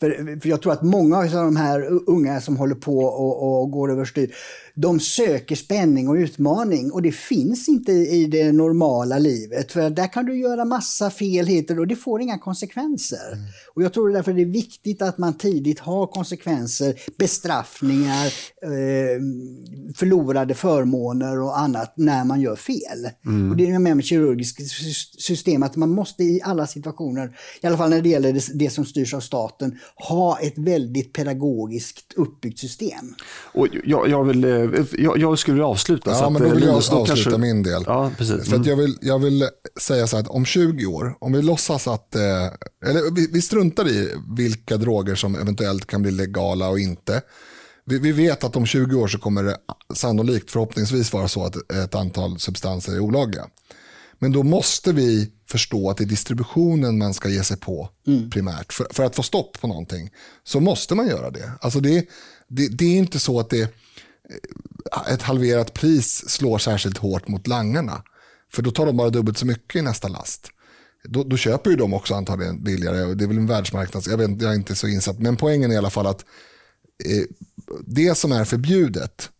För, 0.00 0.40
för 0.40 0.48
jag 0.48 0.62
tror 0.62 0.72
att 0.72 0.82
många 0.82 1.18
av 1.18 1.30
de 1.30 1.56
här 1.56 1.88
unga 2.06 2.40
som 2.40 2.56
håller 2.56 2.74
på 2.74 2.98
och, 2.98 3.62
och 3.62 3.70
går 3.70 3.92
överstyr, 3.92 4.34
de 4.74 5.00
söker 5.00 5.56
spänning 5.56 6.08
och 6.08 6.14
utmaning 6.14 6.92
och 6.92 7.02
det 7.02 7.12
finns 7.12 7.68
inte 7.68 7.92
i 7.92 8.26
det 8.26 8.52
normala 8.52 9.18
livet. 9.18 9.72
För 9.72 9.90
där 9.90 10.12
kan 10.12 10.26
du 10.26 10.38
göra 10.38 10.64
massa 10.64 11.10
fel 11.10 11.46
hit 11.46 11.70
och 11.70 11.86
det 11.86 11.96
får 11.96 12.20
inga 12.20 12.38
konsekvenser. 12.38 13.32
Mm. 13.32 13.44
Och 13.74 13.82
jag 13.82 13.92
tror 13.92 14.10
därför 14.10 14.32
det 14.32 14.42
är 14.42 14.46
viktigt 14.46 15.02
att 15.02 15.18
man 15.18 15.34
tidigt 15.34 15.78
har 15.78 16.06
konsekvenser, 16.06 17.00
bestraffningar, 17.18 18.26
eh, 18.62 19.20
förlorade 19.96 20.54
förmåner 20.54 21.40
och 21.40 21.58
annat 21.58 21.94
när 21.96 22.24
man 22.24 22.40
gör 22.40 22.56
fel. 22.56 23.08
Mm. 23.26 23.50
Och 23.50 23.56
det 23.56 23.70
är 23.70 23.78
med 23.78 23.96
med 23.96 24.04
kirurgiskt 24.04 24.60
system 25.22 25.62
att 25.62 25.76
man 25.76 25.90
måste 25.90 26.24
i 26.24 26.40
alla 26.44 26.66
situationer, 26.66 27.36
i 27.60 27.66
alla 27.66 27.76
fall 27.76 27.90
när 27.90 28.02
det 28.02 28.08
gäller 28.08 28.32
det, 28.32 28.46
det 28.54 28.70
som 28.70 28.84
styrs 28.84 29.14
av 29.14 29.20
staten, 29.20 29.78
ha 29.96 30.38
ett 30.38 30.58
väldigt 30.58 31.12
pedagogiskt 31.12 32.12
uppbyggt 32.16 32.58
system. 32.58 33.14
Och 33.54 33.68
jag, 33.84 34.08
jag 34.08 34.24
vill 34.24 34.44
eh, 34.44 34.61
jag, 34.98 35.18
jag 35.18 35.38
skulle 35.38 35.54
vilja 35.54 35.66
avsluta. 35.66 36.10
Ja, 36.10 36.16
så 36.16 36.30
men 36.30 36.42
då 36.42 36.48
vill 36.48 36.64
jag 36.64 36.74
avsluta 36.74 37.06
kanske... 37.06 37.38
min 37.38 37.62
del. 37.62 37.82
Ja, 37.86 38.10
precis. 38.18 38.48
För 38.48 38.56
mm. 38.56 38.68
jag, 38.68 38.76
vill, 38.76 38.98
jag 39.00 39.18
vill 39.18 39.48
säga 39.80 40.06
så 40.06 40.16
här 40.16 40.22
att 40.22 40.28
om 40.28 40.44
20 40.44 40.86
år, 40.86 41.16
om 41.20 41.32
vi 41.32 41.42
låtsas 41.42 41.88
att, 41.88 42.14
eh, 42.14 42.22
eller 42.86 43.14
vi, 43.14 43.28
vi 43.32 43.42
struntar 43.42 43.88
i 43.88 44.10
vilka 44.36 44.76
droger 44.76 45.14
som 45.14 45.34
eventuellt 45.34 45.86
kan 45.86 46.02
bli 46.02 46.10
legala 46.10 46.68
och 46.68 46.78
inte. 46.78 47.22
Vi, 47.84 47.98
vi, 47.98 48.12
vet 48.12 48.44
att 48.44 48.56
om 48.56 48.66
20 48.66 48.96
år 48.96 49.08
så 49.08 49.18
kommer 49.18 49.42
det 49.42 49.56
sannolikt 49.94 50.50
förhoppningsvis 50.50 51.12
vara 51.12 51.28
så 51.28 51.44
att 51.44 51.72
ett 51.72 51.94
antal 51.94 52.38
substanser 52.38 52.92
är 52.92 53.00
olagliga. 53.00 53.46
Men 54.18 54.32
då 54.32 54.42
måste 54.42 54.92
vi 54.92 55.30
förstå 55.50 55.90
att 55.90 55.96
det 55.96 56.04
är 56.04 56.06
distributionen 56.06 56.98
man 56.98 57.14
ska 57.14 57.28
ge 57.28 57.44
sig 57.44 57.56
på 57.56 57.88
mm. 58.06 58.30
primärt. 58.30 58.72
För, 58.72 58.86
för, 58.90 59.04
att 59.04 59.16
få 59.16 59.22
stopp 59.22 59.60
på 59.60 59.66
någonting 59.66 60.10
så 60.44 60.60
måste 60.60 60.94
man 60.94 61.08
göra 61.08 61.30
det. 61.30 61.52
Alltså 61.60 61.80
det, 61.80 62.06
det, 62.48 62.68
det 62.68 62.84
är 62.84 62.98
inte 62.98 63.18
så 63.18 63.40
att 63.40 63.50
det 63.50 63.74
ett 65.10 65.22
halverat 65.22 65.74
pris 65.74 66.30
slår 66.30 66.58
särskilt 66.58 66.98
hårt 66.98 67.28
mot 67.28 67.46
langarna. 67.46 68.02
För 68.52 68.62
då 68.62 68.70
tar 68.70 68.86
de 68.86 68.96
bara 68.96 69.10
dubbelt 69.10 69.38
så 69.38 69.46
mycket 69.46 69.76
i 69.76 69.82
nästa 69.82 70.08
last. 70.08 70.48
Då, 71.04 71.24
då 71.24 71.36
köper 71.36 71.70
ju 71.70 71.76
de 71.76 71.94
också 71.94 72.14
antagligen 72.14 72.64
billigare. 72.64 73.14
Det 73.14 73.24
är 73.24 73.28
väl 73.28 73.36
en 73.36 73.46
världsmarknads, 73.46 74.08
jag, 74.08 74.18
vet, 74.18 74.42
jag 74.42 74.50
är 74.50 74.56
inte 74.56 74.74
så 74.74 74.88
insatt. 74.88 75.18
Men 75.18 75.36
poängen 75.36 75.70
är 75.70 75.74
i 75.74 75.78
alla 75.78 75.90
fall 75.90 76.06
att 76.06 76.24
eh, 77.04 77.24
det 77.86 78.14
som 78.14 78.32
är 78.32 78.44
förbjudet 78.44 79.30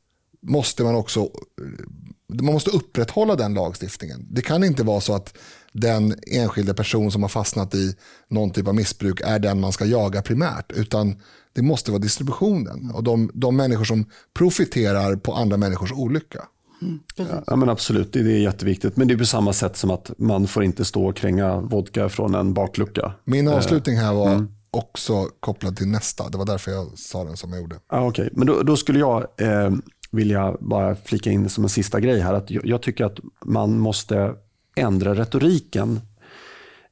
måste 0.42 0.84
man 0.84 0.94
också 0.94 1.20
eh, 1.20 1.86
man 2.32 2.54
måste 2.54 2.70
upprätthålla 2.70 3.36
den 3.36 3.54
lagstiftningen. 3.54 4.26
Det 4.30 4.42
kan 4.42 4.64
inte 4.64 4.82
vara 4.82 5.00
så 5.00 5.14
att 5.14 5.38
den 5.72 6.14
enskilda 6.26 6.74
person 6.74 7.12
som 7.12 7.22
har 7.22 7.28
fastnat 7.28 7.74
i 7.74 7.96
någon 8.28 8.50
typ 8.50 8.68
av 8.68 8.74
missbruk 8.74 9.20
är 9.20 9.38
den 9.38 9.60
man 9.60 9.72
ska 9.72 9.84
jaga 9.84 10.22
primärt. 10.22 10.72
Utan 10.72 11.20
det 11.52 11.62
måste 11.62 11.90
vara 11.90 12.02
distributionen 12.02 12.90
och 12.94 13.04
de, 13.04 13.30
de 13.34 13.56
människor 13.56 13.84
som 13.84 14.04
profiterar 14.34 15.16
på 15.16 15.34
andra 15.34 15.56
människors 15.56 15.92
olycka. 15.92 16.44
Mm, 16.82 17.00
ja, 17.46 17.56
men 17.56 17.68
absolut, 17.68 18.12
det 18.12 18.20
är 18.20 18.24
jätteviktigt. 18.24 18.96
Men 18.96 19.08
det 19.08 19.14
är 19.14 19.18
på 19.18 19.24
samma 19.24 19.52
sätt 19.52 19.76
som 19.76 19.90
att 19.90 20.10
man 20.18 20.46
får 20.46 20.64
inte 20.64 20.84
stå 20.84 21.08
och 21.08 21.16
kränga 21.16 21.60
vodka 21.60 22.08
från 22.08 22.34
en 22.34 22.54
baklucka. 22.54 23.12
Min 23.24 23.48
eh, 23.48 23.54
avslutning 23.54 23.96
här 23.96 24.14
var 24.14 24.32
mm. 24.32 24.48
också 24.70 25.28
kopplad 25.40 25.76
till 25.76 25.88
nästa. 25.88 26.28
Det 26.28 26.38
var 26.38 26.46
därför 26.46 26.70
jag 26.70 26.98
sa 26.98 27.24
den 27.24 27.36
som 27.36 27.52
jag 27.52 27.60
gjorde. 27.60 27.76
Ah, 27.86 28.06
okay. 28.06 28.28
Men 28.32 28.46
då, 28.46 28.62
då 28.62 28.76
skulle 28.76 28.98
jag 28.98 29.26
eh, 29.36 29.70
vilja 30.10 30.56
bara 30.60 30.94
flika 30.94 31.30
in 31.30 31.48
som 31.48 31.64
en 31.64 31.70
sista 31.70 32.00
grej 32.00 32.20
här. 32.20 32.34
Att 32.34 32.50
jag, 32.50 32.66
jag 32.66 32.82
tycker 32.82 33.04
att 33.04 33.18
man 33.44 33.78
måste 33.78 34.34
ändra 34.76 35.14
retoriken 35.14 36.00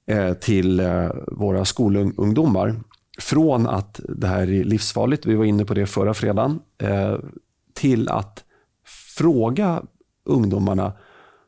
eh, 0.07 0.33
till 0.33 0.81
eh, 0.81 1.11
våra 1.27 1.65
skolungdomar 1.65 2.81
från 3.19 3.67
att 3.67 4.01
det 4.09 4.27
här 4.27 4.51
är 4.51 4.65
livsfarligt, 4.65 5.27
vi 5.27 5.35
var 5.35 5.45
inne 5.45 5.65
på 5.65 5.75
det 5.75 5.87
förra 5.87 6.15
fredagen, 6.15 6.61
eh, 6.79 7.19
till 7.75 8.09
att 8.09 8.45
fråga 9.17 9.83
ungdomarna 10.25 10.93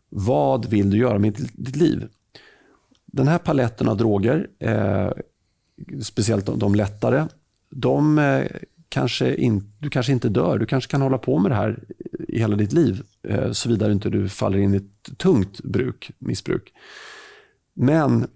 vad 0.08 0.66
vill 0.66 0.90
du 0.90 0.96
göra 0.96 1.18
med 1.18 1.48
ditt 1.52 1.76
liv? 1.76 2.08
Den 3.06 3.28
här 3.28 3.38
paletten 3.38 3.88
av 3.88 3.96
droger, 3.96 4.46
speciellt 6.02 6.46
de, 6.46 6.74
lättare, 6.74 7.26
de 7.70 8.20
kanske 8.88 9.34
in, 9.34 9.72
du 9.78 9.90
kanske 9.90 10.12
inte 10.12 10.28
dör. 10.28 10.58
Du 10.58 10.66
kanske 10.66 10.90
kan 10.90 11.02
hålla 11.02 11.18
på 11.18 11.38
med 11.38 11.50
det 11.50 11.54
här 11.54 11.84
i 12.28 12.38
hela 12.38 12.56
ditt 12.56 12.72
liv, 12.72 13.02
Eh, 13.28 13.52
såvida 13.52 13.92
inte 13.92 14.10
du 14.10 14.28
faller 14.28 14.58
in 14.58 14.74
i 14.74 14.76
ett 14.76 15.18
tungt 15.18 15.60
bruk, 15.60 16.10
missbruk. 16.18 16.72
Men 17.74 18.26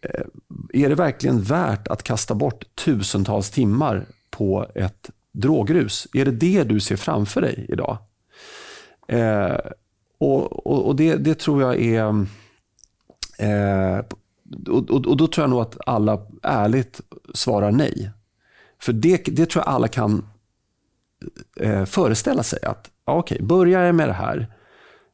Eh, 0.00 0.24
är 0.72 0.88
det 0.88 0.94
verkligen 0.94 1.42
värt 1.42 1.88
att 1.88 2.02
kasta 2.02 2.34
bort 2.34 2.64
tusentals 2.74 3.50
timmar 3.50 4.06
på 4.30 4.66
ett 4.74 5.10
drogrus? 5.32 6.08
Är 6.12 6.24
det 6.24 6.30
det 6.30 6.64
du 6.64 6.80
ser 6.80 6.96
framför 6.96 7.40
dig 7.40 7.66
idag? 7.68 7.98
Eh, 9.08 9.56
och, 10.18 10.66
och, 10.66 10.86
och 10.86 10.96
det, 10.96 11.16
det, 11.16 11.34
tror 11.34 11.62
jag 11.62 11.82
är... 11.82 12.26
Eh, 13.38 14.04
och, 14.68 14.90
och, 14.90 15.16
då 15.16 15.26
tror 15.26 15.42
jag 15.42 15.50
nog 15.50 15.60
att 15.60 15.78
alla 15.86 16.26
ärligt 16.42 17.00
svarar 17.34 17.72
nej. 17.72 18.10
För 18.80 18.92
det, 18.92 19.16
det 19.16 19.46
tror 19.46 19.64
jag 19.66 19.74
alla 19.74 19.88
kan 19.88 20.28
eh, 21.60 21.84
föreställa 21.84 22.42
sig. 22.42 22.64
att 22.64 22.90
ja, 23.08 23.18
Okej, 23.18 23.38
börjar 23.42 23.82
jag 23.82 23.94
med 23.94 24.08
det 24.08 24.12
här, 24.12 24.46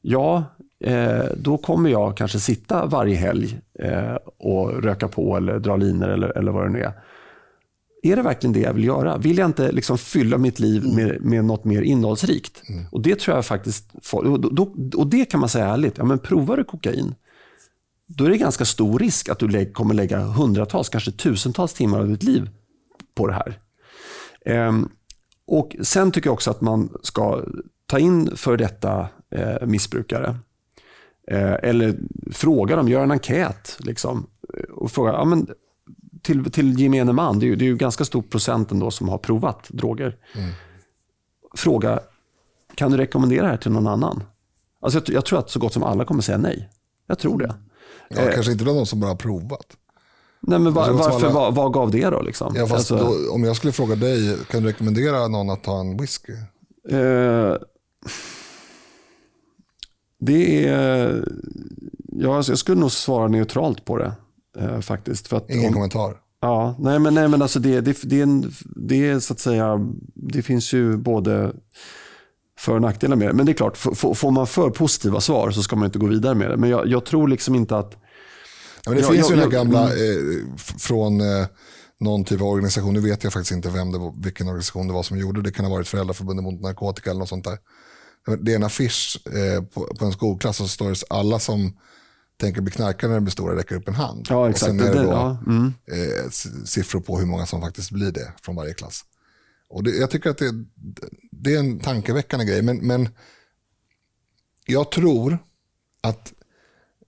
ja, 0.01 0.45
eh, 0.81 1.25
då 1.37 1.59
kommer 1.59 1.91
jag 1.91 2.17
kanske 2.17 2.41
sitta 2.41 2.87
varje 2.87 3.17
helg 3.17 3.61
eh, 3.79 4.15
och 4.39 4.83
röka 4.83 5.09
på 5.09 5.37
eller 5.37 5.59
dra 5.59 5.77
linor 5.77 6.09
eller, 6.09 6.39
eller 6.39 6.53
vad 6.53 6.65
det 6.65 6.71
nu 6.71 6.83
är. 6.83 6.93
Är 8.03 8.17
det 8.17 8.23
verkligen 8.23 8.53
det 8.53 8.61
jag 8.61 8.73
vill 8.73 8.85
göra? 8.85 9.19
Vill 9.19 9.39
jag 9.39 9.49
inte 9.49 9.73
liksom 9.73 9.99
fylla 9.99 10.39
mitt 10.39 10.59
liv 10.59 10.85
mm. 10.85 10.97
med, 10.97 11.23
med 11.25 11.45
något 11.45 11.65
mer 11.65 11.83
innehållsrikt? 11.83 12.63
Mm. 12.69 12.85
Och 12.91 13.01
det 13.01 13.19
tror 13.19 13.37
jag 13.37 13.47
faktiskt, 13.47 13.93
och, 14.13 14.55
då, 14.55 14.75
och 14.97 15.07
det 15.07 15.25
kan 15.25 15.41
man 15.41 15.49
säga 15.49 15.69
ärligt, 15.69 15.99
ja, 15.99 16.05
men 16.05 16.19
provar 16.19 16.57
du 16.57 16.65
kokain, 16.65 17.15
då 18.07 18.25
är 18.25 18.31
det 18.31 18.39
ganska 18.39 18.65
stor 18.65 18.99
risk 18.99 19.29
att 19.29 19.39
du 19.39 19.49
lä 19.49 19.65
kommer 19.65 19.95
lägga 19.95 20.21
hundratals, 20.21 20.89
kanske 20.89 21.13
tusentals 21.13 21.75
timmar 21.75 22.01
av 22.01 22.09
ditt 22.09 22.23
liv 22.23 22.51
på 23.15 23.27
det 23.27 23.35
här. 23.35 23.59
Ehm, 24.45 24.89
och 25.47 25.77
Sen 25.83 26.11
tycker 26.11 26.29
jag 26.29 26.35
också 26.35 26.51
att 26.51 26.61
man 26.61 26.89
ska 27.03 27.43
ta 27.87 27.99
in 27.99 28.37
för 28.37 28.57
detta 28.57 29.09
eh, 29.30 29.66
missbrukare 29.66 30.37
Eh, 31.30 31.53
eller 31.62 31.97
fråga 32.32 32.76
dem, 32.76 32.89
gör 32.89 33.03
en 33.03 33.11
enkät. 33.11 33.76
Liksom, 33.80 34.26
och 34.72 34.91
fråga, 34.91 35.12
ja, 35.12 35.24
men, 35.24 35.47
till, 36.22 36.51
till 36.51 36.80
gemene 36.80 37.12
man, 37.12 37.39
det 37.39 37.47
är, 37.47 37.49
ju, 37.49 37.57
det 37.57 37.64
är 37.64 37.66
ju 37.66 37.76
ganska 37.76 38.05
stor 38.05 38.22
procent 38.22 38.70
ändå 38.72 38.91
som 38.91 39.09
har 39.09 39.18
provat 39.18 39.66
droger. 39.68 40.16
Mm. 40.35 40.51
Fråga, 41.55 42.01
kan 42.74 42.91
du 42.91 42.97
rekommendera 42.97 43.43
det 43.43 43.49
här 43.49 43.57
till 43.57 43.70
någon 43.72 43.87
annan? 43.87 44.22
Alltså 44.80 44.99
jag, 45.07 45.14
jag 45.16 45.24
tror 45.24 45.39
att 45.39 45.51
så 45.51 45.59
gott 45.59 45.72
som 45.72 45.82
alla 45.82 46.05
kommer 46.05 46.22
säga 46.22 46.39
nej. 46.39 46.68
Jag 47.07 47.18
tror 47.18 47.39
det. 47.39 47.55
Ja, 48.09 48.20
Eh. 48.20 48.35
Kanske 48.35 48.53
inte 48.53 48.64
bland 48.64 48.78
de 48.78 48.87
som 48.87 49.01
bara 49.01 49.11
har 49.11 49.16
provat. 49.16 49.76
Nej, 50.41 50.59
men 50.59 50.72
var, 50.72 50.87
så 50.87 50.93
gott 50.93 51.03
som 51.03 51.12
varför, 51.12 51.26
alla- 51.26 51.35
vad, 51.35 51.55
vad 51.55 51.72
gav 51.72 51.91
det 51.91 52.11
då? 52.11 52.22
Liksom? 52.22 52.53
Ja, 52.57 52.74
Alltså, 52.74 52.97
då, 52.97 53.32
om 53.35 53.45
jag 53.45 53.57
skulle 53.57 53.72
fråga 53.72 53.97
dig, 53.97 54.37
kan 54.51 54.62
du 54.62 54.68
rekommendera 54.68 55.28
någon 55.28 55.51
att 55.51 55.64
ta 55.64 55.80
en 55.80 55.97
whisky? 55.97 56.32
Eh, 56.91 57.55
det 60.21 60.67
är... 60.69 61.25
Ja, 62.17 62.37
alltså 62.37 62.53
jag 62.53 62.59
skulle 62.59 62.81
nog 62.81 62.93
svara 62.93 63.29
neutralt 63.29 63.85
på 63.85 63.99
det. 63.99 64.13
Eh, 64.59 64.81
faktiskt. 64.81 65.29
För 65.29 65.37
att 65.37 65.51
Ingen 65.51 65.67
om, 65.69 65.73
kommentar. 65.73 66.17
ja, 66.41 66.77
nej, 66.79 66.99
men, 66.99 67.15
nej, 67.15 67.29
men 67.29 67.43
alltså 67.43 67.59
det, 67.59 67.81
det, 67.81 67.97
det, 68.03 68.19
är 68.19 68.23
en, 68.23 68.53
det 68.65 69.09
är 69.09 69.19
så 69.19 69.33
att 69.33 69.41
säga... 69.41 69.79
Det 70.15 70.43
finns 70.43 70.73
ju 70.73 70.97
både 70.97 71.53
för 72.59 72.75
och 72.75 72.81
nackdelar 72.83 73.17
med 73.17 73.29
det. 73.29 73.33
Men 73.33 73.47
det 73.47 73.53
är 73.53 73.55
klart, 73.55 73.77
får 73.77 74.31
man 74.31 74.47
för 74.47 74.71
positiva 74.71 75.21
svar 75.21 75.51
så 75.51 75.63
ska 75.63 75.77
man 75.77 75.87
inte 75.87 75.99
gå 75.99 76.07
vidare 76.07 76.35
med 76.35 76.51
det. 76.51 76.57
Men 76.57 76.71
jag, 76.71 76.87
jag 76.89 77.05
tror 77.07 77.29
liksom 77.29 77.55
inte 77.55 77.77
att... 77.79 77.97
Ja, 78.85 78.91
men 78.91 78.95
det 78.95 79.03
Ja, 79.07 79.11
finns 79.13 79.31
ja, 79.31 79.35
ju 79.37 79.41
den 79.41 79.51
gamla 79.51 79.83
eh, 79.83 80.45
f- 80.57 80.75
från 80.79 81.21
eh, 81.21 81.47
någon 82.01 82.25
typ 82.25 82.41
av 82.41 82.47
organisation, 82.47 82.95
nu 82.95 83.01
vet 83.01 83.25
jag 83.25 83.33
faktiskt 83.33 83.53
inte 83.53 83.71
vem 83.71 83.93
det 83.93 83.99
var, 83.99 84.15
vilken 84.25 84.47
organisation 84.49 84.89
det 84.89 84.95
var 84.95 85.03
som 85.03 85.19
gjorde 85.19 85.43
det, 85.43 85.49
det 85.49 85.53
kan 85.53 85.65
ha 85.65 85.73
varit 85.73 85.89
Föräldraförbundet 85.89 86.43
mot 86.45 86.61
narkotika 86.61 87.11
eller 87.11 87.19
något 87.21 87.29
sånt 87.29 87.45
där. 87.45 87.59
Det 88.39 88.53
är 88.53 88.57
en 88.57 88.64
affisch 88.64 89.18
eh, 89.27 89.62
på, 89.62 89.95
på 89.99 90.05
en 90.05 90.12
skolklass 90.12 90.61
och 90.61 90.66
så 90.66 90.72
står 90.72 90.91
det 90.91 91.05
alla 91.11 91.39
som 91.39 91.72
tänker 92.37 92.61
bli 92.61 92.72
knarkare 92.72 93.09
när 93.09 93.16
de 93.16 93.25
blir 93.25 93.33
stora 93.33 93.57
räcker 93.57 93.77
upp 93.77 93.89
en 93.89 93.95
hand. 93.95 94.27
Ja, 94.31 94.37
Och 94.37 94.49
exakt. 94.49 94.70
sen 94.70 94.81
är 94.81 94.95
det 94.95 95.03
då 95.03 95.11
ja, 95.11 95.39
mm. 95.47 95.72
eh, 95.87 96.31
siffror 96.64 97.01
på 97.01 97.18
hur 97.18 97.27
många 97.27 97.47
som 97.47 97.61
faktiskt 97.61 97.91
blir 97.91 98.12
det 98.12 98.33
från 98.43 98.57
varje 98.57 98.75
klass. 98.75 99.05
Och 99.68 99.85
det, 99.85 99.91
jag 99.91 100.11
tycker 100.11 100.31
att 100.31 100.39
det, 100.39 100.64
det 101.31 101.55
är 101.55 101.59
en 101.59 101.79
tankeväckande 101.79 102.45
grej, 102.45 102.62
men, 102.62 102.77
men 102.77 103.09
jag 104.66 104.91
tror 104.91 105.39
att 106.01 106.33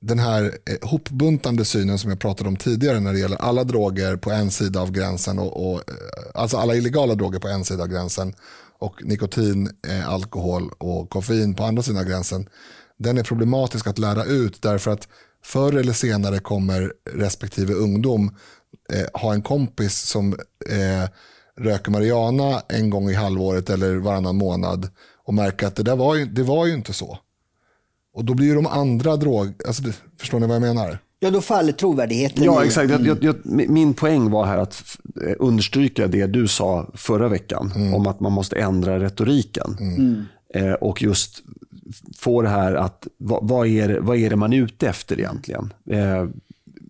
den 0.01 0.19
här 0.19 0.45
eh, 0.45 0.89
hopbuntande 0.89 1.65
synen 1.65 1.99
som 1.99 2.11
jag 2.11 2.21
pratade 2.21 2.49
om 2.49 2.57
tidigare 2.57 3.01
när 3.01 3.13
det 3.13 3.19
gäller 3.19 3.37
alla 3.37 3.65
droger 3.65 4.17
på 4.17 4.31
en 4.31 4.51
sida 4.51 4.81
av 4.81 4.91
gränsen, 4.91 5.39
och, 5.39 5.71
och, 5.71 5.77
eh, 5.77 5.95
alltså 6.35 6.57
alla 6.57 6.75
illegala 6.75 7.15
droger 7.15 7.39
på 7.39 7.49
en 7.49 7.65
sida 7.65 7.83
av 7.83 7.89
gränsen 7.89 8.35
och 8.79 9.05
nikotin, 9.05 9.71
eh, 9.89 10.09
alkohol 10.09 10.71
och 10.79 11.11
koffein 11.11 11.55
på 11.55 11.65
andra 11.65 11.83
sidan 11.83 12.07
gränsen, 12.07 12.49
den 12.99 13.19
är 13.19 13.23
problematisk 13.23 13.87
att 13.87 13.99
lära 13.99 14.25
ut 14.25 14.63
därför 14.63 14.91
att 14.91 15.09
förr 15.45 15.77
eller 15.77 15.93
senare 15.93 16.39
kommer 16.39 16.93
respektive 17.11 17.75
ungdom 17.75 18.37
eh, 18.93 19.21
ha 19.21 19.35
en 19.35 19.43
kompis 19.43 19.99
som 19.99 20.33
eh, 20.69 21.09
röker 21.59 21.91
marijuana 21.91 22.63
en 22.69 22.91
gång 22.91 23.11
i 23.11 23.15
halvåret 23.15 23.71
eller 23.71 23.97
varannan 23.97 24.37
månad 24.37 24.91
och 25.25 25.35
märka 25.35 25.67
att 25.67 25.77
det 25.77 25.83
där 25.83 25.97
var 25.97 26.15
ju, 26.15 26.27
det 26.27 26.43
var 26.43 26.67
ju 26.67 26.75
inte 26.75 26.93
så. 26.93 27.19
Och 28.15 28.25
då 28.25 28.35
blir 28.35 28.47
ju 28.47 28.55
de 28.55 28.67
andra 28.67 29.17
drog... 29.17 29.63
Alltså, 29.67 29.83
förstår 30.19 30.41
ni 30.41 30.47
vad 30.47 30.57
jag 30.57 30.63
menar? 30.63 30.99
Ja, 31.21 31.31
då 31.31 31.41
faller 31.41 31.73
trovärdigheten. 31.73 32.45
Ja, 32.45 32.65
exakt. 32.65 32.91
Jag, 32.91 33.07
jag, 33.07 33.25
jag, 33.25 33.37
min 33.71 33.95
poäng 33.95 34.31
var 34.31 34.47
här 34.47 34.59
att 34.59 34.97
eh, 35.27 35.33
understryka 35.39 36.07
det 36.07 36.27
du 36.27 36.49
sa 36.49 36.91
förra 36.95 37.29
veckan 37.29 37.73
om 37.95 38.07
att 38.07 38.21
man 38.21 38.33
måste 38.33 38.57
ändra 38.57 39.01
retoriken. 39.01 39.77
Eh, 40.55 40.73
och 40.73 41.03
just 41.03 41.43
få 42.17 42.43
det 42.43 42.49
här 42.49 42.75
att 42.75 43.07
vad, 43.19 43.49
vad, 43.49 43.67
är, 43.67 43.89
det- 43.89 44.01
vad 44.01 44.17
är 44.17 44.31
det 44.31 44.37
man 44.37 44.53
är 44.53 44.57
ute 44.63 44.89
efter 44.89 45.19
egentligen? 45.19 45.73
Eh, 45.91 46.27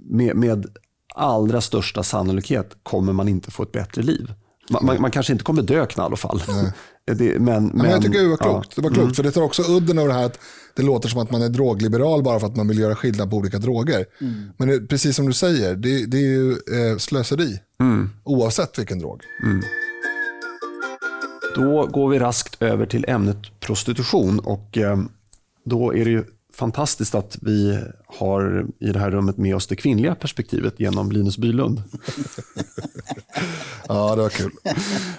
med, 0.09 0.37
med 0.37 0.67
allra 1.15 1.61
största 1.61 2.03
sannolikhet 2.03 2.77
kommer 2.83 3.13
man 3.13 3.29
inte 3.29 3.51
få 3.51 3.63
ett 3.63 3.73
bättre 3.73 4.03
liv. 4.03 4.33
Man, 4.71 4.87
man, 4.87 5.01
man 5.01 5.11
kanske 5.11 5.33
inte 5.33 5.45
kommer 5.45 5.63
dö 5.63 5.87
knall 5.87 6.13
och 6.13 6.19
fall. 6.19 6.43
det, 7.15 7.39
men, 7.39 7.43
men, 7.43 7.71
Men, 7.75 7.91
jag 7.91 8.03
tycker 8.03 8.19
det 8.19 8.29
var 8.29 8.39
ja. 8.41 8.53
klokt. 8.53 8.77
Det 8.77 8.83
var 8.83 8.91
klokt 8.91 9.17
för 9.17 9.23
det 9.23 9.31
tar 9.31 9.43
också 9.43 9.63
udden 9.63 9.99
av 9.99 10.09
det 10.09 10.15
här 10.15 10.25
att 10.25 10.39
det 10.75 10.83
låter 10.83 11.09
som 11.09 11.21
att 11.21 11.31
man 11.31 11.43
är 11.43 11.49
drogliberal 11.49 12.23
bara 12.23 12.41
för 12.41 12.47
att 12.47 12.57
man 12.57 12.69
vill 12.69 12.79
göra 12.79 12.97
skillnad 12.97 13.31
på 13.31 13.37
olika 13.37 13.59
droger. 13.59 14.07
Men 14.57 14.69
det, 14.69 14.81
precis 14.81 15.17
som 15.17 15.27
du 15.27 15.33
säger, 15.33 15.77
det, 15.77 16.07
det 16.07 16.17
är 16.17 16.29
ju 16.29 16.51
eh, 16.51 16.99
slöseri. 16.99 17.61
Oavsett 18.25 18.79
vilken 18.79 18.99
drog. 18.99 19.21
Då 21.55 21.87
går 21.87 22.09
vi 22.09 22.19
raskt 22.19 22.63
över 22.63 22.87
till 22.87 23.05
ämnet 23.09 23.61
prostitution 23.61 24.39
och 24.39 24.79
eh, 24.79 24.99
då 25.65 25.95
är 25.95 26.05
det 26.05 26.11
ju 26.11 26.25
fantastiskt 26.57 27.15
att 27.15 27.39
vi 27.43 27.79
har 28.07 28.67
i 28.81 28.93
det 28.93 28.99
här 28.99 29.11
rummet 29.11 29.37
med 29.37 29.57
oss 29.57 29.67
det 29.67 29.77
kvinnliga 29.77 30.15
perspektivet 30.15 30.81
genom 30.81 31.13
Linus 31.13 31.39
Bylund. 31.39 31.83
Ja, 33.89 34.17
det 34.17 34.23
var 34.23 34.29
kul. 34.29 34.53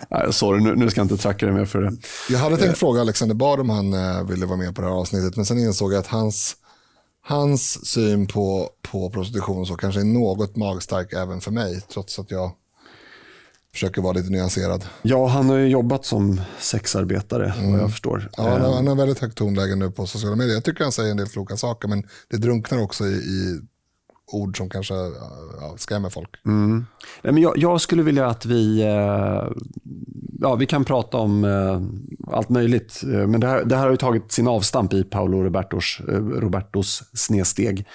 Nej, 0.09 0.33
sorry, 0.33 0.63
nu, 0.63 0.75
nu 0.75 0.89
ska 0.89 0.99
jag 0.99 1.05
inte 1.05 1.17
tracka 1.17 1.45
dig 1.45 1.55
mer 1.55 1.65
för 1.65 1.81
det. 1.81 1.97
Jag 2.29 2.39
hade 2.39 2.57
tänkt 2.57 2.77
fråga 2.77 3.01
Alexander 3.01 3.35
Bard 3.35 3.59
om 3.59 3.69
han 3.69 3.93
eh, 3.93 4.23
ville 4.23 4.45
vara 4.45 4.57
med 4.57 4.75
på 4.75 4.81
det 4.81 4.87
här 4.87 4.95
avsnittet, 4.95 5.35
men 5.35 5.45
sen 5.45 5.59
insåg 5.59 5.93
jag 5.93 5.99
att 5.99 6.07
hans, 6.07 6.55
hans 7.21 7.85
syn 7.85 8.27
på, 8.27 8.69
på 8.91 9.09
prostitution 9.09 9.65
så 9.65 9.75
kanske 9.75 10.01
är 10.01 10.05
något 10.05 10.55
magstark 10.55 11.13
även 11.13 11.41
för 11.41 11.51
mig, 11.51 11.81
trots 11.93 12.19
att 12.19 12.31
jag 12.31 12.51
försöker 13.77 14.01
vara 14.01 14.13
lite 14.13 14.29
nyanserad. 14.29 14.85
Ja, 15.01 15.27
han 15.27 15.49
har 15.49 15.55
ju 15.55 15.67
jobbat 15.67 16.05
som 16.05 16.41
sexarbetare 16.59 17.53
vad 17.71 17.79
jag 17.79 17.91
förstår. 17.91 18.29
Ja, 18.37 18.49
han, 18.49 18.61
har, 18.61 18.73
han 18.73 18.87
har 18.87 18.95
väldigt 18.95 19.19
högt 19.19 19.37
tonläge 19.37 19.75
nu 19.75 19.91
på 19.91 20.07
sociala 20.07 20.35
medier. 20.35 20.53
Jag 20.53 20.63
tycker 20.63 20.83
han 20.83 20.91
säger 20.91 21.11
en 21.11 21.17
del 21.17 21.27
kloka 21.27 21.57
saker, 21.57 21.87
men 21.87 22.03
det 22.29 22.37
drunknar 22.37 22.81
också 22.81 23.05
i, 23.05 23.13
i 23.15 23.59
ord 24.31 24.57
som 24.57 24.69
kanske 24.69 24.93
ja, 24.93 25.75
skrämmer 25.77 26.09
folk. 26.09 26.29
Nej, 26.43 27.33
men 27.33 27.37
jag, 27.37 27.57
jag 27.57 27.81
skulle 27.81 28.03
vilja 28.03 28.27
att 28.27 28.45
vi, 28.45 28.81
eh, 28.81 29.47
ja, 30.39 30.55
vi 30.55 30.65
kan 30.65 30.85
prata 30.85 31.17
om 31.17 31.43
eh, 31.43 31.81
allt 32.35 32.49
möjligt. 32.49 33.01
Eh, 33.03 33.27
Men 33.27 33.39
det 33.39 33.47
här, 33.47 33.63
det 33.65 33.75
här 33.75 33.83
har 33.83 33.91
ju 33.91 33.97
tagit 33.97 34.31
sin 34.31 34.47
avstamp 34.47 34.93
i 34.93 35.03
Paolo 35.03 35.43
Robertos, 35.43 35.99
eh, 36.09 36.13
Robertos 36.15 37.03
snedsteg. 37.13 37.85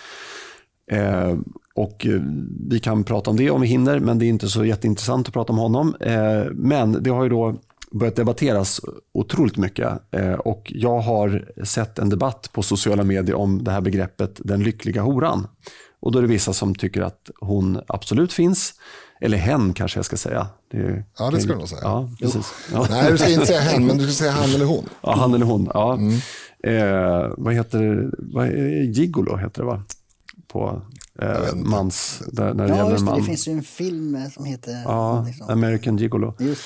Och 1.74 2.06
eh, 2.06 2.20
vi 2.68 2.80
kan 2.80 3.04
prata 3.04 3.30
om 3.30 3.36
det 3.36 3.50
om 3.50 3.60
vi 3.60 3.66
hinner, 3.66 4.00
men 4.00 4.18
det 4.18 4.24
är 4.24 4.28
inte 4.28 4.48
så 4.48 4.64
jätteintressant 4.64 5.28
att 5.28 5.34
prata 5.34 5.52
om 5.52 5.58
honom. 5.58 5.94
Eh, 6.00 6.44
men 6.52 7.02
det 7.02 7.10
har 7.10 7.22
ju 7.22 7.28
då 7.28 7.56
börjat 7.90 8.16
debatteras 8.16 8.80
otroligt 9.14 9.56
mycket. 9.56 9.88
Eh, 10.10 10.32
och 10.32 10.72
jag 10.74 11.00
har 11.00 11.52
sett 11.64 11.98
en 11.98 12.08
debatt 12.08 12.50
på 12.52 12.62
sociala 12.62 13.02
medier 13.02 13.34
om 13.34 13.64
det 13.64 13.70
här 13.70 13.80
begreppet 13.80 14.40
den 14.44 14.62
lyckliga 14.62 15.02
horan. 15.02 15.46
Och 16.00 16.12
då 16.12 16.18
är 16.18 16.22
det 16.22 16.28
vissa 16.28 16.52
som 16.52 16.74
tycker 16.74 17.02
att 17.02 17.30
hon 17.40 17.80
absolut 17.88 18.32
finns. 18.32 18.74
Eller 19.20 19.38
hen 19.38 19.74
kanske 19.74 19.98
jag 19.98 20.04
ska 20.04 20.16
säga. 20.16 20.46
Det, 20.70 21.04
Ja, 21.18 21.30
det 21.30 21.40
ska 21.40 21.52
du 21.52 21.58
nog 21.58 21.68
säga. 21.68 21.80
Ja, 21.82 22.10
precis. 22.20 22.54
Ja. 22.72 22.86
Nej, 22.90 23.10
du 23.12 23.18
ska 23.18 23.30
inte 23.30 23.46
säga 23.46 23.60
hen, 23.60 23.86
men 23.86 23.98
du 23.98 24.04
ska 24.04 24.12
säga 24.12 24.32
han 24.32 24.54
eller 24.54 24.66
hon. 24.66 24.84
Ja, 25.02 25.14
han 25.16 25.34
eller 25.34 25.46
hon. 25.46 25.70
Ja. 25.74 25.94
Mm. 25.94 26.14
Eh, 26.64 27.32
vad 27.36 27.54
heter 27.54 28.10
är, 28.36 28.82
Gigolo 28.82 29.36
heter 29.36 29.60
det 29.62 29.66
va? 29.66 29.82
På 30.48 30.82
eh, 31.18 31.54
mans, 31.54 32.22
där, 32.32 32.54
när 32.54 32.64
det 32.64 32.70
Ja, 32.70 32.76
gäller 32.76 32.90
just 32.90 33.04
det. 33.04 33.10
man. 33.10 33.20
Det 33.20 33.26
finns 33.26 33.48
ju 33.48 33.52
en 33.52 33.62
film 33.62 34.30
som 34.30 34.44
heter... 34.44 34.82
Ja, 34.84 35.24
liksom. 35.26 35.50
American 35.50 35.96
Gigolo. 35.96 36.34
Just. 36.38 36.62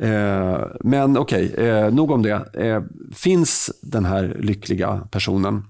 Eh, 0.00 0.60
men 0.80 1.16
okej, 1.18 1.54
eh, 1.54 1.90
nog 1.94 2.10
om 2.10 2.22
det. 2.22 2.50
Eh, 2.54 2.82
finns 3.14 3.70
den 3.82 4.04
här 4.04 4.36
lyckliga 4.40 5.08
personen? 5.10 5.62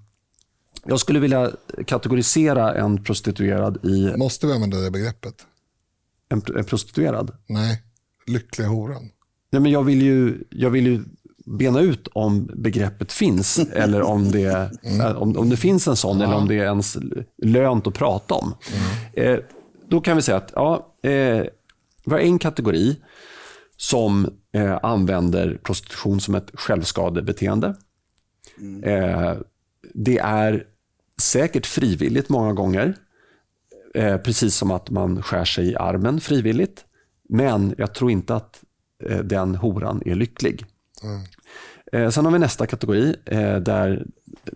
Jag 0.84 1.00
skulle 1.00 1.20
vilja 1.20 1.50
kategorisera 1.86 2.74
en 2.74 3.04
prostituerad 3.04 3.84
i 3.84 4.12
Måste 4.16 4.46
vi 4.46 4.52
använda 4.52 4.76
det 4.78 4.90
begreppet? 4.90 5.46
en, 6.28 6.42
en 6.56 6.64
prostituerad. 6.64 7.30
Nej, 7.46 7.82
lyckliga 8.26 8.68
horan. 8.68 9.10
Nej, 9.52 9.62
men 9.62 9.72
jag, 9.72 9.82
vill 9.84 10.02
ju, 10.02 10.44
jag 10.50 10.70
vill 10.70 10.86
ju 10.86 11.04
bena 11.58 11.80
ut 11.80 12.08
om 12.12 12.50
begreppet 12.54 13.12
finns 13.12 13.58
eller 13.72 14.02
om 14.02 14.30
det, 14.30 14.70
om, 15.16 15.38
om 15.38 15.50
det 15.50 15.56
finns 15.56 15.88
en 15.88 15.96
sån 15.96 16.20
eller 16.20 16.34
om 16.34 16.48
det 16.48 16.54
är 16.54 16.64
ens 16.64 16.98
lönt 17.42 17.86
att 17.86 17.94
prata 17.94 18.34
om. 18.34 18.54
Eh, 19.12 19.38
då 19.88 20.00
kan 20.00 20.16
vi 20.16 20.22
säga 20.22 20.36
att 20.36 20.52
ja, 20.54 20.94
eh, 21.02 21.44
vi 22.04 22.12
har 22.12 22.18
en 22.18 22.38
kategori 22.38 22.96
som 23.76 24.28
eh, 24.52 24.78
använder 24.82 25.60
prostitution 25.62 26.20
som 26.20 26.34
ett 26.34 26.50
självskadebeteende. 26.54 27.74
Eh, 28.82 29.34
det 29.94 30.18
är 30.18 30.66
säkert 31.22 31.66
frivilligt 31.66 32.28
många 32.28 32.52
gånger. 32.52 32.94
Eh, 33.94 34.16
precis 34.16 34.54
som 34.54 34.70
att 34.70 34.90
man 34.90 35.22
skär 35.22 35.44
sig 35.44 35.70
i 35.70 35.76
armen 35.76 36.20
frivilligt. 36.20 36.84
Men 37.28 37.74
jag 37.78 37.94
tror 37.94 38.10
inte 38.10 38.34
att 38.34 38.62
eh, 39.04 39.18
den 39.18 39.54
horan 39.54 40.02
är 40.06 40.14
lycklig. 40.14 40.64
Eh, 41.92 42.10
sen 42.10 42.24
har 42.24 42.32
vi 42.32 42.38
nästa 42.38 42.66
kategori 42.66 43.16
eh, 43.24 43.56
där 43.56 44.06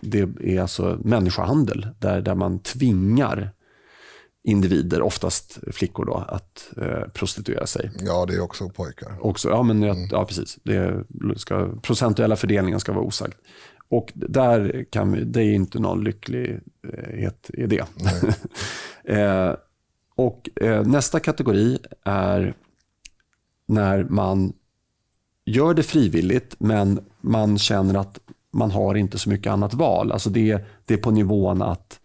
det 0.01 0.29
är 0.41 0.61
alltså 0.61 0.99
människohandel. 1.05 1.89
Där, 1.99 2.21
där 2.21 2.35
man 2.35 2.59
tvingar 2.59 3.51
individer, 4.47 5.03
oftast 5.03 5.59
flickor, 5.73 6.05
då, 6.05 6.15
att 6.29 6.69
eh, 6.77 7.09
prostituera 7.13 7.67
sig. 7.67 7.91
Ja, 7.99 8.27
det 8.27 8.35
är 8.35 8.41
också 8.41 8.69
pojkar. 8.69 9.17
Också, 9.27 9.49
ja, 9.49 9.63
men, 9.63 9.83
jag- 9.83 10.09
ja, 10.11 10.25
precis. 10.25 10.59
Det 10.63 11.05
ska, 11.37 11.69
procentuella 11.83 12.37
fördelningen 12.37 12.81
ska 12.81 12.93
vara 12.93 13.05
osagd. 13.05 13.35
Och 13.89 14.13
där 14.15 14.87
kan 14.91 15.13
vi, 15.13 15.25
det 15.25 15.41
är 15.43 15.53
inte 15.55 15.79
någon 15.79 16.05
lycklighet 16.05 17.51
i 17.55 17.67
det. 17.67 17.85
eh, 19.05 19.55
och 20.15 20.49
eh, 20.61 20.83
nästa 20.87 21.21
kategori 21.21 21.79
är 22.05 22.55
när 23.69 24.05
man 24.05 24.53
gör 25.45 25.75
det 25.75 25.83
frivilligt 25.83 26.57
men 26.59 27.01
man 27.21 27.59
känner 27.59 27.95
att 27.95 28.19
man 28.53 28.71
har 28.71 28.95
inte 28.95 29.19
så 29.19 29.31
mycket 29.31 29.53
annat 29.53 29.75
val. 29.75 30.13
Alltså 30.13 30.31
det, 30.31 30.65
det 30.85 30.95
är 30.95 30.99
på 30.99 31.11
nivån 31.11 31.63
att 31.63 32.01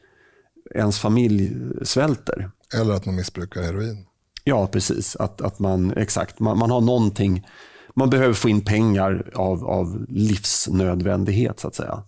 ens 0.76 1.00
familj 1.00 1.56
svälter. 1.84 2.52
Eller 2.76 2.94
att 2.94 3.06
man 3.06 3.16
missbrukar 3.16 3.62
heroin. 3.62 4.06
Ja, 4.44 4.68
precis. 4.68 5.16
Att, 5.16 5.42
att 5.42 5.60
man, 5.60 5.94
exakt, 5.98 6.40
man, 6.40 6.58
man 6.58 6.72
har 6.72 6.82
någonting, 6.82 7.48
man 7.94 8.10
behöver 8.10 8.34
få 8.34 8.50
in 8.50 8.62
pengar 8.62 9.32
av, 9.36 9.66
av 9.66 10.06
livsnödvändighet 10.10 11.60
så 11.60 11.68
att 11.68 11.76
säga. 11.76 12.04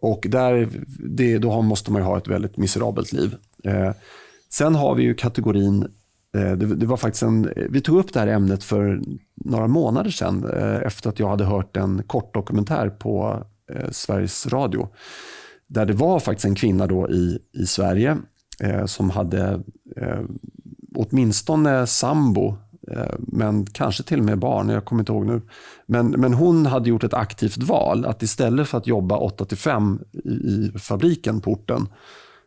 Och 0.00 0.26
där, 0.28 0.84
det, 0.98 1.38
då 1.38 1.62
måste 1.62 1.92
man 1.92 2.02
ha 2.02 2.18
ett 2.18 2.28
väldigt 2.28 2.56
miserabelt 2.56 3.12
liv. 3.12 3.36
Eh, 3.64 3.92
sen 4.50 4.74
har 4.74 4.94
vi 4.94 5.02
ju 5.02 5.14
kategorin 5.14 5.88
Eh, 6.36 6.52
det, 6.52 6.66
det, 6.66 6.86
var 6.86 6.96
faktiskt 6.96 7.22
en, 7.22 7.52
vi 7.70 7.80
tog 7.80 7.98
upp 7.98 8.12
det 8.12 8.20
här 8.20 8.26
ämnet 8.26 8.64
för 8.64 9.02
några 9.44 9.66
månader 9.66 10.10
sedan 10.10 10.50
eh, 10.56 10.76
efter 10.76 11.08
att 11.08 11.18
jag 11.18 11.28
hade 11.28 11.44
hört 11.44 11.76
en 11.76 12.02
kort 12.02 12.34
dokumentär 12.34 12.88
på 12.88 13.42
eh, 13.72 13.90
Sveriges 13.90 14.46
Radio. 14.46 14.88
Där 15.66 15.86
det 15.86 15.92
var 15.92 16.20
faktiskt 16.20 16.44
en 16.44 16.54
kvinna 16.54 16.86
då 16.86 17.10
i, 17.10 17.38
i 17.52 17.66
Sverige 17.66 18.18
eh, 18.60 18.84
som 18.84 19.10
hade 19.10 19.60
åtminstone 20.94 21.86
sambo, 21.86 22.56
men 23.18 23.66
kanske 23.66 24.02
till 24.02 24.18
och 24.18 24.24
med 24.24 24.38
barn, 24.38 24.68
jag 24.68 24.84
kommer 24.84 25.02
inte 25.02 25.12
ihåg 25.12 25.26
nu. 25.26 25.42
Men, 25.86 26.06
men 26.06 26.34
hon 26.34 26.66
hade 26.66 26.88
gjort 26.88 27.04
ett 27.04 27.14
aktivt 27.14 27.62
val 27.62 28.04
att 28.04 28.22
istället 28.22 28.68
för 28.68 28.78
att 28.78 28.86
jobba 28.86 29.16
8 29.16 29.46
5 29.56 30.00
i, 30.24 30.28
i 30.28 30.72
fabriken 30.78 31.40
på 31.40 31.52
orten 31.52 31.88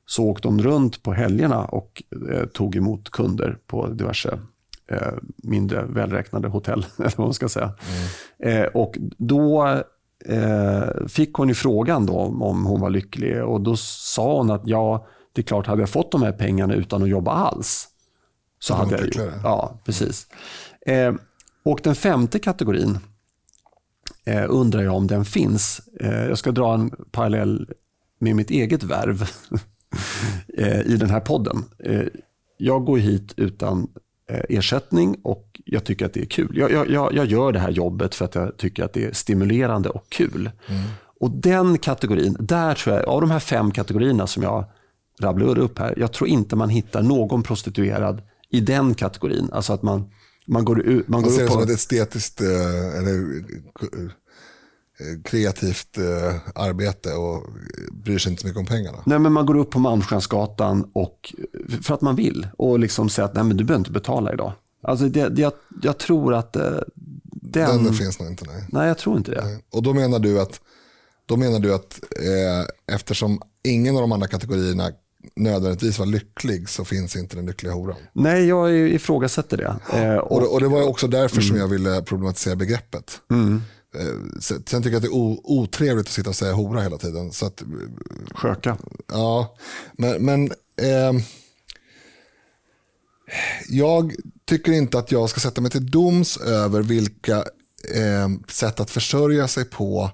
så 0.05 0.23
åkte 0.23 0.47
hon 0.47 0.63
runt 0.63 1.03
på 1.03 1.13
helgerna 1.13 1.65
och 1.65 2.03
eh, 2.31 2.45
tog 2.45 2.75
emot 2.75 3.09
kunder 3.09 3.57
på 3.67 3.87
diverse 3.87 4.39
eh, 4.87 5.13
mindre 5.37 5.85
välräknade 5.85 6.47
hotell. 6.47 6.85
Eller 6.97 7.13
vad 7.17 7.27
man 7.27 7.33
ska 7.33 7.49
säga. 7.49 7.73
Mm. 8.39 8.63
Eh, 8.63 8.67
och 8.67 8.97
då 9.17 9.65
eh, 10.25 11.07
fick 11.07 11.33
hon 11.33 11.47
ju 11.47 11.53
frågan 11.53 12.05
då 12.05 12.17
om 12.19 12.65
hon 12.65 12.81
var 12.81 12.89
lycklig 12.89 13.43
och 13.43 13.61
då 13.61 13.75
sa 13.77 14.37
hon 14.37 14.51
att 14.51 14.61
ja, 14.65 15.07
det 15.33 15.41
är 15.41 15.43
klart, 15.43 15.67
hade 15.67 15.81
jag 15.81 15.89
fått 15.89 16.11
de 16.11 16.21
här 16.21 16.31
pengarna 16.31 16.73
utan 16.73 17.03
att 17.03 17.09
jobba 17.09 17.31
alls 17.31 17.87
så 18.59 18.73
hade 18.73 18.97
jag 18.97 19.05
ju. 19.05 19.31
Ja, 19.43 19.79
precis. 19.85 20.27
Eh, 20.85 21.13
och 21.63 21.79
den 21.83 21.95
femte 21.95 22.39
kategorin 22.39 22.97
eh, 24.25 24.45
undrar 24.49 24.81
jag 24.81 24.95
om 24.95 25.07
den 25.07 25.25
finns. 25.25 25.81
jag 26.01 26.37
ska 26.37 26.51
dra 26.51 26.73
en 26.73 26.89
parallell 27.11 27.69
med 28.19 28.35
mitt 28.35 28.49
eget 28.49 28.83
värv. 28.83 29.29
Eh, 30.57 30.81
i 30.81 30.97
den 30.97 31.09
här 31.09 31.19
podden. 31.19 31.63
Eh, 31.79 32.07
jag 32.57 32.85
går 32.85 32.97
hit 32.97 33.33
utan 33.37 33.79
eh, 33.79 33.85
ersättning 34.27 35.17
och 35.23 35.61
jag 35.65 35.83
tycker 35.83 36.05
att 36.05 36.13
det 36.13 36.21
är 36.21 36.25
kul. 36.25 36.57
Jag, 36.57 36.71
jag, 36.71 37.13
jag 37.13 37.25
gör 37.25 37.51
det 37.51 37.59
här 37.59 37.69
jobbet 37.69 38.15
för 38.15 38.25
att 38.25 38.35
jag 38.35 38.57
tycker 38.57 38.83
att 38.83 38.93
det 38.93 39.05
är 39.05 39.11
stimulerande 39.13 39.89
och 39.89 40.09
kul. 40.09 40.51
Mm. 40.67 40.81
Och 41.19 41.31
den 41.31 41.77
kategorin, 41.77 42.37
där 42.39 42.75
tror 42.75 42.95
jag, 42.95 43.05
av 43.05 43.21
de 43.21 43.31
här 43.31 43.39
fem 43.39 43.71
kategorierna 43.71 44.27
som 44.27 44.43
jag 44.43 44.65
rabblade 45.19 45.61
upp 45.61 45.79
här, 45.79 45.93
jag 45.97 46.13
tror 46.13 46.29
inte 46.29 46.55
man 46.55 46.69
hittar 46.69 47.01
någon 47.01 47.43
prostituerad 47.43 48.21
i 48.49 48.59
den 48.59 48.93
kategorin. 48.93 49.49
Alltså 49.51 49.73
att 49.73 49.81
man, 49.81 50.09
man 50.47 50.65
går, 50.65 50.79
ut, 50.79 51.07
man, 51.07 51.21
man 51.21 51.29
går 51.29 51.37
ser 51.37 51.43
upp 51.43 51.49
det 51.49 51.55
på... 51.55 51.61
som 51.61 51.71
ett 51.71 51.75
estetiskt, 51.75 52.41
eller 52.41 53.43
Eh, 53.81 54.09
kreativt 55.23 55.97
eh, 55.97 56.35
arbete 56.55 57.13
och 57.13 57.43
bryr 57.91 58.17
sig 58.17 58.29
inte 58.29 58.41
så 58.41 58.47
mycket 58.47 58.59
om 58.59 58.65
pengarna. 58.65 58.97
Nej, 59.05 59.19
men 59.19 59.33
man 59.33 59.45
går 59.45 59.57
upp 59.57 59.71
på 59.71 59.79
Malmskillnadsgatan 59.79 60.89
och, 60.93 61.33
för 61.81 61.93
att 61.93 62.01
man 62.01 62.15
vill 62.15 62.47
och 62.57 62.79
liksom 62.79 63.09
säger 63.09 63.29
att 63.29 63.35
Nej, 63.35 63.43
men 63.43 63.57
du 63.57 63.63
behöver 63.63 63.79
inte 63.79 63.91
betala 63.91 64.33
idag. 64.33 64.53
Alltså 64.83 65.05
det, 65.05 65.29
det, 65.29 65.41
jag, 65.41 65.53
jag 65.81 65.97
tror 65.97 66.33
att 66.33 66.55
eh, 66.55 66.71
den... 67.25 67.83
Den 67.83 67.93
finns 67.93 68.19
nog 68.19 68.29
inte, 68.29 68.45
nej. 68.45 68.65
Nej, 68.69 68.87
jag 68.87 68.97
tror 68.97 69.17
inte 69.17 69.31
det. 69.31 69.45
Nej. 69.45 69.63
Och 69.71 69.83
då 69.83 69.93
menar 69.93 70.19
du 70.19 70.41
att, 70.41 70.61
då 71.25 71.37
menar 71.37 71.59
du 71.59 71.73
att 71.73 71.99
eh, 72.11 72.95
eftersom 72.95 73.41
ingen 73.63 73.95
av 73.95 74.01
de 74.01 74.11
andra 74.11 74.27
kategorierna 74.27 74.91
nödvändigtvis 75.35 75.99
var 75.99 76.05
lycklig 76.05 76.69
så 76.69 76.85
finns 76.85 77.15
inte 77.15 77.35
den 77.35 77.45
lyckliga 77.45 77.73
horan. 77.73 77.95
Nej, 78.13 78.45
jag 78.45 78.77
ifrågasätter 78.77 79.57
det. 79.57 79.75
Eh, 79.93 80.17
och, 80.17 80.41
och, 80.41 80.53
och, 80.53 80.61
det 80.61 80.67
var 80.67 80.83
också 80.83 81.07
därför 81.07 81.37
mm. 81.37 81.47
som 81.47 81.57
jag 81.57 81.67
ville 81.67 82.01
problematisera 82.01 82.55
begreppet. 82.55 83.21
Mm. 83.31 83.61
Eh, 83.99 84.39
sen 84.39 84.83
tycker 84.83 84.89
jag 84.89 84.95
att 84.95 85.01
det 85.01 85.07
är 85.07 85.49
otrevligt 85.51 86.05
att 86.05 86.13
sitta 86.13 86.29
och 86.29 86.35
säga 86.35 86.53
hora 86.53 86.81
hela 86.81 86.97
tiden. 86.97 87.31
Så 87.31 87.45
att, 87.45 87.63
Sköka. 88.31 88.77
Ja, 89.07 89.55
men, 89.93 90.25
men 90.25 90.51
eh, 90.81 91.13
jag 93.69 94.15
tycker 94.45 94.71
inte 94.71 94.99
att 94.99 95.11
jag 95.11 95.29
ska 95.29 95.39
sätta 95.39 95.61
mig 95.61 95.71
till 95.71 95.91
doms 95.91 96.37
över 96.37 96.81
vilka 96.81 97.37
eh, 97.95 98.29
sätt 98.47 98.79
att 98.79 98.91
försörja 98.91 99.47
sig 99.47 99.65
på 99.65 100.11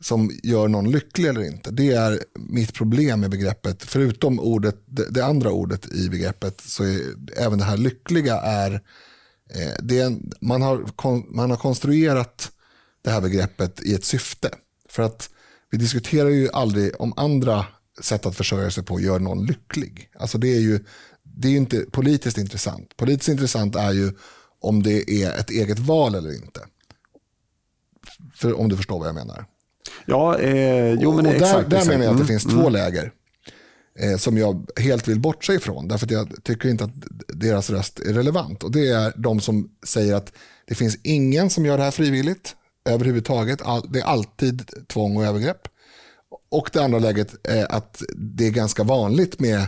som 0.00 0.30
gör 0.42 0.68
någon 0.68 0.90
lycklig 0.90 1.28
eller 1.28 1.42
inte. 1.42 1.70
Det 1.70 1.92
är 1.92 2.20
mitt 2.34 2.74
problem 2.74 3.20
med 3.20 3.30
begreppet. 3.30 3.82
Förutom 3.82 4.40
ordet, 4.40 4.82
det, 4.86 5.10
det 5.10 5.24
andra 5.24 5.50
ordet 5.50 5.92
i 5.92 6.08
begreppet 6.08 6.60
så 6.60 6.84
är 6.84 7.00
även 7.36 7.58
det 7.58 7.64
här 7.64 7.76
lyckliga 7.76 8.40
är, 8.40 8.72
eh, 9.54 9.74
det 9.82 9.98
är 9.98 10.06
en, 10.06 10.32
man, 10.40 10.62
har, 10.62 10.84
man 11.34 11.50
har 11.50 11.56
konstruerat 11.56 12.52
det 13.06 13.12
här 13.12 13.20
begreppet 13.20 13.82
i 13.82 13.94
ett 13.94 14.04
syfte. 14.04 14.50
För 14.88 15.02
att 15.02 15.30
vi 15.70 15.78
diskuterar 15.78 16.28
ju 16.28 16.48
aldrig 16.52 17.00
om 17.00 17.12
andra 17.16 17.66
sätt 18.00 18.26
att 18.26 18.36
försörja 18.36 18.70
sig 18.70 18.84
på 18.84 19.00
gör 19.00 19.18
någon 19.18 19.46
lycklig. 19.46 20.10
Alltså 20.18 20.38
det 20.38 20.48
är 20.48 20.60
ju 20.60 20.84
det 21.22 21.48
är 21.48 21.56
inte 21.56 21.84
politiskt 21.92 22.38
intressant. 22.38 22.96
Politiskt 22.96 23.28
intressant 23.28 23.76
är 23.76 23.92
ju 23.92 24.12
om 24.60 24.82
det 24.82 25.10
är 25.10 25.38
ett 25.38 25.50
eget 25.50 25.78
val 25.78 26.14
eller 26.14 26.34
inte. 26.34 26.60
För, 28.34 28.60
om 28.60 28.68
du 28.68 28.76
förstår 28.76 28.98
vad 28.98 29.08
jag 29.08 29.14
menar. 29.14 29.44
Ja, 30.06 30.38
eh, 30.38 30.92
jo 30.92 31.16
men 31.16 31.26
och, 31.26 31.32
och 31.32 31.36
exakt. 31.36 31.70
Där, 31.70 31.78
där 31.78 31.86
menar 31.86 32.04
jag 32.04 32.10
att 32.10 32.18
det 32.18 32.22
mm, 32.22 32.26
finns 32.26 32.44
mm. 32.44 32.56
två 32.56 32.68
läger. 32.68 33.12
Eh, 33.98 34.16
som 34.16 34.38
jag 34.38 34.70
helt 34.76 35.08
vill 35.08 35.20
bortse 35.20 35.54
ifrån. 35.54 35.88
Därför 35.88 36.06
att 36.06 36.10
jag 36.10 36.44
tycker 36.44 36.68
inte 36.68 36.84
att 36.84 36.92
deras 37.28 37.70
röst 37.70 37.98
är 37.98 38.12
relevant. 38.12 38.62
Och 38.62 38.70
det 38.70 38.88
är 38.88 39.12
de 39.16 39.40
som 39.40 39.70
säger 39.86 40.14
att 40.14 40.32
det 40.66 40.74
finns 40.74 40.98
ingen 41.02 41.50
som 41.50 41.66
gör 41.66 41.78
det 41.78 41.84
här 41.84 41.90
frivilligt 41.90 42.56
överhuvudtaget. 42.86 43.60
Det 43.88 43.98
är 43.98 44.04
alltid 44.04 44.70
tvång 44.88 45.16
och 45.16 45.24
övergrepp. 45.24 45.68
Och 46.50 46.70
det 46.72 46.84
andra 46.84 46.98
läget 46.98 47.46
är 47.46 47.72
att 47.72 48.02
det 48.16 48.46
är 48.46 48.50
ganska 48.50 48.82
vanligt 48.84 49.40
med, 49.40 49.66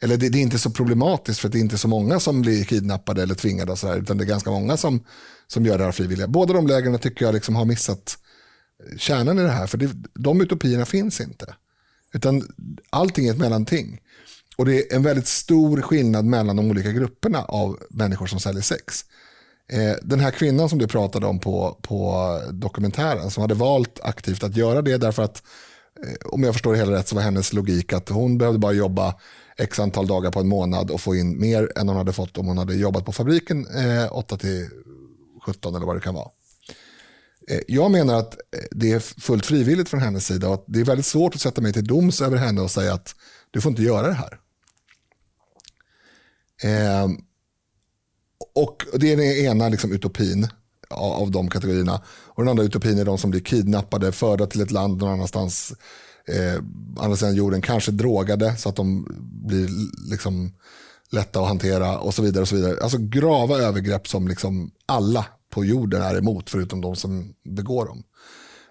eller 0.00 0.16
det, 0.16 0.26
är 0.26 0.36
inte 0.36 0.58
så 0.58 0.70
problematiskt 0.70 1.40
för 1.40 1.48
det 1.48 1.58
är 1.58 1.60
inte 1.60 1.78
så 1.78 1.88
många 1.88 2.20
som 2.20 2.42
blir 2.42 2.64
kidnappade 2.64 3.22
eller 3.22 3.34
tvingade 3.34 3.72
och 3.72 3.78
sådär, 3.78 3.98
utan 3.98 4.18
det 4.18 4.24
är 4.24 4.26
ganska 4.26 4.50
många 4.50 4.76
som, 4.76 5.04
som 5.46 5.66
gör 5.66 5.78
det 5.78 5.84
här 5.84 5.92
frivilliga. 5.92 6.28
Båda 6.28 6.52
de 6.52 6.66
lägren 6.66 6.98
tycker 6.98 7.24
jag 7.24 7.34
liksom 7.34 7.56
har 7.56 7.64
missat 7.64 8.18
kärnan 8.98 9.38
i 9.38 9.42
det 9.42 9.50
här, 9.50 9.66
för 9.66 9.78
det, 9.78 9.90
de 10.14 10.40
utopierna 10.40 10.84
finns 10.84 11.20
inte. 11.20 11.54
Utan 12.12 12.42
allting 12.90 13.26
är 13.26 13.32
ett 13.32 13.38
mellanting. 13.38 14.00
Och 14.56 14.64
det 14.66 14.92
är 14.92 14.96
en 14.96 15.02
väldigt 15.02 15.26
stor 15.26 15.82
skillnad 15.82 16.24
mellan 16.24 16.56
de 16.56 16.70
olika 16.70 16.92
grupperna 16.92 17.44
av 17.44 17.78
människor 17.90 18.26
som 18.26 18.40
säljer 18.40 18.62
sex. 18.62 19.04
Eh, 19.68 19.94
den 20.02 20.20
här 20.20 20.30
kvinnan 20.30 20.68
som 20.68 20.78
du 20.78 20.86
pratade 20.86 21.26
om 21.26 21.38
på, 21.38 21.78
på 21.82 22.40
dokumentären 22.52 23.30
som 23.30 23.40
hade 23.40 23.54
valt 23.54 24.00
aktivt 24.02 24.42
att 24.42 24.56
göra 24.56 24.82
det 24.82 24.98
därför 24.98 25.22
att 25.22 25.42
eh, 26.06 26.28
om 26.32 26.42
jag 26.42 26.54
förstår 26.54 26.72
det 26.72 26.78
hela 26.78 26.92
rätt 26.92 27.08
så 27.08 27.14
var 27.14 27.22
hennes 27.22 27.52
logik 27.52 27.92
att 27.92 28.08
hon 28.08 28.38
behövde 28.38 28.58
bara 28.58 28.72
jobba 28.72 29.14
x 29.56 29.80
antal 29.80 30.06
dagar 30.06 30.30
på 30.30 30.40
en 30.40 30.48
månad 30.48 30.90
och 30.90 31.00
få 31.00 31.16
in 31.16 31.40
mer 31.40 31.72
än 31.76 31.88
hon 31.88 31.96
hade 31.96 32.12
fått 32.12 32.38
om 32.38 32.46
hon 32.46 32.58
hade 32.58 32.74
jobbat 32.74 33.04
på 33.04 33.12
fabriken 33.12 33.66
eh, 33.66 34.16
8 34.16 34.36
till 34.36 34.68
17 35.46 35.74
eller 35.74 35.86
vad 35.86 35.96
det 35.96 36.00
kan 36.00 36.14
vara. 36.14 36.28
Eh, 37.48 37.60
jag 37.68 37.90
menar 37.90 38.14
att 38.14 38.36
det 38.70 38.92
är 38.92 39.00
fullt 39.00 39.46
frivilligt 39.46 39.88
från 39.88 40.00
hennes 40.00 40.26
sida 40.26 40.48
och 40.48 40.54
att 40.54 40.64
det 40.66 40.80
är 40.80 40.84
väldigt 40.84 41.06
svårt 41.06 41.34
att 41.34 41.40
sätta 41.40 41.60
mig 41.60 41.72
till 41.72 41.86
doms 41.86 42.20
över 42.20 42.36
henne 42.36 42.60
och 42.60 42.70
säga 42.70 42.94
att 42.94 43.14
du 43.50 43.60
får 43.60 43.70
inte 43.70 43.82
göra 43.82 44.06
det 44.06 44.14
här. 44.14 44.38
Eh, 46.62 47.08
och 48.54 48.86
det 48.94 49.12
är 49.12 49.16
den 49.16 49.26
ena 49.26 49.68
liksom, 49.68 49.92
utopin 49.92 50.48
av 50.90 51.30
de 51.30 51.50
kategorierna. 51.50 52.02
Och 52.06 52.42
den 52.42 52.50
andra 52.50 52.64
utopin 52.64 52.98
är 52.98 53.04
de 53.04 53.18
som 53.18 53.30
blir 53.30 53.40
kidnappade, 53.40 54.12
förda 54.12 54.46
till 54.46 54.60
ett 54.60 54.70
land 54.70 54.98
någon 54.98 55.12
annanstans, 55.12 55.72
eh, 56.28 56.62
andra 56.98 57.16
sidan 57.16 57.34
jorden, 57.34 57.62
kanske 57.62 57.90
drogade 57.90 58.56
så 58.56 58.68
att 58.68 58.76
de 58.76 59.06
blir 59.46 59.68
liksom 60.10 60.52
lätta 61.10 61.40
att 61.40 61.48
hantera 61.48 61.98
och 61.98 62.14
så 62.14 62.22
vidare. 62.22 62.42
och 62.42 62.48
så 62.48 62.56
vidare. 62.56 62.82
Alltså 62.82 62.98
grava 63.00 63.58
övergrepp 63.58 64.08
som 64.08 64.28
liksom 64.28 64.70
alla 64.86 65.26
på 65.50 65.64
jorden 65.64 66.02
är 66.02 66.18
emot, 66.18 66.50
förutom 66.50 66.80
de 66.80 66.96
som 66.96 67.34
begår 67.44 67.86
dem. 67.86 68.02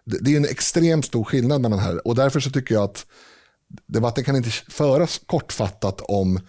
Det, 0.06 0.18
det 0.22 0.34
är 0.34 0.38
en 0.38 0.46
extremt 0.46 1.06
stor 1.06 1.24
skillnad 1.24 1.62
mellan 1.62 1.80
de 1.80 1.84
här 1.84 2.08
och 2.08 2.16
därför 2.16 2.40
så 2.40 2.50
tycker 2.50 2.76
jag 2.76 2.84
att 2.84 3.06
debatten 3.86 4.24
kan 4.24 4.36
inte 4.36 4.50
föras 4.50 5.22
kortfattat 5.26 6.02
om 6.02 6.40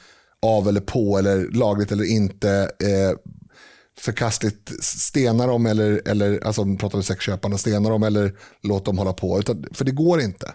av 0.44 0.68
eller 0.68 0.80
på 0.80 1.18
eller 1.18 1.50
lagligt 1.50 1.92
eller 1.92 2.04
inte. 2.04 2.50
Eh, 2.80 3.18
förkastligt 3.98 4.84
stena 4.84 5.46
dem 5.46 5.66
eller, 5.66 6.02
eller 6.08 6.46
alltså 6.46 6.76
pratar 6.76 6.98
vi 6.98 7.04
sexköparna, 7.04 7.58
stena 7.58 7.88
dem 7.88 8.02
eller 8.02 8.32
låt 8.62 8.84
dem 8.84 8.98
hålla 8.98 9.12
på. 9.12 9.38
Utan, 9.38 9.66
för 9.72 9.84
det 9.84 9.92
går 9.92 10.20
inte. 10.20 10.52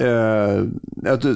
Uh, 0.00 0.64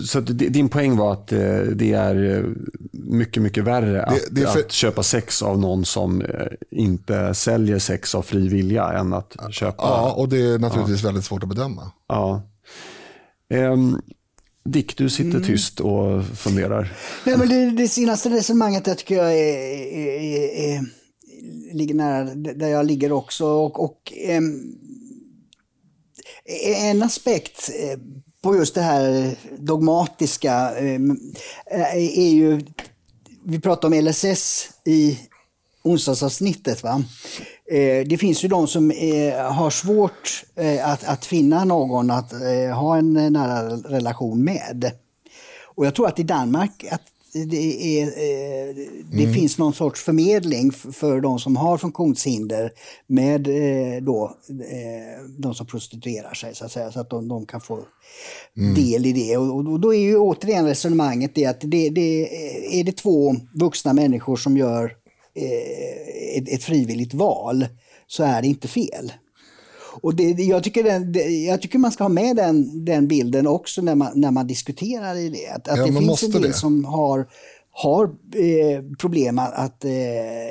så 0.05 0.21
din 0.21 0.69
poäng 0.69 0.97
var 0.97 1.13
att 1.13 1.33
uh, 1.33 1.63
det 1.63 1.93
är 1.93 2.37
eh, 2.37 2.45
mycket, 2.93 3.43
mycket 3.43 3.65
värre 3.65 3.93
det, 3.93 4.05
att, 4.05 4.21
det 4.31 4.41
för... 4.41 4.61
att, 4.61 4.73
köpa 4.73 5.03
sex 5.03 5.43
av 5.43 5.59
någon 5.59 5.85
som 5.85 6.23
inte 6.71 7.35
säljer 7.35 7.79
sex 7.79 8.15
av 8.15 8.23
fri 8.23 8.49
vilja 8.49 8.93
än 8.93 9.13
att 9.13 9.37
köpa. 9.51 9.83
Ja, 9.83 10.13
och 10.13 10.29
det 10.29 10.41
är 10.41 10.59
naturligtvis 10.59 11.03
ja. 11.03 11.09
väldigt 11.09 11.25
svårt 11.25 11.43
att 11.43 11.49
bedöma. 11.49 11.93
Ja. 12.09 12.43
Um, 13.55 14.01
Dick, 14.65 14.97
du 14.97 15.11
sitter 15.11 15.31
mm. 15.31 15.43
tyst 15.43 15.81
och 15.81 16.25
funderar. 16.25 16.93
Nej, 17.27 17.39
men 17.39 17.49
det, 17.49 17.71
det 17.71 17.89
senaste 17.89 18.29
resonemanget 18.29 18.87
jag 18.87 18.99
tycker 18.99 19.15
jag 19.15 19.33
är, 19.33 19.57
är, 19.95 20.21
är, 20.21 20.77
är, 20.77 20.85
ligger 21.73 21.95
nära 21.95 22.25
där 22.35 22.69
jag 22.69 22.87
ligger 22.87 23.13
också. 23.13 23.47
Och, 23.47 23.85
och 23.85 24.13
um, 24.29 24.77
en 26.77 27.03
aspekt 27.03 27.71
eh, 27.81 27.99
på 28.43 28.57
just 28.57 28.75
det 28.75 28.83
här 28.83 29.35
dogmatiska 29.59 30.79
eh, 30.79 31.01
är 31.95 32.31
ju, 32.31 32.61
vi 33.45 33.61
pratade 33.61 33.97
om 33.97 34.05
LSS 34.05 34.71
i 34.85 35.19
onsdagsavsnittet. 35.83 36.83
Va? 36.83 37.03
Eh, 37.71 38.07
det 38.07 38.19
finns 38.21 38.45
ju 38.45 38.49
de 38.49 38.67
som 38.67 38.91
har 39.51 39.71
svårt 39.71 40.45
att, 40.85 41.05
att 41.05 41.25
finna 41.25 41.65
någon 41.65 42.11
att 42.11 42.33
ha 42.75 42.97
en 42.97 43.13
nära 43.13 43.77
relation 43.77 44.45
med. 44.45 44.93
Och 45.75 45.87
jag 45.87 45.95
tror 45.95 46.07
att 46.07 46.19
i 46.19 46.23
Danmark, 46.23 46.85
att 46.91 47.03
det, 47.33 48.01
är, 48.01 48.07
eh, 48.07 48.75
det 49.13 49.23
mm. 49.23 49.35
finns 49.35 49.59
någon 49.59 49.75
sorts 49.75 50.03
förmedling 50.03 50.73
för 50.73 51.21
de 51.21 51.39
som 51.39 51.57
har 51.57 51.79
funktionshinder 51.79 52.73
med 53.07 53.49
eh, 53.49 54.03
då, 54.03 54.37
eh, 54.49 55.25
de 55.39 55.55
som 55.55 55.67
prostituerar 55.67 56.35
sig, 56.35 56.55
så 56.55 56.65
att 56.65 56.73
säga, 56.73 56.93
så 56.93 57.01
att 57.01 57.11
de, 57.11 57.29
de 57.29 57.47
kan 57.47 57.61
få 57.61 57.79
mm. 58.57 58.75
del 58.75 59.07
i 59.07 59.13
det. 59.13 59.37
Och, 59.37 59.57
och, 59.57 59.81
då 59.81 59.95
är 59.95 59.99
ju 59.99 60.17
återigen 60.17 60.67
resonemanget 60.67 61.35
det 61.35 61.47
att 61.47 61.61
det, 61.61 61.91
det, 61.91 62.81
är 62.81 62.85
det 62.85 62.97
två 62.97 63.37
vuxna 63.55 63.93
människor 63.93 64.37
som 64.37 64.57
gör 64.57 64.97
ett, 66.37 66.49
ett 66.49 66.63
frivilligt 66.63 67.15
val 67.15 67.67
så 68.07 68.23
är 68.25 68.43
det 68.43 68.49
inte 68.49 68.69
fel. 68.69 69.13
Och 70.03 70.15
det, 70.15 70.25
jag, 70.25 70.65
tycker 70.65 70.85
den, 70.85 71.15
jag 71.45 71.63
tycker 71.63 71.79
man 71.79 71.93
ska 71.93 72.05
ha 72.05 72.09
med 72.09 72.37
den, 72.37 72.85
den 72.85 73.09
bilden 73.09 73.47
också 73.47 73.83
när 73.83 73.95
man, 73.95 74.13
när 74.15 74.31
man 74.31 74.47
diskuterar 74.47 75.15
i 75.17 75.29
det. 75.29 75.49
Att, 75.49 75.69
att 75.69 75.79
ja, 75.79 75.87
det 75.87 75.93
finns 75.93 76.23
en 76.23 76.31
del 76.31 76.43
det. 76.43 76.53
som 76.53 76.85
har, 76.85 77.27
har 77.71 78.05
eh, 78.35 78.83
problem 78.99 79.39
att, 79.39 79.85
eh, 79.85 79.91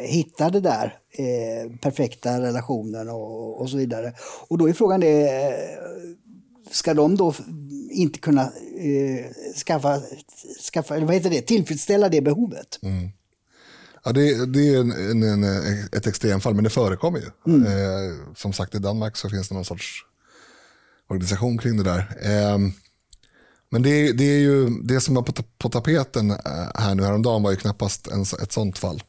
hitta 0.04 0.50
det 0.50 0.60
där 0.60 0.98
eh, 1.12 1.72
perfekta 1.82 2.42
relationen 2.42 3.10
och, 3.10 3.62
och 3.62 3.70
så 3.70 3.78
vidare. 3.78 4.14
Och 4.48 4.58
då 4.58 4.70
är 4.70 4.74
frågan 4.74 5.00
det, 5.00 5.30
ska 6.72 6.94
de 6.94 7.18
då 7.18 7.34
inte 7.92 8.20
kunna 8.20 8.42
eh, 8.80 9.26
skaffa, 9.66 10.02
skaffa, 10.74 11.00
vad 11.00 11.14
heter 11.14 11.30
det, 11.30 11.42
tillfredsställa 11.42 12.10
det 12.10 12.22
behovet? 12.22 12.80
Mm. 12.84 13.10
Ja, 14.04 14.12
det, 14.12 14.46
det 14.46 14.74
är 14.74 14.80
en, 14.80 15.24
en, 15.24 15.44
ett 15.94 16.08
extremfall, 16.08 16.54
men 16.54 16.64
det 16.64 16.70
förekommer 16.70 17.20
ju. 17.20 17.54
Mm. 17.54 17.66
Eh, 17.66 18.16
som 18.36 18.54
sagt, 18.54 18.76
i 18.76 18.80
Danmark 18.80 19.18
så 19.18 19.30
finns 19.30 19.50
det 19.50 19.56
någon 19.56 19.66
sorts 19.66 20.06
organisation 21.10 21.58
kring 21.58 21.78
det 21.78 21.84
där. 21.84 22.18
Eh, 22.22 22.58
men 23.72 23.82
det, 23.82 24.12
det, 24.12 24.24
är 24.24 24.40
ju 24.40 24.70
det 24.70 25.02
som 25.02 25.16
var 25.16 25.22
på, 25.22 25.34
på 25.58 25.70
tapeten 25.70 26.32
eh, 26.32 26.38
här 26.76 26.96
nu 26.96 27.04
häromdagen 27.04 27.44
var 27.44 27.52
ju 27.52 27.58
knappast 27.58 28.08
en, 28.08 28.22
ett 28.22 28.52
sånt 28.52 28.78
fall 28.78 29.04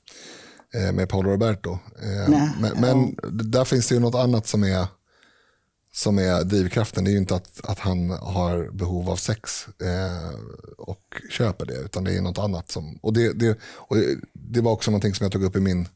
eh, 0.74 0.92
med 0.92 1.08
Paolo 1.08 1.30
Roberto. 1.30 1.78
Eh, 2.02 2.50
men, 2.60 2.80
men 2.80 3.16
där 3.50 3.64
finns 3.64 3.88
det 3.88 3.94
ju 3.94 4.00
något 4.00 4.14
annat 4.14 4.46
som 4.46 4.64
är 4.64 4.86
som 6.00 6.18
är 6.18 6.44
drivkraften. 6.44 7.04
Det 7.04 7.10
är 7.10 7.12
ju 7.12 7.18
inte 7.18 7.34
att, 7.34 7.60
att 7.64 7.78
han 7.78 8.10
har 8.10 8.70
behov 8.72 9.10
av 9.10 9.16
sex 9.16 9.66
eh, 9.82 10.38
och 10.78 11.00
köper 11.30 11.66
det, 11.66 11.74
utan 11.74 12.04
det 12.04 12.16
är 12.16 12.20
något 12.20 12.38
annat. 12.38 12.70
Som, 12.70 12.98
och 13.02 13.12
det, 13.12 13.32
det, 13.32 13.58
och 13.62 13.96
det 14.32 14.60
var 14.60 14.72
också 14.72 14.90
någonting 14.90 15.14
som 15.14 15.24
jag 15.24 15.32
tog 15.32 15.44
upp 15.44 15.56
i 15.56 15.60
min, 15.60 15.88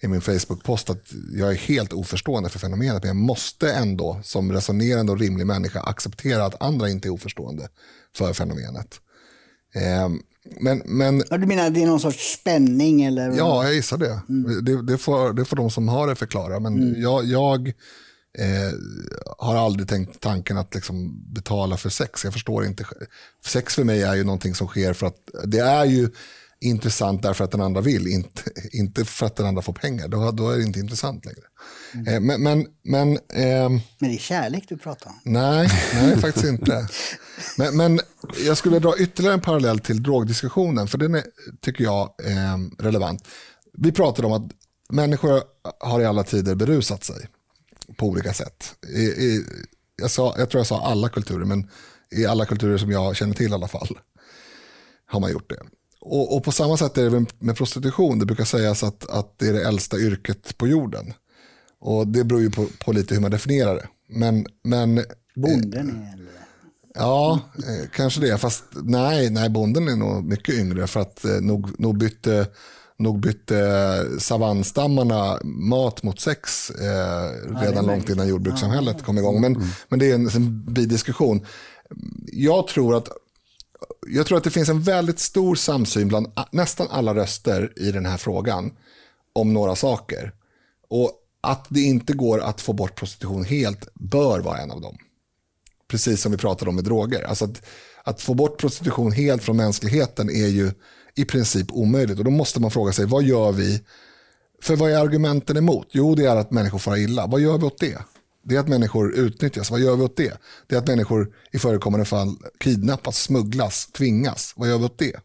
i 0.00 0.08
min 0.08 0.20
Facebook-post, 0.20 0.90
att 0.90 1.12
jag 1.32 1.50
är 1.50 1.56
helt 1.56 1.92
oförstående 1.92 2.48
för 2.48 2.58
fenomenet, 2.58 3.02
men 3.02 3.08
jag 3.08 3.16
måste 3.16 3.72
ändå 3.72 4.20
som 4.22 4.52
resonerande 4.52 5.12
och 5.12 5.18
rimlig 5.18 5.46
människa 5.46 5.80
acceptera 5.80 6.44
att 6.44 6.62
andra 6.62 6.88
inte 6.88 7.08
är 7.08 7.10
oförstående 7.10 7.68
för 8.16 8.32
fenomenet. 8.32 9.00
Eh, 9.74 10.08
men, 10.60 10.82
men, 10.84 11.18
du 11.18 11.46
menar 11.46 11.66
att 11.66 11.74
det 11.74 11.82
är 11.82 11.86
någon 11.86 12.00
sorts 12.00 12.32
spänning? 12.32 13.02
Eller? 13.02 13.36
Ja, 13.36 13.64
jag 13.64 13.74
gissar 13.74 13.98
det. 13.98 14.20
Mm. 14.28 14.64
Det, 14.64 14.82
det, 14.82 14.98
får, 14.98 15.32
det 15.32 15.44
får 15.44 15.56
de 15.56 15.70
som 15.70 15.88
har 15.88 16.06
det 16.06 16.14
förklara. 16.14 16.60
Men 16.60 16.74
mm. 16.74 17.02
jag, 17.02 17.24
jag 17.24 17.72
Eh, 18.38 18.72
har 19.38 19.56
aldrig 19.56 19.88
tänkt 19.88 20.20
tanken 20.20 20.58
att 20.58 20.74
liksom 20.74 21.24
betala 21.34 21.76
för 21.76 21.90
sex. 21.90 22.24
Jag 22.24 22.32
förstår 22.32 22.66
inte. 22.66 22.86
Sex 23.46 23.74
för 23.74 23.84
mig 23.84 24.02
är 24.02 24.14
ju 24.14 24.24
någonting 24.24 24.54
som 24.54 24.66
sker 24.66 24.92
för 24.92 25.06
att 25.06 25.16
det 25.44 25.60
är 25.60 25.84
ju 25.84 26.10
intressant 26.60 27.22
därför 27.22 27.44
att 27.44 27.50
den 27.50 27.60
andra 27.60 27.80
vill, 27.80 28.06
inte, 28.06 28.42
inte 28.72 29.04
för 29.04 29.26
att 29.26 29.36
den 29.36 29.46
andra 29.46 29.62
får 29.62 29.72
pengar. 29.72 30.08
Då, 30.08 30.30
då 30.30 30.50
är 30.50 30.56
det 30.56 30.62
inte 30.62 30.80
intressant 30.80 31.24
längre. 31.24 31.40
Mm. 31.94 32.14
Eh, 32.14 32.20
men, 32.20 32.42
men, 32.42 32.66
men, 32.84 33.12
eh, 33.12 33.68
men 33.98 34.10
det 34.10 34.14
är 34.14 34.18
kärlek 34.18 34.64
du 34.68 34.76
pratar 34.76 35.10
om? 35.10 35.16
Nej, 35.24 35.68
nej 35.94 36.16
faktiskt 36.20 36.46
inte. 36.46 36.88
Men, 37.56 37.76
men 37.76 38.00
jag 38.46 38.56
skulle 38.56 38.78
dra 38.78 38.98
ytterligare 38.98 39.34
en 39.34 39.40
parallell 39.40 39.78
till 39.78 40.02
drogdiskussionen, 40.02 40.88
för 40.88 40.98
den 40.98 41.14
är, 41.14 41.24
tycker 41.60 41.84
jag 41.84 42.02
eh, 42.24 42.58
relevant. 42.78 43.24
Vi 43.72 43.92
pratade 43.92 44.26
om 44.26 44.32
att 44.32 44.52
människor 44.90 45.42
har 45.80 46.00
i 46.00 46.04
alla 46.04 46.24
tider 46.24 46.54
berusat 46.54 47.04
sig 47.04 47.28
på 47.98 48.06
olika 48.06 48.32
sätt. 48.32 48.74
I, 48.88 49.02
i, 49.02 49.44
jag, 49.96 50.10
sa, 50.10 50.34
jag 50.38 50.50
tror 50.50 50.60
jag 50.60 50.66
sa 50.66 50.80
alla 50.80 51.08
kulturer, 51.08 51.44
men 51.44 51.70
i 52.10 52.26
alla 52.26 52.46
kulturer 52.46 52.78
som 52.78 52.90
jag 52.90 53.16
känner 53.16 53.34
till 53.34 53.50
i 53.50 53.54
alla 53.54 53.68
fall 53.68 53.98
har 55.06 55.20
man 55.20 55.32
gjort 55.32 55.50
det. 55.50 55.60
Och, 56.00 56.36
och 56.36 56.44
på 56.44 56.52
samma 56.52 56.76
sätt 56.76 56.98
är 56.98 57.10
det 57.10 57.26
med 57.38 57.56
prostitution. 57.56 58.18
Det 58.18 58.26
brukar 58.26 58.44
sägas 58.44 58.82
att, 58.82 59.10
att 59.10 59.38
det 59.38 59.48
är 59.48 59.52
det 59.52 59.64
äldsta 59.68 59.98
yrket 59.98 60.58
på 60.58 60.68
jorden. 60.68 61.12
Och 61.80 62.06
det 62.06 62.24
beror 62.24 62.40
ju 62.40 62.50
på, 62.50 62.66
på 62.84 62.92
lite 62.92 63.14
hur 63.14 63.20
man 63.20 63.30
definierar 63.30 63.74
det. 63.74 63.88
Men, 64.08 64.46
men, 64.64 65.04
Bonden 65.34 65.88
är 65.90 66.12
äldre. 66.12 66.32
Ja, 66.94 67.40
eh, 67.56 67.88
kanske 67.92 68.20
det. 68.20 68.38
Fast 68.38 68.64
nej, 68.72 69.30
nej, 69.30 69.50
bonden 69.50 69.88
är 69.88 69.96
nog 69.96 70.24
mycket 70.24 70.54
yngre. 70.54 70.86
För 70.86 71.00
att 71.00 71.24
eh, 71.24 71.40
nog, 71.40 71.80
nog 71.80 71.98
bytte 71.98 72.46
nog 72.98 73.20
bytte 73.20 74.04
savannstammarna 74.18 75.38
mat 75.44 76.02
mot 76.02 76.20
sex 76.20 76.70
eh, 76.70 77.56
redan 77.60 77.84
ja, 77.84 77.92
långt 77.92 78.08
innan 78.08 78.28
jordbrukssamhället 78.28 78.96
ja. 78.98 79.04
kom 79.04 79.18
igång. 79.18 79.40
Men, 79.40 79.56
mm. 79.56 79.68
men 79.88 79.98
det 79.98 80.10
är 80.10 80.14
en, 80.14 80.28
en 80.28 80.64
bidiskussion. 80.64 81.46
Jag 82.32 82.66
tror 82.66 82.96
att 82.96 83.08
jag 84.06 84.26
tror 84.26 84.38
att 84.38 84.44
det 84.44 84.50
finns 84.50 84.68
en 84.68 84.82
väldigt 84.82 85.18
stor 85.18 85.54
samsyn 85.54 86.08
bland 86.08 86.26
nästan 86.52 86.86
alla 86.90 87.14
röster 87.14 87.72
i 87.76 87.92
den 87.92 88.06
här 88.06 88.16
frågan 88.16 88.70
om 89.32 89.52
några 89.52 89.76
saker. 89.76 90.32
Och 90.88 91.12
att 91.40 91.66
det 91.68 91.80
inte 91.80 92.12
går 92.12 92.40
att 92.40 92.60
få 92.60 92.72
bort 92.72 92.98
prostitution 92.98 93.44
helt 93.44 93.88
bör 93.94 94.40
vara 94.40 94.58
en 94.58 94.70
av 94.70 94.80
dem. 94.80 94.96
Precis 95.88 96.22
som 96.22 96.32
vi 96.32 96.38
pratade 96.38 96.68
om 96.68 96.74
med 96.74 96.84
droger. 96.84 97.22
Alltså 97.22 97.44
att, 97.44 97.62
att 98.04 98.20
få 98.20 98.34
bort 98.34 98.60
prostitution 98.60 99.12
helt 99.12 99.42
från 99.42 99.56
mänskligheten 99.56 100.30
är 100.30 100.46
ju 100.46 100.72
i 101.18 101.24
princip 101.24 101.66
omöjligt. 101.72 102.18
Och 102.18 102.24
då 102.24 102.30
måste 102.30 102.60
man 102.60 102.70
fråga 102.70 102.92
sig, 102.92 103.06
vad 103.06 103.22
gör 103.22 103.52
vi? 103.52 103.80
För 104.62 104.76
vad 104.76 104.90
är 104.90 104.98
argumenten 104.98 105.56
emot? 105.56 105.86
Jo, 105.90 106.14
det 106.14 106.24
är 106.24 106.36
att 106.36 106.50
människor 106.50 106.78
far 106.78 106.96
illa. 106.96 107.26
Vad 107.26 107.40
gör 107.40 107.58
vi 107.58 107.64
åt 107.64 107.78
det? 107.78 107.98
Det 108.44 108.56
är 108.56 108.60
att 108.60 108.68
människor 108.68 109.14
utnyttjas. 109.14 109.70
Vad 109.70 109.80
gör 109.80 109.96
vi 109.96 110.02
åt 110.02 110.16
det? 110.16 110.38
Det 110.66 110.74
är 110.74 110.78
att 110.78 110.86
människor 110.86 111.34
i 111.52 111.58
förekommande 111.58 112.06
fall 112.06 112.36
kidnappas, 112.60 113.22
smugglas, 113.22 113.86
tvingas. 113.86 114.52
Vad 114.56 114.68
gör 114.68 114.78
vi 114.78 114.84
åt 114.84 114.98
det? 114.98 115.16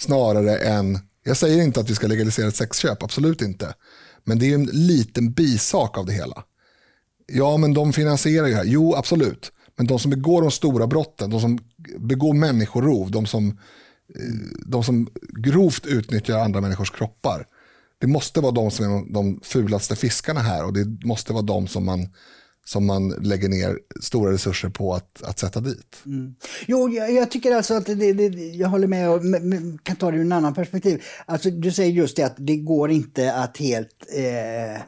Snarare 0.00 0.56
än, 0.56 0.98
jag 1.24 1.36
säger 1.36 1.62
inte 1.62 1.80
att 1.80 1.90
vi 1.90 1.94
ska 1.94 2.06
legalisera 2.06 2.48
ett 2.48 2.56
sexköp, 2.56 3.02
absolut 3.02 3.42
inte. 3.42 3.74
Men 4.24 4.38
det 4.38 4.50
är 4.50 4.54
en 4.54 4.64
liten 4.72 5.32
bisak 5.32 5.98
av 5.98 6.06
det 6.06 6.12
hela. 6.12 6.44
Ja, 7.26 7.56
men 7.56 7.74
de 7.74 7.92
finansierar 7.92 8.46
ju 8.46 8.52
det 8.52 8.58
här. 8.58 8.64
Jo, 8.64 8.94
absolut. 8.94 9.52
Men 9.76 9.86
de 9.86 9.98
som 9.98 10.10
begår 10.10 10.42
de 10.42 10.50
stora 10.50 10.86
brotten, 10.86 11.30
de 11.30 11.40
som 11.40 11.58
begår 11.98 12.34
människorov, 12.34 13.10
de 13.10 13.26
som 13.26 13.58
Eh, 14.08 14.22
de 14.66 14.84
som 14.84 15.08
grovt 15.44 15.86
utnyttjar 15.86 16.38
andra 16.38 16.60
människors 16.60 16.90
kroppar. 16.90 17.46
Det 17.98 18.06
måste 18.06 18.40
vara 18.40 18.52
de 18.52 18.70
som 18.70 18.84
är 18.84 19.12
de 19.12 19.40
fulaste 19.42 19.96
fiskarna 19.96 20.40
här 20.40 20.64
och 20.64 20.72
det 20.72 21.06
måste 21.06 21.32
vara 21.32 21.42
de 21.42 21.66
som 21.66 21.84
man, 21.84 22.08
som 22.64 22.86
man 22.86 23.08
lägger 23.08 23.48
ner 23.48 23.78
stora 24.00 24.32
resurser 24.32 24.68
på 24.68 24.94
att, 24.94 25.22
att 25.22 25.38
sätta 25.38 25.60
dit. 25.60 26.02
Mm. 26.06 26.34
Jo, 26.66 26.88
jag, 26.88 27.12
jag, 27.12 27.30
tycker 27.30 27.56
alltså 27.56 27.74
att 27.74 27.86
det, 27.86 28.12
det, 28.12 28.28
jag 28.28 28.68
håller 28.68 28.86
med 28.86 29.10
och 29.10 29.22
kan 29.82 29.96
ta 29.96 30.10
det 30.10 30.16
ur 30.16 30.20
en 30.20 30.32
annan 30.32 30.54
perspektiv. 30.54 31.02
Alltså, 31.26 31.50
du 31.50 31.72
säger 31.72 31.92
just 31.92 32.16
det 32.16 32.22
att 32.22 32.36
det 32.36 32.56
går 32.56 32.90
inte 32.90 33.34
att 33.34 33.56
helt 33.56 34.06
eh, 34.16 34.82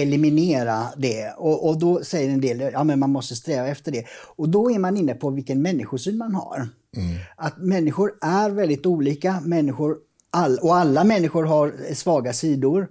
eliminera 0.00 0.86
det. 0.96 1.34
Och, 1.36 1.68
och 1.68 1.78
då 1.78 2.04
säger 2.04 2.30
en 2.30 2.40
del 2.40 2.62
att 2.62 2.72
ja, 2.72 2.84
man 2.84 3.10
måste 3.10 3.36
sträva 3.36 3.68
efter 3.68 3.92
det. 3.92 4.04
Och 4.36 4.48
då 4.48 4.70
är 4.70 4.78
man 4.78 4.96
inne 4.96 5.14
på 5.14 5.30
vilken 5.30 5.62
människosyn 5.62 6.18
man 6.18 6.34
har. 6.34 6.68
Mm. 6.96 7.16
Att 7.36 7.58
människor 7.58 8.12
är 8.22 8.50
väldigt 8.50 8.86
olika. 8.86 9.40
Människor 9.40 9.96
all, 10.30 10.58
och 10.58 10.76
alla 10.76 11.04
människor 11.04 11.44
har 11.44 11.94
svaga 11.94 12.32
sidor. 12.32 12.88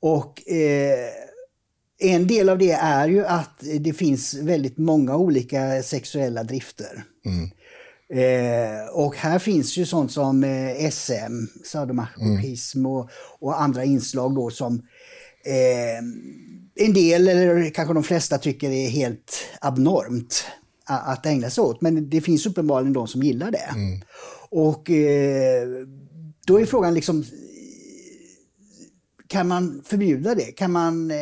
Och 0.00 0.50
eh, 0.50 1.08
en 1.98 2.26
del 2.26 2.48
av 2.48 2.58
det 2.58 2.72
är 2.72 3.08
ju 3.08 3.26
att 3.26 3.64
det 3.80 3.92
finns 3.92 4.34
väldigt 4.34 4.78
många 4.78 5.16
olika 5.16 5.82
sexuella 5.82 6.42
drifter. 6.42 7.04
Mm. 7.24 7.50
Eh, 8.12 8.88
och 8.92 9.16
här 9.16 9.38
finns 9.38 9.76
ju 9.76 9.86
sånt 9.86 10.12
som 10.12 10.44
eh, 10.44 10.90
SM, 10.90 11.46
sadomasochism 11.64 12.78
mm. 12.78 12.92
och, 12.92 13.10
och, 13.38 13.62
andra 13.62 13.84
inslag 13.84 14.34
då 14.34 14.50
som 14.50 14.74
eh, 15.44 15.98
en 16.86 16.92
del, 16.92 17.28
eller 17.28 17.70
kanske 17.70 17.94
de 17.94 18.02
flesta, 18.02 18.38
tycker 18.38 18.70
är 18.70 18.88
helt 18.88 19.32
abnormt 19.60 20.44
att 20.98 21.26
ägna 21.26 21.50
sig 21.50 21.62
åt. 21.62 21.80
Men 21.80 22.10
det 22.10 22.20
finns 22.20 22.46
uppenbarligen 22.46 22.92
de 22.92 23.08
som 23.08 23.22
gillar 23.22 23.50
det. 23.50 23.70
Mm. 23.74 24.00
Och 24.50 24.90
eh, 24.90 25.68
då 26.46 26.60
är 26.60 26.66
frågan 26.66 26.94
liksom, 26.94 27.24
kan 29.26 29.48
man 29.48 29.82
förbjuda 29.84 30.34
det? 30.34 30.52
Kan 30.52 30.72
man 30.72 31.10
eh, 31.10 31.16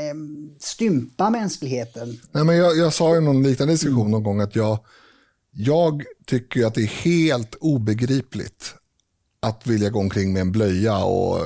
stympa 0.60 1.30
mänskligheten? 1.30 2.20
Nej, 2.32 2.44
men 2.44 2.56
jag, 2.56 2.76
jag 2.76 2.92
sa 2.92 3.16
i 3.16 3.20
någon 3.20 3.42
liknande 3.42 3.74
diskussion 3.74 4.00
mm. 4.00 4.10
någon 4.10 4.22
gång 4.22 4.40
att 4.40 4.56
jag, 4.56 4.78
jag 5.52 6.02
tycker 6.26 6.66
att 6.66 6.74
det 6.74 6.82
är 6.82 7.04
helt 7.04 7.54
obegripligt 7.54 8.74
att 9.40 9.66
vilja 9.66 9.90
gå 9.90 9.98
omkring 9.98 10.32
med 10.32 10.40
en 10.40 10.52
blöja 10.52 11.04
och 11.04 11.40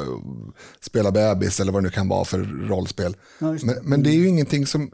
spela 0.81 1.11
bebis 1.11 1.61
eller 1.61 1.73
vad 1.73 1.83
det 1.83 1.87
nu 1.87 1.91
kan 1.91 2.09
vara 2.09 2.25
för 2.25 2.39
rollspel. 2.69 3.17
Ja, 3.39 3.57
men, 3.63 3.77
men, 3.83 4.03
det 4.03 4.11
är 4.11 4.15
ju 4.15 4.29
ingenting 4.29 4.67
som 4.67 4.91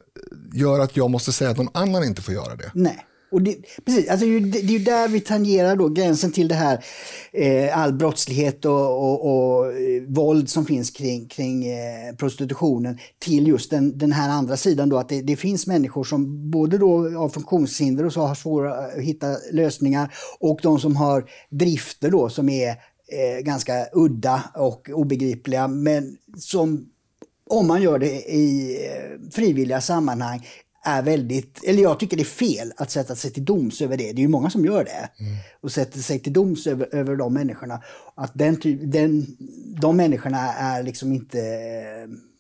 gör 0.54 0.80
att 0.80 0.96
jag 0.96 1.10
måste 1.10 1.32
säga 1.32 1.50
att 1.50 1.56
någon 1.56 1.68
annan 1.74 2.04
inte 2.04 2.22
får 2.22 2.34
göra 2.34 2.56
det. 2.56 2.70
Nej. 2.74 3.04
Och 3.30 3.42
det, 3.42 3.56
precis, 3.84 4.08
alltså 4.08 4.26
det, 4.26 4.40
det 4.40 4.58
är 4.58 4.78
ju 4.78 4.78
där 4.78 5.08
vi 5.08 5.20
tangerar 5.20 5.76
då 5.76 5.88
gränsen 5.88 6.32
till 6.32 6.48
det 6.48 6.54
här 6.54 6.84
eh, 7.32 7.78
all 7.78 7.92
brottslighet 7.92 8.64
och, 8.64 8.72
och, 8.72 9.26
och 9.26 9.72
eh, 9.72 10.02
våld 10.08 10.50
som 10.50 10.66
finns 10.66 10.90
kring, 10.90 11.28
kring 11.28 11.66
eh, 11.66 12.14
prostitutionen 12.16 12.98
till 13.18 13.48
just 13.48 13.70
den, 13.70 13.98
den 13.98 14.12
här 14.12 14.30
andra 14.30 14.56
sidan 14.56 14.88
då 14.88 14.98
att 14.98 15.08
det, 15.08 15.22
det, 15.22 15.36
finns 15.36 15.66
människor 15.66 16.04
som 16.04 16.50
både 16.50 16.78
då 16.78 17.10
har 17.10 17.28
funktionshinder 17.28 18.06
och 18.06 18.12
så 18.12 18.20
har 18.20 18.34
svåra 18.34 18.74
att 18.74 19.00
hitta 19.00 19.26
lösningar 19.52 20.14
och 20.40 20.60
de 20.62 20.80
som 20.80 20.96
har 20.96 21.30
drifter 21.50 22.10
då 22.10 22.28
som 22.28 22.48
är 22.48 22.68
eh, 22.68 23.42
ganska 23.42 23.86
udda 23.92 24.42
och 24.54 24.90
obegripliga 24.92 25.68
men 25.68 26.16
som 26.36 26.88
om 27.50 27.66
man 27.66 27.82
gör 27.82 27.98
det 27.98 28.32
i 28.32 28.78
eh, 28.86 29.30
frivilliga 29.30 29.80
sammanhang 29.80 30.46
är 30.88 31.02
väldigt, 31.02 31.64
eller 31.64 31.82
jag 31.82 32.00
tycker 32.00 32.16
det 32.16 32.22
är 32.22 32.24
fel 32.24 32.72
att 32.76 32.90
sätta 32.90 33.16
sig 33.16 33.30
till 33.30 33.44
doms 33.44 33.80
över 33.80 33.96
det. 33.96 34.12
Det 34.12 34.20
är 34.20 34.22
ju 34.22 34.28
många 34.28 34.50
som 34.50 34.64
gör 34.64 34.84
det. 34.84 35.24
Mm. 35.24 35.36
Och 35.60 35.72
sätter 35.72 35.98
sig 35.98 36.18
till 36.18 36.32
doms 36.32 36.66
över, 36.66 36.94
över 36.94 37.16
de 37.16 37.34
människorna. 37.34 37.82
Att 38.14 38.32
den, 38.34 38.60
den, 38.82 39.26
de 39.80 39.96
människorna 39.96 40.52
är 40.52 40.82
liksom 40.82 41.12
inte, 41.12 41.38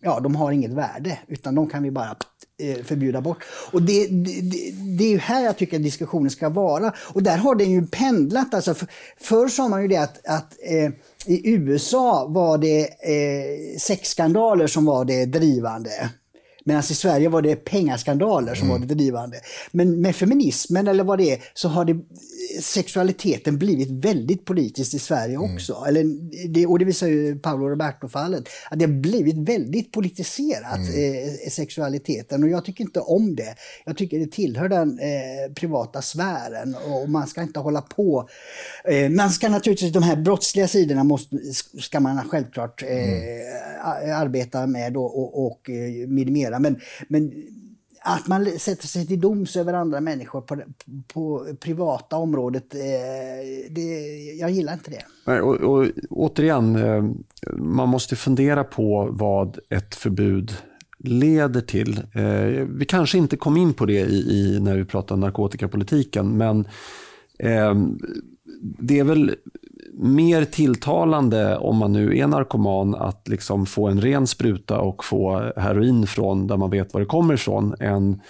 ja 0.00 0.20
de 0.20 0.36
har 0.36 0.52
inget 0.52 0.70
värde. 0.70 1.18
Utan 1.28 1.54
de 1.54 1.68
kan 1.68 1.82
vi 1.82 1.90
bara 1.90 2.16
eh, 2.62 2.84
förbjuda 2.84 3.20
bort. 3.20 3.44
Och 3.72 3.82
det, 3.82 4.06
det, 4.06 4.40
det 4.98 5.04
är 5.04 5.10
ju 5.10 5.18
här 5.18 5.44
jag 5.44 5.56
tycker 5.56 5.76
att 5.76 5.82
diskussionen 5.82 6.30
ska 6.30 6.48
vara. 6.48 6.92
Och 6.98 7.22
där 7.22 7.36
har 7.36 7.54
den 7.54 7.70
ju 7.70 7.86
pendlat. 7.86 8.54
Alltså 8.54 8.74
för, 8.74 8.88
förr 9.20 9.48
sa 9.48 9.68
man 9.68 9.82
ju 9.82 9.88
det 9.88 9.96
att, 9.96 10.26
att 10.26 10.56
eh, 10.62 10.90
i 11.26 11.50
USA 11.50 12.26
var 12.28 12.58
det 12.58 12.80
eh, 12.80 13.78
sexskandaler 13.78 14.66
som 14.66 14.84
var 14.84 15.04
det 15.04 15.24
drivande. 15.24 16.10
Medan 16.68 16.82
i 16.90 16.94
Sverige 16.94 17.28
var 17.28 17.42
det 17.42 17.56
pengaskandaler 17.56 18.54
som 18.54 18.70
mm. 18.70 18.80
var 18.80 18.86
det 18.86 18.94
drivande. 18.94 19.40
Men 19.70 20.00
med 20.00 20.16
feminismen 20.16 20.88
eller 20.88 21.04
vad 21.04 21.18
det 21.18 21.32
är 21.32 21.38
så 21.54 21.68
har 21.68 21.84
det, 21.84 21.96
sexualiteten 22.60 23.58
blivit 23.58 23.90
väldigt 23.90 24.44
politiskt 24.44 24.94
i 24.94 24.98
Sverige 24.98 25.36
mm. 25.36 25.54
också. 25.54 25.74
Mm. 25.74 25.88
Eller 25.88 26.04
det, 26.48 26.66
och 26.66 26.78
det 26.78 26.84
visar 26.84 27.06
ju 27.06 27.38
Paolo 27.38 27.68
Roberto-fallet. 27.68 28.44
Att 28.70 28.78
det 28.78 28.84
har 28.84 28.92
blivit 28.92 29.48
väldigt 29.48 29.92
politiserat, 29.92 30.78
mm. 30.78 31.28
eh, 31.44 31.50
sexualiteten. 31.50 32.42
Och 32.42 32.48
jag 32.48 32.64
tycker 32.64 32.84
inte 32.84 33.00
om 33.00 33.36
det. 33.36 33.54
Jag 33.84 33.96
tycker 33.96 34.18
det 34.18 34.32
tillhör 34.32 34.68
den 34.68 34.98
eh, 34.98 35.52
privata 35.54 36.02
sfären 36.02 36.74
och 36.74 37.10
man 37.10 37.26
ska 37.26 37.42
inte 37.42 37.60
hålla 37.60 37.80
på. 37.80 38.28
Eh, 38.84 39.10
man 39.10 39.30
ska 39.30 39.48
naturligtvis, 39.48 39.92
de 39.92 40.02
här 40.02 40.16
brottsliga 40.16 40.68
sidorna 40.68 41.04
måste, 41.04 41.36
ska 41.80 42.00
man 42.00 42.28
självklart 42.28 42.82
eh, 42.82 42.88
mm. 42.88 43.77
Eh, 43.78 44.20
arbeta 44.20 44.66
med 44.66 44.96
och, 44.96 45.18
och, 45.18 45.46
och 45.46 45.70
minimera. 46.08 46.58
Men, 46.58 46.76
men 47.08 47.32
att 48.00 48.26
man 48.26 48.46
sätter 48.46 48.86
sig 48.86 49.06
till 49.06 49.20
doms 49.20 49.56
över 49.56 49.72
andra 49.72 50.00
människor 50.00 50.40
på, 50.40 50.56
på 51.14 51.46
privata 51.60 52.16
området, 52.16 52.74
eh, 52.74 52.80
det, 53.70 53.82
jag 54.40 54.50
gillar 54.50 54.72
inte 54.72 54.90
det. 54.90 55.04
Nej, 55.26 55.40
och, 55.40 55.54
och, 55.54 55.86
återigen, 56.10 56.76
eh, 56.76 57.04
man 57.56 57.88
måste 57.88 58.16
fundera 58.16 58.64
på 58.64 59.08
vad 59.12 59.58
ett 59.70 59.94
förbud 59.94 60.52
leder 60.98 61.60
till. 61.60 62.00
Eh, 62.14 62.66
vi 62.68 62.84
kanske 62.88 63.18
inte 63.18 63.36
kom 63.36 63.56
in 63.56 63.74
på 63.74 63.86
det 63.86 64.00
i, 64.00 64.16
i 64.16 64.60
när 64.60 64.76
vi 64.76 64.84
pratade 64.84 65.20
narkotikapolitiken, 65.20 66.36
men 66.36 66.68
eh, 67.38 67.74
det 68.60 68.98
är 68.98 69.04
väl 69.04 69.34
mer 70.00 70.44
tilltalande 70.44 71.56
om 71.56 71.76
man 71.76 71.92
nu 71.92 72.18
är 72.18 72.26
narkoman 72.26 72.94
att 72.94 73.28
liksom 73.28 73.66
få 73.66 73.88
en 73.88 74.00
ren 74.00 74.26
spruta 74.26 74.78
och 74.78 75.04
få 75.04 75.52
heroin 75.56 76.06
från 76.06 76.46
där 76.46 76.56
man 76.56 76.70
vet 76.70 76.94
var 76.94 77.00
det 77.00 77.06
kommer 77.06 77.34
ifrån 77.34 77.74
än 77.80 78.20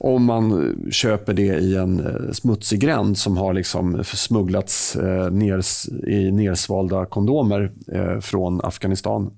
om 0.00 0.24
man 0.24 0.76
köper 0.90 1.34
det 1.34 1.58
i 1.58 1.76
en 1.76 2.06
eh, 2.06 2.32
smutsig 2.32 2.80
gränd 2.80 3.18
som 3.18 3.36
har 3.36 3.52
liksom 3.52 4.04
smugglats 4.04 4.96
eh, 4.96 5.30
ner, 5.30 5.62
i 6.08 6.30
nersvalda 6.30 7.06
kondomer 7.06 7.72
eh, 7.92 8.20
från 8.20 8.60
Afghanistan. 8.64 9.30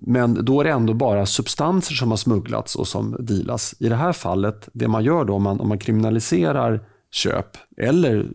Men 0.00 0.44
då 0.44 0.60
är 0.60 0.64
det 0.64 0.70
ändå 0.70 0.94
bara 0.94 1.26
substanser 1.26 1.94
som 1.94 2.10
har 2.10 2.16
smugglats 2.16 2.76
och 2.76 2.88
som 2.88 3.16
dealas. 3.20 3.74
I 3.78 3.88
det 3.88 3.96
här 3.96 4.12
fallet, 4.12 4.68
det 4.72 4.88
man 4.88 5.04
gör 5.04 5.24
då 5.24 5.34
om 5.34 5.42
man, 5.42 5.60
om 5.60 5.68
man 5.68 5.78
kriminaliserar 5.78 6.80
köp 7.10 7.56
eller, 7.76 8.30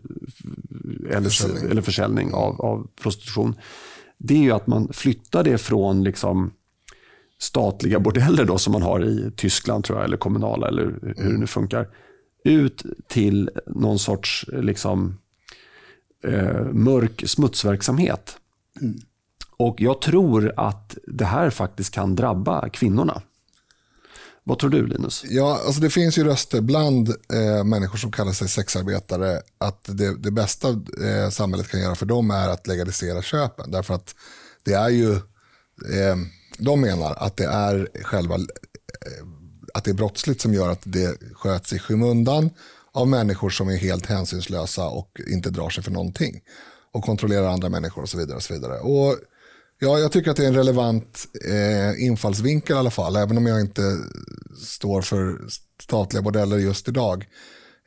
eller, 1.10 1.28
försäljning, 1.28 1.70
eller 1.70 1.82
försäljning 1.82 2.34
av, 2.34 2.60
av 2.60 2.88
prostitution. 3.02 3.54
Det 4.18 4.34
är 4.34 4.42
ju 4.42 4.52
att 4.52 4.66
man 4.66 4.92
flyttar 4.92 5.44
det 5.44 5.58
från 5.58 6.04
liksom 6.04 6.52
statliga 7.38 8.00
bordeller 8.00 8.44
då, 8.44 8.58
som 8.58 8.72
man 8.72 8.82
har 8.82 9.04
i 9.04 9.30
Tyskland 9.36 9.84
tror 9.84 9.98
jag, 9.98 10.04
eller 10.04 10.16
kommunala 10.16 10.68
eller 10.68 10.98
hur 11.16 11.32
det 11.32 11.38
nu 11.38 11.46
funkar. 11.46 11.88
Ut 12.44 12.82
till 13.08 13.50
någon 13.66 13.98
sorts 13.98 14.46
liksom, 14.52 15.18
eh, 16.24 16.64
mörk 16.72 17.22
smutsverksamhet. 17.26 18.38
Mm. 18.80 18.96
Och 19.56 19.80
jag 19.80 20.00
tror 20.00 20.52
att 20.56 20.98
det 21.06 21.24
här 21.24 21.50
faktiskt 21.50 21.94
kan 21.94 22.16
drabba 22.16 22.68
kvinnorna. 22.68 23.22
Vad 24.46 24.58
tror 24.58 24.70
du 24.70 24.86
Linus? 24.86 25.24
Ja, 25.28 25.60
alltså 25.66 25.80
det 25.80 25.90
finns 25.90 26.18
ju 26.18 26.24
röster 26.24 26.60
bland 26.60 27.08
eh, 27.08 27.64
människor 27.64 27.98
som 27.98 28.12
kallar 28.12 28.32
sig 28.32 28.48
sexarbetare 28.48 29.42
att 29.58 29.84
det, 29.84 30.16
det 30.18 30.30
bästa 30.30 30.68
eh, 30.68 31.30
samhället 31.30 31.68
kan 31.68 31.80
göra 31.80 31.94
för 31.94 32.06
dem 32.06 32.30
är 32.30 32.48
att 32.48 32.66
legalisera 32.66 33.22
köpen. 33.22 33.70
Därför 33.70 33.94
att 33.94 34.14
det 34.64 34.72
är 34.72 34.88
ju, 34.88 35.12
eh, 35.12 36.16
de 36.58 36.80
menar 36.80 37.14
att 37.14 37.36
det 37.36 37.46
är 37.46 37.88
själva, 38.02 38.34
eh, 38.34 39.26
att 39.74 39.84
det 39.84 39.90
är 39.90 39.94
brottsligt 39.94 40.40
som 40.40 40.54
gör 40.54 40.68
att 40.68 40.82
det 40.84 41.18
sköts 41.34 41.72
i 41.72 41.78
skymundan 41.78 42.50
av 42.92 43.08
människor 43.08 43.50
som 43.50 43.68
är 43.68 43.76
helt 43.76 44.06
hänsynslösa 44.06 44.86
och 44.86 45.20
inte 45.28 45.50
drar 45.50 45.70
sig 45.70 45.84
för 45.84 45.90
någonting 45.90 46.40
och 46.92 47.04
kontrollerar 47.04 47.48
andra 47.48 47.68
människor 47.68 48.02
och 48.02 48.08
så 48.08 48.18
vidare. 48.18 48.36
Och 48.36 48.42
så 48.42 48.54
vidare. 48.54 48.78
Och 48.80 49.16
Ja, 49.78 49.98
jag 49.98 50.12
tycker 50.12 50.30
att 50.30 50.36
det 50.36 50.44
är 50.44 50.48
en 50.48 50.54
relevant 50.54 51.26
eh, 51.48 52.04
infallsvinkel 52.04 52.76
i 52.76 52.78
alla 52.78 52.90
fall, 52.90 53.16
även 53.16 53.38
om 53.38 53.46
jag 53.46 53.60
inte 53.60 53.82
står 54.58 55.02
för 55.02 55.40
statliga 55.82 56.22
bordeller 56.22 56.58
just 56.58 56.88
idag. 56.88 57.26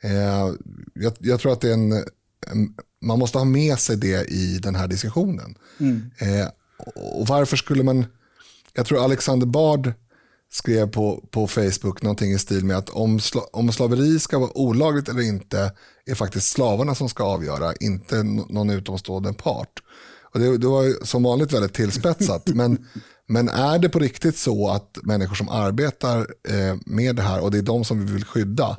Eh, 0.02 0.54
jag, 0.94 1.12
jag, 1.18 1.40
tror 1.40 1.52
att 1.52 1.60
det 1.60 1.68
är 1.68 1.74
en, 1.74 1.92
en, 1.92 2.74
man 3.02 3.18
måste 3.18 3.38
ha 3.38 3.44
med 3.44 3.78
sig 3.78 3.96
det 3.96 4.30
i 4.30 4.58
den 4.58 4.74
här 4.74 4.88
diskussionen. 4.88 5.54
Mm. 5.80 6.10
Eh, 6.18 6.48
och 6.94 7.26
varför 7.26 7.56
skulle 7.56 7.82
man, 7.82 8.06
jag 8.74 8.86
tror 8.86 9.04
Alexander 9.04 9.46
Bard 9.46 9.92
skrev 10.52 10.90
på, 10.90 11.28
på 11.30 11.46
Facebook 11.46 12.02
någonting 12.02 12.32
i 12.32 12.38
stil 12.38 12.64
med 12.64 12.76
att 12.76 12.90
om, 12.90 13.20
sla, 13.20 13.40
om 13.52 13.72
slaveri 13.72 14.18
ska 14.18 14.38
vara 14.38 14.58
olagligt 14.58 15.08
eller 15.08 15.22
inte 15.22 15.72
är 16.06 16.14
faktiskt 16.14 16.52
slavarna 16.52 16.94
som 16.94 17.08
ska 17.08 17.24
avgöra, 17.24 17.72
inte 17.80 18.22
någon 18.22 18.70
utomstående 18.70 19.32
part. 19.32 19.82
Och 20.34 20.40
det, 20.40 20.58
det 20.58 20.66
var 20.66 21.04
som 21.04 21.22
vanligt 21.22 21.52
väldigt 21.52 21.74
tillspetsat. 21.74 22.48
men, 22.54 22.86
men 23.26 23.48
är 23.48 23.78
det 23.78 23.88
på 23.88 23.98
riktigt 23.98 24.36
så 24.36 24.68
att 24.68 24.98
människor 25.02 25.34
som 25.34 25.48
arbetar 25.48 26.18
eh, 26.48 26.76
med 26.86 27.16
det 27.16 27.22
här 27.22 27.40
och 27.40 27.50
det 27.50 27.58
är 27.58 27.62
de 27.62 27.84
som 27.84 28.06
vi 28.06 28.12
vill 28.12 28.24
skydda, 28.24 28.76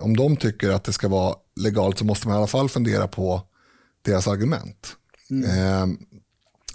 om 0.00 0.16
de 0.16 0.36
tycker 0.36 0.70
att 0.70 0.84
det 0.84 0.92
ska 0.92 1.08
vara 1.08 1.34
legalt 1.60 1.98
så 1.98 2.04
måste 2.04 2.28
man 2.28 2.36
i 2.36 2.38
alla 2.38 2.46
fall 2.46 2.68
fundera 2.68 3.08
på 3.08 3.42
deras 4.04 4.28
argument. 4.28 4.96
Mm. 5.30 5.44
Eh, 5.44 5.96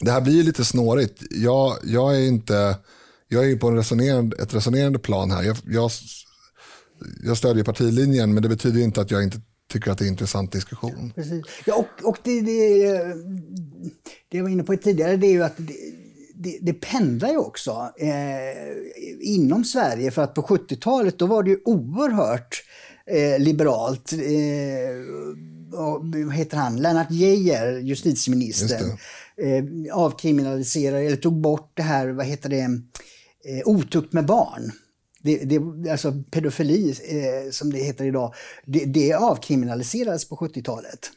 det 0.02 0.12
här 0.12 0.22
blir 0.22 0.44
lite 0.44 0.66
snårigt. 0.66 1.24
Jag, 1.30 1.78
jag 1.84 2.16
är 2.16 2.28
inte, 2.28 2.78
jag 3.28 3.52
är 3.52 3.56
på 3.56 3.68
en 3.68 3.76
resonerande, 3.76 4.38
ett 4.38 4.54
resonerande 4.54 5.00
plan 5.00 5.32
här. 5.32 5.44
Jag, 5.44 5.58
jag, 5.66 5.92
jag 7.24 7.38
stödjer 7.38 7.64
partilinjen 7.64 8.34
men 8.34 8.44
det 8.44 8.50
betyder 8.50 8.82
inte 8.82 9.02
att 9.02 9.12
jag 9.12 9.24
inte 9.24 9.42
tycker 9.70 9.92
att 9.92 9.98
det 9.98 10.04
är 10.04 10.08
en 10.08 10.14
intressant 10.14 10.52
diskussion. 10.52 11.14
Precis. 11.16 11.46
Ja, 11.66 11.76
och, 11.76 12.10
och 12.10 12.18
det, 12.24 12.42
det, 12.42 12.88
det 14.30 14.38
jag 14.38 14.44
var 14.44 14.50
inne 14.50 14.64
på 14.64 14.76
tidigare, 14.78 15.18
det 15.18 15.28
är 15.28 15.32
ju 15.32 15.44
att 15.44 15.58
det, 15.58 15.76
det, 16.36 16.58
det 16.62 16.74
pendlar 16.74 17.30
ju 17.30 17.38
också 17.38 17.92
eh, 17.98 18.10
inom 19.22 19.64
Sverige. 19.64 20.12
För 20.12 20.22
att 20.22 20.34
på 20.34 20.42
70-talet 20.42 21.20
då 21.20 21.26
var 21.26 21.44
det 21.44 21.50
ju 21.50 21.60
oerhört 21.66 22.64
eh, 23.06 23.40
liberalt. 23.40 24.14
Eh, 24.14 24.20
vad 25.72 26.34
heter 26.34 26.58
han? 26.58 26.82
Lennart 26.82 27.12
Geijer, 27.12 27.80
justitieministern, 27.80 28.98
eh, 29.38 29.96
avkriminaliserade, 29.96 31.02
eller 31.04 31.18
tog 31.18 31.42
bort 31.42 31.72
det 31.74 31.82
här, 31.82 32.08
vad 32.08 32.26
heter 32.26 32.50
det, 32.50 32.60
eh, 32.60 33.62
otukt 33.66 34.14
med 34.14 34.26
barn. 34.26 34.72
Det, 35.22 35.38
det, 35.38 35.92
alltså 35.92 36.14
pedofili, 36.32 36.90
eh, 36.90 37.52
som 37.52 37.74
det 37.74 37.80
heter 37.80 38.06
idag, 38.06 38.34
det, 38.66 38.86
det 38.86 39.14
avkriminaliserades 39.14 40.30
på 40.30 40.36
70-talet. 40.36 41.12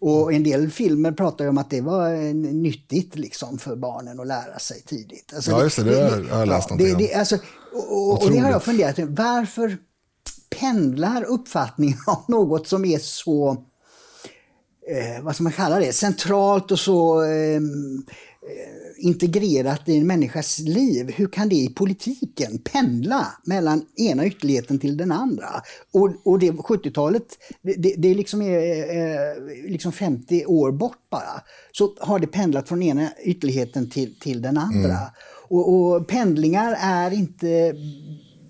Och 0.00 0.32
en 0.32 0.42
del 0.42 0.70
filmer 0.70 1.12
pratar 1.12 1.44
ju 1.44 1.50
om 1.50 1.58
att 1.58 1.70
det 1.70 1.80
var 1.80 2.32
nyttigt 2.52 3.16
liksom 3.16 3.58
för 3.58 3.76
barnen 3.76 4.20
att 4.20 4.26
lära 4.26 4.58
sig 4.58 4.82
tidigt. 4.82 5.32
Alltså 5.34 5.50
ja, 5.50 5.62
just 5.62 5.76
det. 5.76 5.84
Det, 5.84 5.90
det 5.90 6.32
har 6.32 6.38
jag 6.38 6.48
läst 6.48 6.70
ja, 6.70 6.76
det, 6.76 6.94
det, 6.94 7.14
alltså, 7.14 7.38
och, 7.72 8.22
och, 8.22 8.30
det 8.30 8.38
har 8.38 8.50
jag 8.50 8.62
funderat 8.62 8.98
Varför 8.98 9.78
pendlar 10.60 11.24
uppfattningen 11.24 11.98
om 12.06 12.22
något 12.28 12.68
som 12.68 12.84
är 12.84 12.98
så, 12.98 13.50
eh, 14.90 15.22
vad 15.22 15.34
ska 15.34 15.42
man 15.42 15.52
kalla 15.52 15.78
det, 15.78 15.92
centralt 15.92 16.70
och 16.70 16.78
så 16.78 17.22
eh, 17.22 17.60
integrerat 18.98 19.88
i 19.88 19.96
en 19.96 20.06
människas 20.06 20.58
liv, 20.58 21.12
hur 21.16 21.26
kan 21.26 21.48
det 21.48 21.54
i 21.54 21.68
politiken 21.68 22.58
pendla 22.58 23.26
mellan 23.44 23.86
ena 23.96 24.26
ytterligheten 24.26 24.78
till 24.78 24.96
den 24.96 25.12
andra? 25.12 25.62
Och, 25.92 26.10
och 26.24 26.38
det 26.38 26.50
70-talet, 26.50 27.38
det, 27.62 27.94
det 27.96 28.14
liksom 28.14 28.42
är 28.42 28.78
eh, 28.96 29.70
liksom 29.70 29.92
50 29.92 30.46
år 30.46 30.72
bort 30.72 31.10
bara. 31.10 31.42
Så 31.72 31.94
har 32.00 32.18
det 32.18 32.26
pendlat 32.26 32.68
från 32.68 32.82
ena 32.82 33.08
ytterligheten 33.24 33.90
till, 33.90 34.18
till 34.18 34.42
den 34.42 34.58
andra. 34.58 34.96
Mm. 34.96 35.10
Och, 35.48 35.74
och 35.74 36.08
pendlingar 36.08 36.76
är 36.80 37.10
inte 37.10 37.74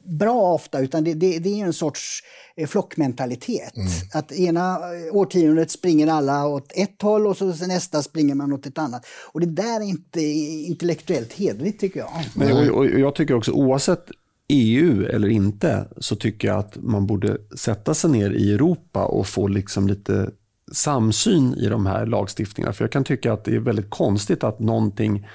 bra 0.06 0.52
ofta, 0.54 0.80
utan 0.80 1.04
det, 1.04 1.14
det, 1.14 1.38
det 1.38 1.60
är 1.60 1.64
en 1.64 1.72
sorts 1.72 2.22
eh, 2.56 2.66
flockmentalitet. 2.66 3.76
Mm. 3.76 3.88
Att 4.12 4.32
ena 4.32 4.74
eh, 4.74 5.16
årtiondet 5.16 5.70
springer 5.70 6.06
alla 6.06 6.46
åt 6.46 6.72
ett 6.74 7.02
håll 7.02 7.26
och 7.26 7.36
så 7.36 7.66
nästa 7.66 8.02
springer 8.02 8.34
man 8.34 8.52
åt 8.52 8.66
ett 8.66 8.78
annat. 8.78 9.06
Och 9.32 9.40
det 9.40 9.46
där 9.46 9.80
är 9.80 9.84
inte 9.84 10.20
intellektuellt 10.20 11.32
hederligt 11.32 11.80
tycker 11.80 12.00
jag. 12.00 12.10
Men, 12.34 12.52
och, 12.52 12.76
och 12.76 12.86
jag 12.86 13.14
tycker 13.14 13.34
också 13.34 13.52
oavsett 13.52 14.10
EU 14.48 15.04
eller 15.04 15.28
inte 15.28 15.88
så 15.96 16.16
tycker 16.16 16.48
jag 16.48 16.58
att 16.58 16.76
man 16.76 17.06
borde 17.06 17.38
sätta 17.56 17.94
sig 17.94 18.10
ner 18.10 18.30
i 18.30 18.52
Europa 18.52 19.04
och 19.04 19.26
få 19.26 19.48
liksom 19.48 19.88
lite 19.88 20.30
samsyn 20.72 21.54
i 21.54 21.68
de 21.68 21.86
här 21.86 22.06
lagstiftningarna. 22.06 22.72
För 22.72 22.84
jag 22.84 22.92
kan 22.92 23.04
tycka 23.04 23.32
att 23.32 23.44
det 23.44 23.54
är 23.54 23.58
väldigt 23.58 23.90
konstigt 23.90 24.44
att 24.44 24.60
någonting 24.60 25.26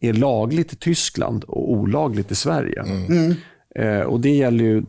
är 0.00 0.12
lagligt 0.12 0.72
i 0.72 0.76
Tyskland 0.76 1.44
och 1.44 1.72
olagligt 1.72 2.30
i 2.30 2.34
Sverige. 2.34 2.82
Mm. 2.82 3.34
Mm. 3.74 4.00
Eh, 4.00 4.06
och 4.06 4.20
det 4.20 4.30
gäller 4.30 4.64
ju, 4.64 4.78
eh, 4.78 4.84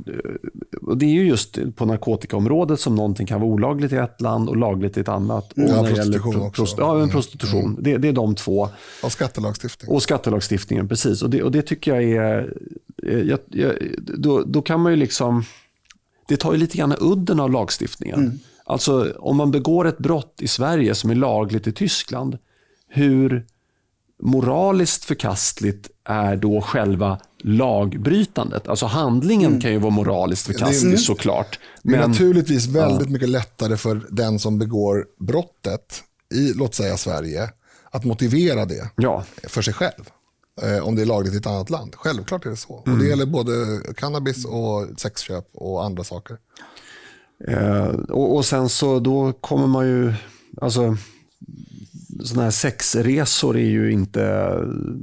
och 0.82 0.97
det 0.97 1.05
är 1.05 1.13
ju 1.13 1.27
just 1.27 1.75
på 1.75 1.86
narkotikaområdet 1.86 2.79
som 2.79 2.95
någonting 2.95 3.27
kan 3.27 3.41
vara 3.41 3.51
olagligt 3.51 3.93
i 3.93 3.95
ett 3.95 4.21
land 4.21 4.49
och 4.49 4.57
lagligt 4.57 4.97
i 4.97 4.99
ett 4.99 5.07
annat. 5.07 5.53
Och 5.53 5.59
ja, 5.59 5.84
prostitution 5.84 6.34
pro, 6.34 6.45
också. 6.45 6.75
ja, 6.77 7.01
en 7.01 7.09
prostitution. 7.09 7.65
Mm. 7.65 7.77
Det, 7.79 7.97
det, 7.97 8.07
är 8.07 8.13
de 8.13 8.36
två. 8.36 8.69
Och 9.03 9.11
skattelagstiftning. 9.11 9.91
Och 9.91 10.03
skattelagstiftningen, 10.03 10.88
precis. 10.88 11.21
Och 11.21 11.29
det, 11.29 11.43
och 11.43 11.51
det 11.51 11.61
tycker 11.61 11.95
jag 11.95 12.03
är... 12.03 12.53
Eh, 13.07 13.19
jag, 13.19 13.39
jag, 13.47 13.73
då, 13.97 14.43
då 14.43 14.61
kan 14.61 14.79
man 14.79 14.91
ju 14.91 14.95
liksom... 14.95 15.43
Det 16.27 16.38
tar 16.38 16.51
ju 16.51 16.57
lite 16.57 16.77
grann 16.77 16.95
udden 16.99 17.39
av 17.39 17.51
lagstiftningen. 17.51 18.19
Mm. 18.19 18.39
Alltså 18.65 19.13
om 19.19 19.38
man 19.38 19.51
begår 19.51 19.88
ett 19.88 19.97
brott 19.97 20.36
i 20.41 20.47
Sverige 20.47 20.95
som 20.95 21.09
är 21.09 21.15
lagligt 21.15 21.67
i 21.67 21.71
Tyskland, 21.71 22.38
hur 22.88 23.45
moraliskt 24.21 25.05
förkastligt 25.05 25.89
är 26.03 26.36
då 26.36 26.61
själva 26.61 27.19
lagbrytandet. 27.43 28.67
Alltså 28.67 28.85
handlingen 28.85 29.49
mm. 29.49 29.61
kan 29.61 29.71
ju 29.71 29.77
vara 29.77 29.91
moraliskt 29.91 30.45
förkastlig 30.45 30.99
såklart. 30.99 31.59
Men, 31.81 31.93
det 31.93 32.03
är 32.03 32.07
naturligtvis 32.07 32.67
väldigt 32.67 33.07
ja. 33.07 33.13
mycket 33.13 33.29
lättare 33.29 33.77
för 33.77 34.07
den 34.09 34.39
som 34.39 34.59
begår 34.59 35.05
brottet 35.19 36.03
i, 36.33 36.53
låt 36.53 36.75
säga 36.75 36.97
Sverige, 36.97 37.49
att 37.91 38.05
motivera 38.05 38.65
det 38.65 38.89
ja. 38.95 39.23
för 39.43 39.61
sig 39.61 39.73
själv. 39.73 40.09
Eh, 40.61 40.87
om 40.87 40.95
det 40.95 41.01
är 41.01 41.05
lagligt 41.05 41.33
i 41.33 41.37
ett 41.37 41.47
annat 41.47 41.69
land. 41.69 41.95
Självklart 41.95 42.45
är 42.45 42.49
det 42.49 42.55
så. 42.55 42.83
Mm. 42.85 42.97
Och 42.97 43.03
det 43.03 43.09
gäller 43.09 43.25
både 43.25 43.79
cannabis 43.95 44.45
och 44.45 44.87
sexköp 44.97 45.47
och 45.53 45.85
andra 45.85 46.03
saker. 46.03 46.37
Eh, 47.47 47.87
och, 47.87 48.35
och, 48.35 48.45
sen 48.45 48.69
så 48.69 48.99
då 48.99 49.33
kommer 49.33 49.67
man 49.67 49.87
ju, 49.87 50.13
alltså 50.61 50.97
sådana 52.24 52.43
här 52.43 52.51
sexresor 52.51 53.57
är 53.57 53.70
ju 53.70 53.91
inte 53.91 54.53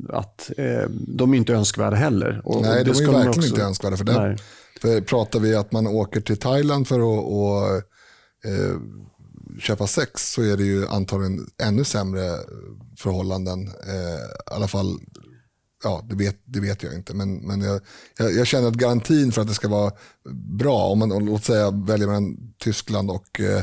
att, 0.09 0.51
eh, 0.57 0.89
de 0.91 1.33
är 1.33 1.37
inte 1.37 1.53
önskvärda 1.53 1.97
heller. 1.97 2.41
Och, 2.45 2.63
nej, 2.63 2.79
och 2.81 2.85
de 2.85 2.91
är 2.91 2.95
verkligen 2.95 3.29
också, 3.29 3.49
inte 3.49 3.63
önskvärda. 3.63 3.97
För, 3.97 4.05
den, 4.05 4.39
för 4.83 5.01
pratar 5.01 5.41
vi 5.41 5.55
att 5.55 5.73
man 5.73 5.87
åker 5.87 6.21
till 6.21 6.37
Thailand 6.37 6.89
för 6.89 6.99
att 6.99 7.25
och, 7.25 7.77
eh, 8.51 8.77
köpa 9.61 9.87
sex 9.87 10.33
så 10.33 10.43
är 10.43 10.57
det 10.57 10.65
ju 10.65 10.87
antagligen 10.89 11.47
ännu 11.63 11.85
sämre 11.85 12.37
förhållanden. 12.99 13.69
Eh, 13.87 14.21
I 14.21 14.55
alla 14.55 14.69
fall, 14.69 14.99
ja 15.85 16.07
det 16.09 16.17
vet, 16.17 16.37
det 16.45 16.61
vet 16.61 16.83
jag 16.83 16.95
inte. 16.95 17.15
Men, 17.15 17.37
men 17.37 17.61
jag, 17.61 17.81
jag, 18.19 18.33
jag, 18.33 18.47
känner 18.47 18.69
att 18.69 18.75
garantin 18.75 19.33
för 19.33 19.43
att 19.43 19.49
det 19.49 19.55
ska 19.55 19.69
vara 19.69 19.93
bra, 20.59 20.85
om 20.85 20.99
man 20.99 21.09
låt 21.09 21.45
säga 21.45 21.71
väljer 21.71 22.09
man 22.09 22.37
Tyskland 22.59 23.11
och 23.11 23.41
eh, 23.41 23.63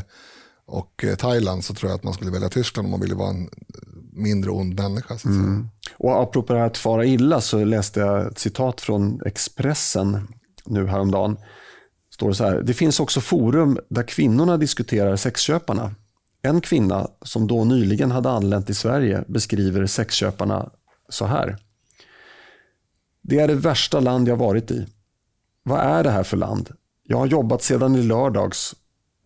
och 0.66 1.04
eh, 1.04 1.16
Thailand 1.16 1.64
så 1.64 1.74
tror 1.74 1.90
jag 1.90 1.96
att 1.96 2.04
man 2.04 2.14
skulle 2.14 2.30
välja 2.30 2.48
Tyskland 2.48 2.86
om 2.86 2.90
man 2.90 3.00
ville 3.00 3.14
vara 3.14 3.30
en 3.30 3.42
eh, 3.42 3.48
mindre 4.12 4.50
ond 4.50 4.80
människa. 4.80 5.18
Så 5.18 5.28
mm. 5.28 5.68
Och 5.96 6.22
apropå 6.22 6.52
det 6.52 6.58
här 6.58 6.66
att 6.66 6.78
fara 6.78 7.04
illa 7.04 7.40
så 7.40 7.64
läste 7.64 8.00
jag 8.00 8.26
ett 8.26 8.38
citat 8.38 8.80
från 8.80 9.20
Expressen 9.26 10.28
nu 10.64 10.86
häromdagen. 10.86 11.36
Står 12.10 12.28
det 12.28 12.34
så 12.34 12.44
här, 12.44 12.62
det 12.62 12.74
finns 12.74 13.00
också 13.00 13.20
forum 13.20 13.78
där 13.88 14.02
kvinnorna 14.02 14.56
diskuterar 14.56 15.16
sexköparna. 15.16 15.94
En 16.42 16.60
kvinna 16.60 17.08
som 17.22 17.46
då 17.46 17.64
nyligen 17.64 18.10
hade 18.10 18.30
anlänt 18.30 18.66
till 18.66 18.76
Sverige 18.76 19.24
beskriver 19.28 19.86
sexköparna 19.86 20.70
så 21.08 21.24
här. 21.24 21.56
Det 23.22 23.38
är 23.38 23.48
det 23.48 23.54
värsta 23.54 24.00
land 24.00 24.28
jag 24.28 24.36
varit 24.36 24.70
i. 24.70 24.86
Vad 25.62 25.80
är 25.80 26.04
det 26.04 26.10
här 26.10 26.22
för 26.22 26.36
land? 26.36 26.70
Jag 27.02 27.18
har 27.18 27.26
jobbat 27.26 27.62
sedan 27.62 27.96
i 27.96 28.02
lördags 28.02 28.74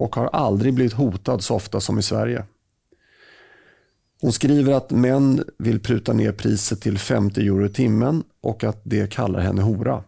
och 0.00 0.16
har 0.16 0.26
aldrig 0.26 0.74
blivit 0.74 0.92
hotad 0.92 1.44
så 1.44 1.54
ofta 1.54 1.80
som 1.80 1.98
i 1.98 2.02
Sverige. 2.02 2.44
Hon 4.20 4.32
skriver 4.32 4.72
att 4.72 4.90
män 4.90 5.44
vill 5.58 5.80
pruta 5.80 6.12
ner 6.12 6.32
priset 6.32 6.80
till 6.80 6.98
50 6.98 7.40
euro 7.40 7.66
i 7.66 7.68
timmen 7.68 8.24
och 8.40 8.64
att 8.64 8.80
det 8.82 9.12
kallar 9.12 9.40
henne 9.40 9.62
hora. 9.62 10.04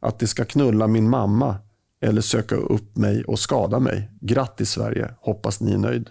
Att 0.00 0.18
de 0.18 0.26
ska 0.26 0.44
knulla 0.44 0.86
min 0.86 1.08
mamma 1.08 1.56
eller 2.00 2.20
söka 2.20 2.54
upp 2.54 2.96
mig 2.96 3.24
och 3.24 3.38
skada 3.38 3.78
mig. 3.78 4.10
Grattis 4.20 4.70
Sverige, 4.70 5.14
hoppas 5.20 5.60
ni 5.60 5.72
är 5.72 5.78
nöjd. 5.78 6.10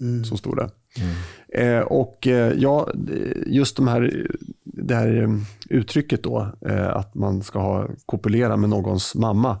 Mm. 0.00 0.24
Så 0.24 0.36
stod 0.36 0.56
det. 0.56 0.70
Mm. 0.98 1.78
Eh, 1.78 1.82
och 1.82 2.26
eh, 2.26 2.52
ja, 2.56 2.90
just 3.46 3.76
de 3.76 3.88
här, 3.88 4.26
det 4.64 4.94
här 4.94 5.22
eh, 5.22 5.28
uttrycket 5.68 6.22
då, 6.22 6.52
eh, 6.60 6.96
att 6.96 7.14
man 7.14 7.42
ska 7.42 7.58
ha, 7.58 7.88
kopulera 8.06 8.56
med 8.56 8.70
någons 8.70 9.14
mamma. 9.14 9.58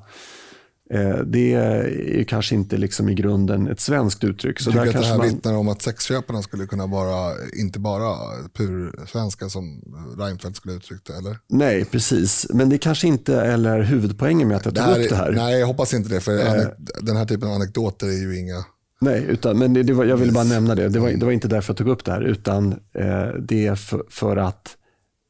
Eh, 0.90 1.18
det 1.18 1.54
är 1.54 2.24
kanske 2.24 2.54
inte 2.54 2.76
liksom 2.76 3.08
i 3.08 3.14
grunden 3.14 3.68
ett 3.68 3.80
svenskt 3.80 4.24
uttryck. 4.24 4.60
Så 4.60 4.70
jag 4.70 4.84
tycker 4.84 4.98
att 4.98 5.04
det 5.04 5.08
här 5.08 5.18
man... 5.18 5.28
vittnar 5.28 5.54
om 5.54 5.68
att 5.68 5.82
sexköparna 5.82 6.42
skulle 6.42 6.66
kunna 6.66 6.86
vara, 6.86 7.32
inte 7.60 7.78
bara 7.78 8.16
pur 8.52 9.06
svenska 9.06 9.48
som 9.48 9.82
Reinfeldt 10.18 10.56
skulle 10.56 10.74
uttryckt 10.74 11.06
det, 11.06 11.16
eller? 11.16 11.38
Nej, 11.48 11.84
precis. 11.84 12.46
Men 12.50 12.68
det 12.68 12.78
kanske 12.78 13.06
inte 13.06 13.34
är 13.36 13.82
huvudpoängen 13.82 14.48
med 14.48 14.56
att 14.56 14.64
jag 14.64 14.74
tog 14.74 15.04
upp 15.04 15.08
det 15.08 15.16
här. 15.16 15.32
Nej, 15.32 15.58
jag 15.58 15.66
hoppas 15.66 15.94
inte 15.94 16.08
det, 16.08 16.20
för 16.20 16.38
eh... 16.38 16.66
den 17.00 17.16
här 17.16 17.24
typen 17.24 17.48
av 17.48 17.54
anekdoter 17.54 18.06
är 18.06 18.22
ju 18.22 18.38
inga... 18.38 18.64
Nej, 19.00 19.24
utan, 19.28 19.58
men 19.58 19.74
det, 19.74 19.82
det 19.82 19.92
var, 19.92 20.04
jag 20.04 20.16
ville 20.16 20.32
bara 20.32 20.44
nämna 20.44 20.74
det. 20.74 20.88
Det 20.88 20.98
var, 20.98 21.10
det 21.10 21.24
var 21.24 21.32
inte 21.32 21.48
därför 21.48 21.72
jag 21.72 21.78
tog 21.78 21.88
upp 21.88 22.04
det 22.04 22.12
här, 22.12 22.20
utan 22.20 22.72
eh, 22.72 23.28
det 23.48 23.66
är 23.66 23.74
för, 23.74 24.04
för 24.10 24.36
att, 24.36 24.76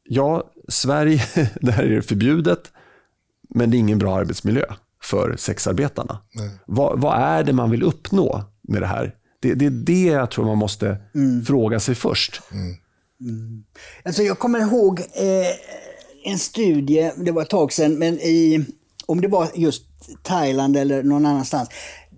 ja, 0.08 0.50
Sverige, 0.68 1.22
det 1.60 1.72
här 1.72 1.84
är 1.84 2.00
förbjudet, 2.00 2.72
men 3.54 3.70
det 3.70 3.76
är 3.76 3.78
ingen 3.78 3.98
bra 3.98 4.16
arbetsmiljö 4.16 4.64
för 5.04 5.36
sexarbetarna. 5.36 6.18
Vad, 6.66 7.00
vad, 7.00 7.22
är 7.22 7.44
det 7.44 7.52
man 7.52 7.70
vill 7.70 7.82
uppnå 7.82 8.44
med 8.68 8.82
det 8.82 8.86
här? 8.86 9.14
Det, 9.42 9.54
det 9.54 9.66
är 9.66 9.70
det 9.70 10.04
jag 10.04 10.30
tror 10.30 10.44
man 10.44 10.58
måste 10.58 10.96
mm. 11.14 11.44
fråga 11.44 11.80
sig 11.80 11.94
först. 11.94 12.42
Mm. 12.52 12.76
Mm. 13.20 13.64
Alltså 14.04 14.22
jag 14.22 14.38
kommer 14.38 14.60
ihåg 14.60 15.00
eh, 15.00 16.32
en 16.32 16.38
studie, 16.38 17.12
det 17.16 17.32
var 17.32 17.42
ett 17.42 17.50
tag 17.50 17.72
sedan, 17.72 17.98
men 17.98 18.14
i, 18.14 18.64
om 19.06 19.20
det 19.20 19.28
var 19.28 19.48
just 19.54 19.84
Thailand 20.22 20.76
eller 20.76 21.02
någon 21.02 21.26
annanstans, 21.26 21.68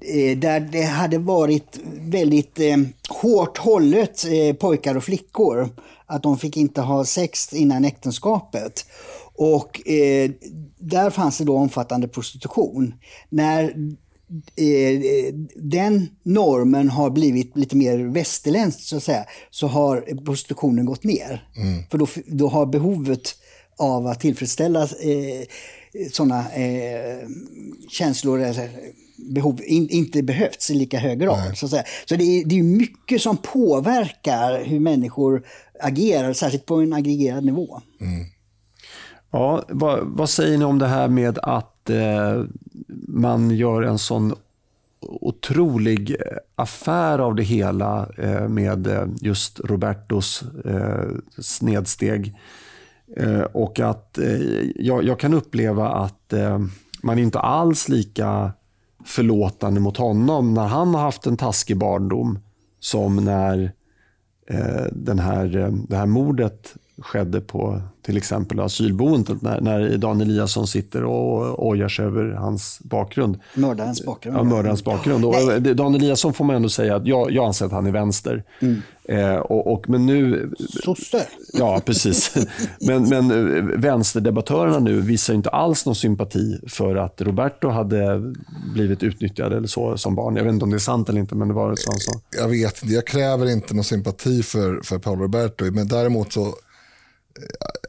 eh, 0.00 0.38
där 0.38 0.60
det 0.60 0.82
hade 0.82 1.18
varit 1.18 1.80
väldigt 2.00 2.60
eh, 2.60 2.76
hårt 3.08 3.58
hållet 3.58 4.24
eh, 4.24 4.56
pojkar 4.56 4.96
och 4.96 5.04
flickor. 5.04 5.68
Att 6.06 6.22
de 6.22 6.38
fick 6.38 6.56
inte 6.56 6.80
ha 6.80 7.04
sex 7.04 7.52
innan 7.52 7.84
äktenskapet. 7.84 8.86
Och 9.34 9.88
eh, 9.88 10.30
där 10.78 11.10
fanns 11.10 11.38
det 11.38 11.44
då 11.44 11.56
omfattande 11.56 12.08
prostitution. 12.08 12.94
När 13.28 13.64
eh, 14.56 15.34
den 15.56 16.08
normen 16.22 16.90
har 16.90 17.10
blivit 17.10 17.56
lite 17.56 17.76
mer 17.76 17.98
västerländsk 17.98 18.80
så 18.80 18.96
att 18.96 19.02
säga, 19.02 19.24
så 19.50 19.66
har 19.66 20.24
prostitutionen 20.24 20.86
gått 20.86 21.04
ner. 21.04 21.48
För 21.90 21.98
då, 21.98 22.06
då 22.26 22.48
har 22.48 22.66
behovet 22.66 23.34
av 23.78 24.06
att 24.06 24.20
tillfredsställa 24.20 24.82
eh, 24.82 25.46
sådana 26.12 26.52
eh, 26.52 27.28
känslor 27.90 28.40
eller 28.40 28.70
behov 29.16 29.60
in, 29.64 29.88
inte 29.88 30.22
behövts 30.22 30.70
i 30.70 30.74
lika 30.74 30.98
hög 30.98 31.20
grad. 31.20 31.58
Så, 31.58 31.66
att 31.66 31.70
säga. 31.70 31.84
så 32.04 32.16
det 32.16 32.24
är, 32.24 32.44
det 32.44 32.58
är 32.58 32.62
mycket 32.62 33.22
som 33.22 33.36
påverkar 33.36 34.64
hur 34.64 34.80
människor 34.80 35.46
agerar, 35.80 36.32
särskilt 36.32 36.66
på 36.66 36.74
en 36.74 36.92
aggregerad 36.92 37.44
nivå. 37.44 37.80
Ja, 39.36 39.62
vad, 39.68 40.00
vad 40.02 40.30
säger 40.30 40.58
ni 40.58 40.64
om 40.64 40.78
det 40.78 40.86
här 40.86 41.08
med 41.08 41.38
att 41.42 41.90
eh, 41.90 42.44
man 43.08 43.50
gör 43.50 43.82
en 43.82 43.98
sån 43.98 44.34
otrolig 45.00 46.10
eh, 46.10 46.36
affär 46.54 47.18
av 47.18 47.34
det 47.34 47.42
hela 47.42 48.08
eh, 48.18 48.48
med 48.48 48.86
eh, 48.86 49.06
just 49.20 49.60
Robertos 49.60 50.44
eh, 50.64 51.08
snedsteg. 51.38 52.34
Eh, 53.16 53.40
och 53.40 53.80
att 53.80 54.18
eh, 54.18 54.40
jag, 54.76 55.04
jag 55.04 55.20
kan 55.20 55.34
uppleva 55.34 55.88
att 55.88 56.32
eh, 56.32 56.58
man 57.02 57.18
inte 57.18 57.40
alls 57.40 57.88
lika 57.88 58.52
förlåtande 59.04 59.80
mot 59.80 59.96
honom 59.96 60.54
när 60.54 60.66
han 60.66 60.94
har 60.94 61.02
haft 61.02 61.26
en 61.26 61.36
taskig 61.36 61.76
barndom 61.76 62.38
som 62.80 63.16
när 63.16 63.72
eh, 64.46 64.86
den 64.92 65.18
här, 65.18 65.56
eh, 65.56 65.72
det 65.88 65.96
här 65.96 66.06
mordet 66.06 66.74
skedde 67.02 67.40
på 67.40 67.80
till 68.02 68.16
exempel 68.16 68.60
asylboendet 68.60 69.42
när, 69.42 69.60
när 69.60 69.96
Dan 69.96 70.20
Eliasson 70.20 70.66
sitter 70.66 71.04
och 71.04 71.66
ojar 71.66 71.88
sig 71.88 72.04
över 72.04 72.30
hans 72.30 72.80
bakgrund. 72.80 73.38
Mördarens 73.54 74.04
bakgrund. 74.04 74.36
Ja, 74.36 74.42
mördarens 74.42 74.84
bakgrund. 74.84 75.24
Och. 75.24 75.62
Dan 75.62 75.94
Eliasson 75.94 76.34
får 76.34 76.44
man 76.44 76.56
ändå 76.56 76.68
säga 76.68 76.96
att 76.96 77.06
jag, 77.06 77.30
jag 77.30 77.46
anser 77.46 77.66
att 77.66 77.72
han 77.72 77.86
är 77.86 77.90
vänster. 77.90 78.44
Eh, 79.08 79.36
och, 79.36 79.72
och, 79.72 79.88
men 79.88 80.06
nu 80.06 80.50
Sosse. 80.84 81.26
Ja, 81.52 81.80
precis. 81.84 82.34
Men, 82.80 83.08
men 83.08 83.30
eh, 83.30 83.62
vänsterdebattörerna 83.62 84.78
nu 84.78 85.00
visar 85.00 85.34
inte 85.34 85.50
alls 85.50 85.86
någon 85.86 85.94
sympati 85.94 86.60
för 86.68 86.96
att 86.96 87.20
Roberto 87.20 87.68
hade 87.68 88.32
blivit 88.74 89.02
utnyttjad 89.02 89.52
eller 89.52 89.68
så 89.68 89.96
som 89.96 90.14
barn. 90.14 90.36
Jag 90.36 90.44
vet 90.44 90.52
inte 90.52 90.64
om 90.64 90.70
det 90.70 90.76
är 90.76 90.78
sant 90.78 91.08
eller 91.08 91.20
inte, 91.20 91.34
men 91.34 91.48
det 91.48 91.54
var 91.54 91.74
så 91.76 91.90
han 91.90 92.00
sa. 92.00 92.12
Jag 92.40 92.48
vet 92.48 92.82
inte, 92.82 92.94
jag 92.94 93.06
kräver 93.06 93.50
inte 93.50 93.74
någon 93.74 93.84
sympati 93.84 94.42
för, 94.42 94.80
för 94.84 94.98
Paolo 94.98 95.22
Roberto, 95.22 95.64
men 95.64 95.88
däremot 95.88 96.32
så, 96.32 96.54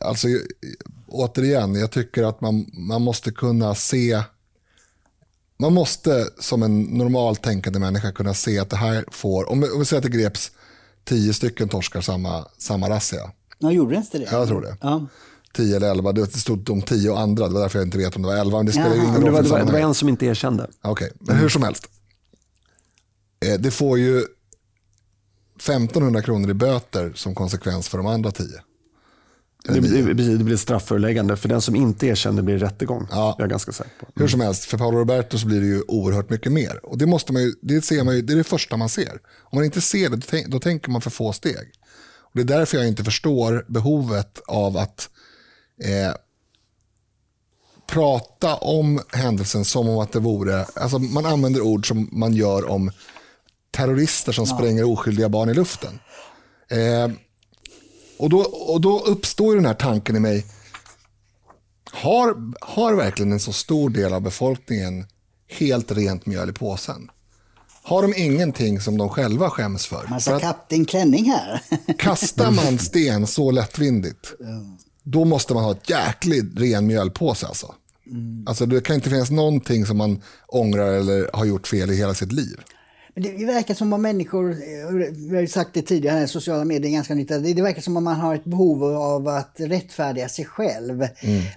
alltså 0.02 0.28
återigen, 1.08 1.76
jag 1.76 1.92
tycker 1.92 2.24
att 2.24 2.42
man, 2.42 2.66
man 2.74 3.02
måste 3.02 3.32
kunna 3.32 3.76
se, 3.76 4.24
man 5.60 5.74
måste 5.74 6.28
som 6.40 6.64
en 6.64 6.82
normalt 6.82 7.44
tänkande 7.44 7.80
människa 7.80 8.12
kunna 8.12 8.34
se 8.34 8.60
att 8.60 8.70
det 8.70 8.76
här 8.78 9.06
får, 9.12 9.50
om 9.50 9.62
vi, 9.62 9.70
om 9.70 9.80
vi 9.80 9.86
säger 9.86 9.98
att 10.06 10.12
det 10.12 10.18
greps 10.18 10.52
tio 11.04 11.34
stycken 11.34 11.70
torskar 11.70 12.02
samma, 12.02 12.46
samma 12.58 12.90
razzia. 12.90 13.32
Ja, 13.60 13.72
gjorde 13.72 13.92
det 13.96 13.98
inte 13.98 14.18
det? 14.18 14.28
Jag 14.32 14.48
tror 14.48 14.62
det. 14.62 14.78
Ja. 14.82 15.08
10 15.54 15.76
eller 15.76 15.92
11, 15.92 16.12
det 16.12 16.26
stod 16.28 16.60
de 16.60 16.82
10 16.82 17.10
och 17.10 17.20
andra, 17.20 17.48
det 17.48 17.54
var 17.54 17.62
därför 17.62 17.80
jag 17.80 17.88
inte 17.88 17.98
vet 17.98 18.16
om 18.16 18.22
det 18.22 18.28
var 18.28 18.36
11, 18.36 18.58
men 18.58 18.66
det 18.66 18.72
spelar 18.72 18.96
ingen 18.96 19.12
Men 19.12 19.22
det, 19.22 19.28
roll 19.28 19.34
var, 19.34 19.44
det, 19.44 19.50
var, 19.50 19.60
det 19.66 19.72
var 19.72 19.80
en 19.80 19.94
som 19.94 20.10
inte 20.10 20.26
erkände. 20.26 20.68
Okej, 20.82 21.12
men 21.20 21.36
hur 21.36 21.50
som 21.50 21.64
helst. 21.64 21.88
Eh, 23.46 23.60
Det 23.60 23.72
får 23.72 24.00
ju 24.00 24.18
1500 25.60 26.22
kronor 26.22 26.50
i 26.50 26.54
böter 26.54 27.12
som 27.16 27.36
konsekvens 27.36 27.88
för 27.90 27.98
de 27.98 28.08
andra 28.08 28.32
10. 28.32 28.46
Det, 29.64 29.80
det, 29.80 30.38
det 30.38 30.44
blir 30.44 30.58
strafföreläggande. 30.58 31.38
För 31.38 31.50
den 31.50 31.62
som 31.62 31.76
inte 31.76 32.08
erkände 32.08 32.42
blir 32.42 32.58
rättegång. 32.58 33.08
Ja. 33.12 33.36
Jag 33.38 33.46
är 33.46 33.50
ganska 33.50 33.72
säker 33.72 33.92
på. 34.00 34.08
Hur 34.16 34.28
som 34.28 34.42
helst, 34.42 34.66
för 34.66 34.78
Paolo 34.78 34.98
Roberto 34.98 35.38
så 35.38 35.48
blir 35.48 35.62
det 35.62 35.68
ju 35.68 35.82
oerhört 35.88 36.30
mycket 36.30 36.52
mer. 36.52 36.86
Och 36.86 36.98
det, 36.98 37.06
måste 37.06 37.34
man 37.34 37.42
ju, 37.42 37.54
det, 37.62 37.82
ser 37.82 38.04
man 38.04 38.16
ju, 38.16 38.22
det 38.22 38.34
är 38.34 38.38
det 38.38 38.44
första 38.44 38.78
man 38.78 38.90
ser. 38.90 39.20
Om 39.44 39.56
man 39.56 39.66
inte 39.66 39.82
ser 39.82 40.10
det, 40.10 40.16
då, 40.16 40.28
tänk, 40.30 40.48
då 40.48 40.60
tänker 40.60 40.92
man 40.92 41.02
för 41.02 41.10
få 41.10 41.34
steg. 41.34 41.72
Och 42.20 42.32
det 42.34 42.42
är 42.42 42.58
därför 42.58 42.78
jag 42.78 42.88
inte 42.88 43.04
förstår 43.04 43.66
behovet 43.68 44.42
av 44.48 44.78
att 44.78 45.10
eh, 45.84 46.16
prata 47.88 48.56
om 48.56 49.02
händelsen 49.10 49.66
som 49.66 49.90
om 49.90 50.00
att 50.00 50.12
det 50.12 50.20
vore... 50.20 50.66
Alltså 50.76 51.00
man 51.00 51.26
använder 51.26 51.62
ord 51.62 51.88
som 51.88 52.10
man 52.12 52.34
gör 52.34 52.70
om 52.70 52.92
terrorister 53.72 54.32
som 54.32 54.46
spränger 54.46 54.84
oskyldiga 54.84 55.30
barn 55.30 55.50
i 55.50 55.54
luften. 55.54 56.00
Eh, 56.70 57.12
och, 58.18 58.30
då, 58.30 58.40
och 58.42 58.82
då 58.82 59.00
uppstår 59.00 59.56
den 59.56 59.66
här 59.66 59.74
tanken 59.74 60.16
i 60.16 60.20
mig. 60.20 60.46
Har, 61.92 62.54
har 62.62 62.94
verkligen 62.94 63.32
en 63.32 63.40
så 63.40 63.54
stor 63.54 63.90
del 63.90 64.14
av 64.14 64.22
befolkningen 64.22 65.06
helt 65.48 65.92
rent 65.92 66.26
mjöl 66.26 66.50
i 66.50 66.54
påsen? 66.54 67.10
Har 67.84 68.02
de 68.02 68.14
ingenting 68.16 68.82
som 68.82 68.98
de 68.98 69.10
själva 69.10 69.50
skäms 69.50 69.86
för? 69.86 70.02
för 70.02 70.10
Massa 70.10 70.36
att 70.36 70.42
kapten 70.42 70.86
Klänning 70.86 71.32
här. 71.32 71.62
kastar 71.98 72.52
man 72.52 72.80
sten 72.80 73.28
så 73.28 73.52
lättvindigt, 73.52 74.34
då 75.04 75.26
måste 75.26 75.54
man 75.54 75.64
ha 75.64 75.72
ett 75.72 75.90
jäkligt 75.90 76.60
ren 76.60 76.88
mjölpåse. 76.88 77.48
Alltså. 77.48 77.74
Alltså, 78.46 78.66
det 78.66 78.82
kan 78.82 78.96
inte 78.96 79.10
finnas 79.10 79.32
någonting 79.32 79.86
som 79.86 79.98
man 79.98 80.22
ångrar 80.48 80.94
eller 80.94 81.30
har 81.34 81.46
gjort 81.46 81.68
fel 81.68 81.92
i 81.92 81.96
hela 81.96 82.14
sitt 82.14 82.32
liv. 82.32 82.60
Men 83.18 83.38
det 83.38 83.46
verkar 83.46 83.74
som 83.74 83.94
om 83.94 84.02
människor, 84.02 84.52
eh, 84.52 85.12
vi 85.30 85.36
har 85.36 85.42
ju 85.42 85.48
sagt 85.48 85.70
det 85.74 85.82
tidigare, 85.82 86.28
sociala 86.28 86.66
medier 86.66 86.92
är 86.92 86.94
ganska 86.94 87.16
nytt, 87.16 87.28
det 87.28 87.62
verkar 87.62 87.82
som 87.82 87.98
om 87.98 88.04
man 88.04 88.16
har 88.16 88.36
ett 88.36 88.46
behov 88.46 88.84
av 88.84 89.28
att 89.28 89.56
rättfärdiga 89.60 90.30
sig 90.30 90.46
själv 90.46 91.08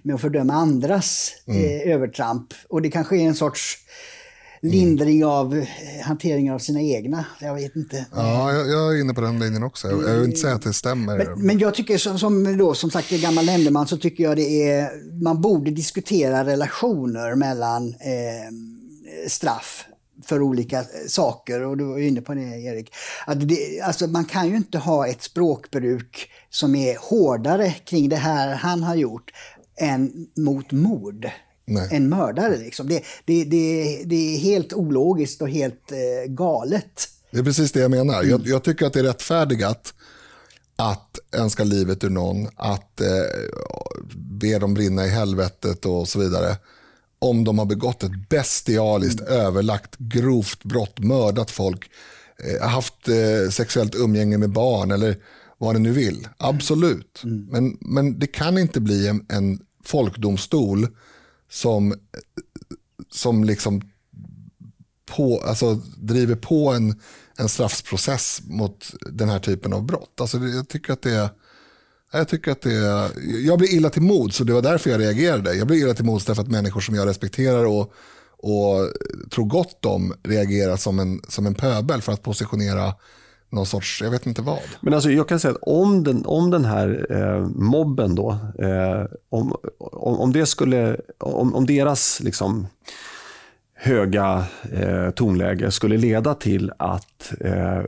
med 0.02 0.14
att 0.14 0.20
fördöma 0.20 0.52
andras 0.52 1.32
eh, 1.46 1.92
övertramp. 1.92 2.54
Och 2.68 2.82
det 2.82 2.90
kanske 2.90 3.16
är 3.16 3.20
en 3.20 3.34
sorts 3.34 3.78
lindring 4.62 5.24
av 5.24 5.56
eh, 5.56 5.66
hantering 6.02 6.52
av 6.52 6.58
sina 6.58 6.80
egna. 6.80 7.24
Jag 7.40 7.54
vet 7.54 7.76
inte. 7.76 8.06
Ja, 8.14 8.52
jag, 8.52 8.68
jag 8.68 8.96
är 8.96 9.00
inne 9.00 9.14
på 9.14 9.20
den 9.20 9.38
linjen 9.38 9.62
också. 9.62 9.88
Jag, 9.88 10.02
jag 10.02 10.14
vill 10.14 10.24
inte 10.24 10.40
säga 10.40 10.54
att 10.54 10.62
det 10.62 10.72
stämmer. 10.72 11.18
Men, 11.18 11.46
men 11.46 11.58
jag 11.58 11.74
tycker 11.74 11.98
som, 11.98 12.18
som, 12.18 12.58
då, 12.58 12.74
som 12.74 12.90
sagt 12.90 13.12
är 13.12 13.18
gammal 13.18 13.46
nämndeman 13.46 13.86
så 13.86 13.96
tycker 13.96 14.24
jag 14.24 14.36
det 14.36 14.70
är, 14.70 14.90
man 15.22 15.40
borde 15.40 15.70
diskutera 15.70 16.44
relationer 16.44 17.34
mellan 17.34 17.88
eh, 17.88 18.50
straff 19.28 19.86
för 20.24 20.42
olika 20.42 20.84
saker 21.06 21.62
och 21.62 21.76
du 21.76 21.84
var 21.84 21.98
inne 21.98 22.20
på 22.20 22.34
det 22.34 22.40
Erik. 22.40 22.94
Att 23.26 23.48
det, 23.48 23.80
alltså 23.80 24.06
man 24.06 24.24
kan 24.24 24.48
ju 24.48 24.56
inte 24.56 24.78
ha 24.78 25.06
ett 25.06 25.22
språkbruk 25.22 26.30
som 26.50 26.74
är 26.74 26.96
hårdare 26.96 27.70
kring 27.70 28.08
det 28.08 28.16
här 28.16 28.54
han 28.54 28.82
har 28.82 28.94
gjort 28.94 29.30
än 29.76 30.26
mot 30.36 30.72
mord. 30.72 31.30
Nej. 31.64 31.88
En 31.90 32.08
mördare 32.08 32.56
liksom. 32.56 32.88
Det, 32.88 33.04
det, 33.24 33.44
det, 33.44 34.02
det 34.04 34.34
är 34.34 34.38
helt 34.38 34.72
ologiskt 34.72 35.42
och 35.42 35.50
helt 35.50 35.92
eh, 35.92 36.32
galet. 36.32 37.08
Det 37.30 37.38
är 37.38 37.44
precis 37.44 37.72
det 37.72 37.80
jag 37.80 37.90
menar. 37.90 38.22
Jag, 38.22 38.46
jag 38.46 38.64
tycker 38.64 38.86
att 38.86 38.92
det 38.92 39.00
är 39.00 39.04
rättfärdigat 39.04 39.94
att 40.76 41.18
önska 41.32 41.64
livet 41.64 42.04
ur 42.04 42.10
någon, 42.10 42.48
att 42.56 43.00
eh, 43.00 43.06
be 44.14 44.58
dem 44.58 44.74
brinna 44.74 45.06
i 45.06 45.08
helvetet 45.08 45.86
och 45.86 46.08
så 46.08 46.18
vidare. 46.18 46.56
Om 47.22 47.44
de 47.44 47.58
har 47.58 47.66
begått 47.66 48.02
ett 48.02 48.28
bestialiskt, 48.28 49.20
överlagt, 49.20 49.96
grovt 49.98 50.64
brott, 50.64 50.98
mördat 50.98 51.50
folk, 51.50 51.90
eh, 52.44 52.68
haft 52.68 53.08
eh, 53.08 53.50
sexuellt 53.50 53.94
umgänge 53.94 54.38
med 54.38 54.50
barn 54.50 54.90
eller 54.90 55.16
vad 55.58 55.74
ni 55.74 55.80
nu 55.80 55.92
vill. 55.92 56.28
Absolut. 56.36 57.22
Men, 57.24 57.76
men 57.80 58.18
det 58.18 58.26
kan 58.26 58.58
inte 58.58 58.80
bli 58.80 59.08
en, 59.08 59.26
en 59.28 59.60
folkdomstol 59.84 60.86
som, 61.50 61.94
som 63.10 63.44
liksom 63.44 63.82
på, 65.16 65.40
alltså, 65.40 65.74
driver 65.96 66.36
på 66.36 66.72
en, 66.72 67.00
en 67.36 67.48
straffprocess 67.48 68.42
mot 68.44 68.94
den 69.12 69.28
här 69.28 69.38
typen 69.38 69.72
av 69.72 69.84
brott. 69.84 70.20
Alltså, 70.20 70.38
det, 70.38 70.50
jag 70.50 70.68
tycker 70.68 70.92
att 70.92 71.02
det 71.02 71.14
är... 71.14 71.28
Jag 72.12 72.28
tycker 72.28 72.52
att 72.52 72.62
det 72.62 73.10
jag 73.44 73.58
blir 73.58 73.74
illa 73.74 73.90
till 73.90 74.02
mods 74.02 74.40
och 74.40 74.46
det 74.46 74.52
var 74.52 74.62
därför 74.62 74.90
jag 74.90 75.00
reagerade. 75.00 75.54
Jag 75.54 75.66
blir 75.66 75.76
illa 75.76 75.94
till 75.94 76.04
mods 76.04 76.24
därför 76.24 76.42
att 76.42 76.48
människor 76.48 76.80
som 76.80 76.94
jag 76.94 77.08
respekterar 77.08 77.64
och, 77.64 77.92
och 78.36 78.92
tror 79.30 79.44
gott 79.44 79.86
om 79.86 80.14
reagerar 80.22 80.76
som 80.76 80.98
en, 80.98 81.20
som 81.28 81.46
en 81.46 81.54
pöbel 81.54 82.02
för 82.02 82.12
att 82.12 82.22
positionera 82.22 82.94
någon 83.50 83.66
sorts, 83.66 84.02
jag 84.02 84.10
vet 84.10 84.26
inte 84.26 84.42
vad. 84.42 84.58
Men 84.80 84.94
alltså, 84.94 85.10
jag 85.10 85.28
kan 85.28 85.40
säga 85.40 85.54
att 85.54 85.62
om 85.62 86.04
den, 86.04 86.26
om 86.26 86.50
den 86.50 86.64
här 86.64 87.06
eh, 87.10 87.46
mobben 87.48 88.14
då, 88.14 88.30
eh, 88.58 89.04
om, 89.28 89.56
om, 89.78 90.20
om 90.20 90.32
det 90.32 90.46
skulle, 90.46 91.00
om, 91.18 91.54
om 91.54 91.66
deras 91.66 92.20
liksom, 92.20 92.66
höga 93.74 94.44
eh, 94.72 95.10
tonläge 95.10 95.70
skulle 95.70 95.96
leda 95.96 96.34
till 96.34 96.72
att 96.78 97.32
eh, 97.40 97.82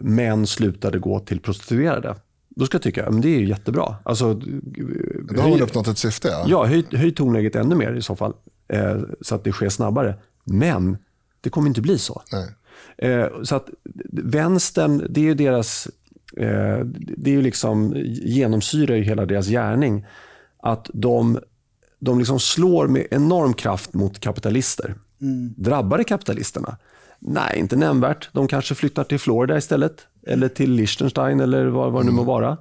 män 0.00 0.46
slutade 0.46 0.98
gå 0.98 1.20
till 1.20 1.40
prostituerade, 1.40 2.14
då 2.56 2.66
ska 2.66 2.74
jag 2.74 2.82
tycka 2.82 3.06
att 3.06 3.22
det 3.22 3.28
är 3.28 3.38
ju 3.38 3.46
jättebra. 3.46 3.96
Alltså, 4.02 4.34
Då 4.34 5.42
har 5.42 5.48
man 5.48 5.60
uppnått 5.60 5.88
ett 5.88 5.98
syfte. 5.98 6.28
Ja. 6.28 6.44
Ja, 6.48 6.64
höj, 6.64 6.84
höj 6.90 7.14
tonläget 7.14 7.56
ännu 7.56 7.74
mer 7.74 7.94
i 7.94 8.02
så 8.02 8.16
fall, 8.16 8.32
eh, 8.68 9.00
så 9.20 9.34
att 9.34 9.44
det 9.44 9.52
sker 9.52 9.68
snabbare. 9.68 10.14
Men 10.44 10.96
det 11.40 11.50
kommer 11.50 11.68
inte 11.68 11.80
bli 11.80 11.98
så. 11.98 12.22
Nej. 12.32 12.48
Eh, 13.10 13.28
så 13.42 13.56
att 13.56 13.68
vänstern, 14.12 15.06
det 15.10 15.20
är 15.20 15.24
ju 15.24 15.34
deras, 15.34 15.88
eh, 16.36 16.78
det 17.16 17.30
är 17.30 17.34
ju 17.34 17.42
liksom, 17.42 17.94
genomsyrar 18.06 18.96
ju 18.96 19.02
hela 19.02 19.26
deras 19.26 19.46
gärning. 19.46 20.06
Att 20.62 20.90
de, 20.94 21.38
de 21.98 22.18
liksom 22.18 22.40
slår 22.40 22.86
med 22.86 23.06
enorm 23.10 23.54
kraft 23.54 23.94
mot 23.94 24.18
kapitalister. 24.18 24.94
Mm. 25.20 25.54
Drabbar 25.56 25.98
det 25.98 26.04
kapitalisterna? 26.04 26.76
Nej, 27.18 27.58
inte 27.58 27.76
nämnvärt. 27.76 28.28
De 28.32 28.48
kanske 28.48 28.74
flyttar 28.74 29.04
till 29.04 29.18
Florida 29.18 29.58
istället. 29.58 30.06
Eller 30.26 30.48
till 30.48 30.72
Liechtenstein 30.72 31.40
eller 31.40 31.66
vad, 31.66 31.92
vad 31.92 32.02
det 32.02 32.06
nu 32.06 32.12
må 32.12 32.22
vara. 32.22 32.56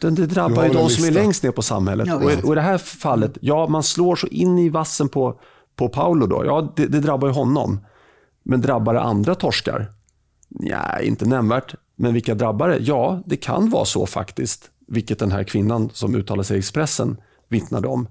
Det, 0.00 0.10
det 0.10 0.26
drabbar 0.26 0.64
ju 0.64 0.72
de 0.72 0.88
som 0.88 1.04
är 1.04 1.10
längst 1.10 1.42
ner 1.42 1.50
på 1.50 1.62
samhället. 1.62 2.06
Ja, 2.08 2.14
och, 2.16 2.44
och, 2.44 2.52
i 2.52 2.54
det 2.54 2.60
här 2.60 2.78
fallet, 2.78 3.38
ja 3.40 3.66
man 3.66 3.82
slår 3.82 4.16
så 4.16 4.26
in 4.26 4.58
i 4.58 4.68
vassen 4.68 5.08
på, 5.08 5.40
på 5.76 5.88
Paolo 5.88 6.26
då. 6.26 6.44
Ja, 6.44 6.72
det, 6.76 6.86
det 6.86 7.00
drabbar 7.00 7.28
ju 7.28 7.34
honom. 7.34 7.80
Men 8.42 8.60
drabbar 8.60 8.94
det 8.94 9.00
andra 9.00 9.34
torskar? 9.34 9.92
Nej, 10.48 11.06
inte 11.06 11.26
nämnvärt. 11.26 11.74
Men 11.96 12.14
vilka 12.14 12.34
drabbar 12.34 12.68
det? 12.68 12.78
Ja, 12.78 13.22
det 13.26 13.36
kan 13.36 13.70
vara 13.70 13.84
så 13.84 14.06
faktiskt, 14.06 14.70
vilket 14.86 15.18
den 15.18 15.32
här 15.32 15.44
kvinnan 15.44 15.90
som 15.92 16.14
uttalar 16.14 16.42
sig 16.42 16.56
i 16.56 16.58
Expressen 16.58 17.16
vittnade 17.48 17.88
om. 17.88 18.08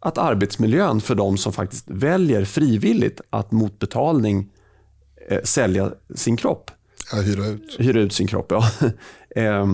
Att 0.00 0.18
arbetsmiljön 0.18 1.00
för 1.00 1.14
de 1.14 1.36
som 1.36 1.52
faktiskt 1.52 1.90
väljer 1.90 2.44
frivilligt 2.44 3.20
att 3.30 3.52
mot 3.52 3.78
betalning 3.78 4.50
eh, 5.28 5.42
sälja 5.42 5.90
sin 6.14 6.36
kropp. 6.36 6.70
Ja, 7.12 7.20
hyra 7.20 7.46
ut. 7.46 7.76
Hyra 7.78 8.00
ut 8.00 8.12
sin 8.12 8.26
kropp, 8.26 8.46
ja. 8.50 8.70
eh, 9.42 9.66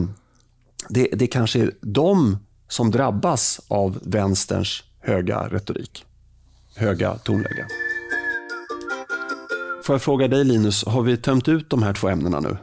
det, 0.88 1.08
det 1.12 1.26
kanske 1.26 1.60
är 1.60 1.70
de 1.80 2.38
som 2.68 2.90
drabbas 2.90 3.60
av 3.68 3.98
vänsterns 4.02 4.84
höga 5.00 5.48
retorik, 5.48 6.04
höga 6.76 7.14
tonläge. 7.18 7.66
Får 9.84 9.94
jag 9.94 10.02
fråga 10.02 10.28
dig 10.28 10.44
Linus, 10.44 10.84
har 10.84 11.02
vi 11.02 11.16
tömt 11.16 11.48
ut 11.48 11.70
de 11.70 11.82
här 11.82 11.94
två 11.94 12.08
ämnena 12.08 12.40
nu? 12.40 12.56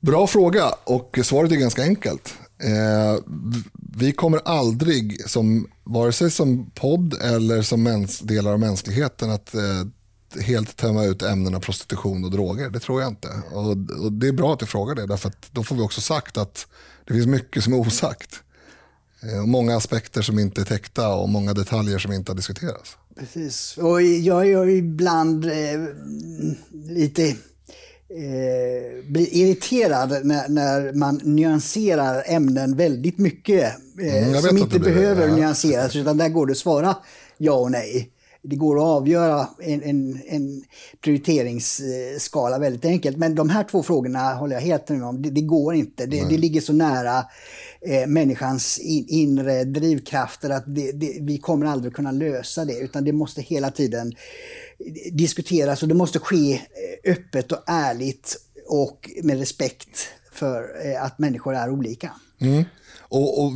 Bra 0.00 0.26
fråga 0.26 0.70
och 0.84 1.18
svaret 1.22 1.52
är 1.52 1.56
ganska 1.56 1.82
enkelt. 1.82 2.34
Eh, 2.62 3.22
vi 3.96 4.12
kommer 4.12 4.40
aldrig, 4.44 5.28
som, 5.28 5.66
vare 5.84 6.12
sig 6.12 6.30
som 6.30 6.70
podd 6.70 7.14
eller 7.22 7.62
som 7.62 7.82
mäns, 7.82 8.20
delar 8.20 8.52
av 8.52 8.60
mänskligheten, 8.60 9.30
att 9.30 9.54
eh, 9.54 9.60
helt 10.40 10.76
tömma 10.76 11.04
ut 11.04 11.22
ämnena 11.22 11.60
prostitution 11.60 12.24
och 12.24 12.30
droger. 12.30 12.70
Det 12.70 12.80
tror 12.80 13.02
jag 13.02 13.10
inte. 13.10 13.28
Och, 13.52 13.70
och, 14.04 14.12
Det 14.12 14.28
är 14.28 14.32
bra 14.32 14.52
att 14.52 14.58
du 14.58 14.66
frågar 14.66 14.94
det, 14.94 15.06
därför 15.06 15.32
då 15.50 15.64
får 15.64 15.76
vi 15.76 15.82
också 15.82 16.00
sagt 16.00 16.38
att 16.38 16.66
det 17.04 17.14
finns 17.14 17.26
mycket 17.26 17.64
som 17.64 17.72
är 17.72 17.78
osagt. 17.78 18.42
Eh, 19.22 19.40
och 19.40 19.48
många 19.48 19.76
aspekter 19.76 20.22
som 20.22 20.38
inte 20.38 20.60
är 20.60 20.64
täckta 20.64 21.14
och 21.14 21.28
många 21.28 21.54
detaljer 21.54 21.98
som 21.98 22.12
inte 22.12 22.32
har 22.32 22.36
diskuterats. 22.36 22.96
Precis. 23.18 23.78
Och 23.78 24.02
jag 24.02 24.48
är 24.48 24.68
ibland 24.68 25.44
eh, 25.44 25.52
lite 26.72 27.24
eh, 28.08 29.04
blir 29.08 29.34
irriterad 29.34 30.20
när, 30.24 30.48
när, 30.48 30.92
man 30.92 31.20
nyanserar 31.24 32.22
ämnen 32.26 32.76
väldigt 32.76 33.18
mycket. 33.18 33.74
Eh, 34.00 34.28
mm, 34.28 34.42
som 34.42 34.58
inte 34.58 34.78
behöver 34.78 35.28
ja. 35.28 35.36
nyanseras, 35.36 35.96
utan 35.96 36.16
där 36.16 36.28
går 36.28 36.46
det 36.46 36.52
att 36.52 36.58
svara 36.58 36.96
ja 37.38 37.52
och 37.52 37.70
nej 37.70 38.10
det 38.44 38.56
går 38.56 38.76
att 38.76 38.82
avgöra 38.82 39.48
en, 39.58 39.82
en, 39.82 40.22
en, 40.26 40.64
prioriteringsskala 41.00 42.58
väldigt 42.58 42.84
enkelt. 42.84 43.16
Men 43.16 43.34
de 43.34 43.48
här 43.50 43.64
två 43.64 43.82
frågorna 43.82 44.34
håller 44.34 44.54
jag 44.54 44.62
helt 44.62 44.88
med 44.88 45.04
om. 45.04 45.22
Det, 45.22 45.30
det 45.30 45.40
går 45.40 45.74
inte. 45.74 46.06
Det, 46.06 46.28
det, 46.28 46.38
ligger 46.38 46.60
så 46.60 46.72
nära 46.72 47.24
eh, 47.80 48.06
människans 48.06 48.78
in, 48.78 49.06
inre 49.08 49.64
drivkrafter 49.64 50.50
att 50.50 50.64
det, 50.66 50.92
vi 51.20 51.38
kommer 51.38 51.66
aldrig 51.66 51.94
kunna 51.94 52.12
lösa 52.12 52.64
det. 52.64 52.78
Utan 52.78 53.04
det 53.04 53.12
måste 53.12 53.42
hela 53.42 53.70
tiden 53.70 54.12
diskuteras 55.12 55.82
och 55.82 55.88
det 55.88 55.94
måste 55.94 56.18
ske 56.18 56.54
eh, 56.54 57.12
öppet 57.12 57.52
och 57.52 57.62
ärligt 57.66 58.36
och 58.68 59.10
med 59.22 59.38
respekt 59.38 60.08
för 60.32 60.86
eh, 60.86 61.04
att 61.04 61.18
människor 61.18 61.54
är 61.54 61.70
olika. 61.70 62.10
Mm. 62.38 62.64
Och, 62.98 63.44
och, 63.44 63.52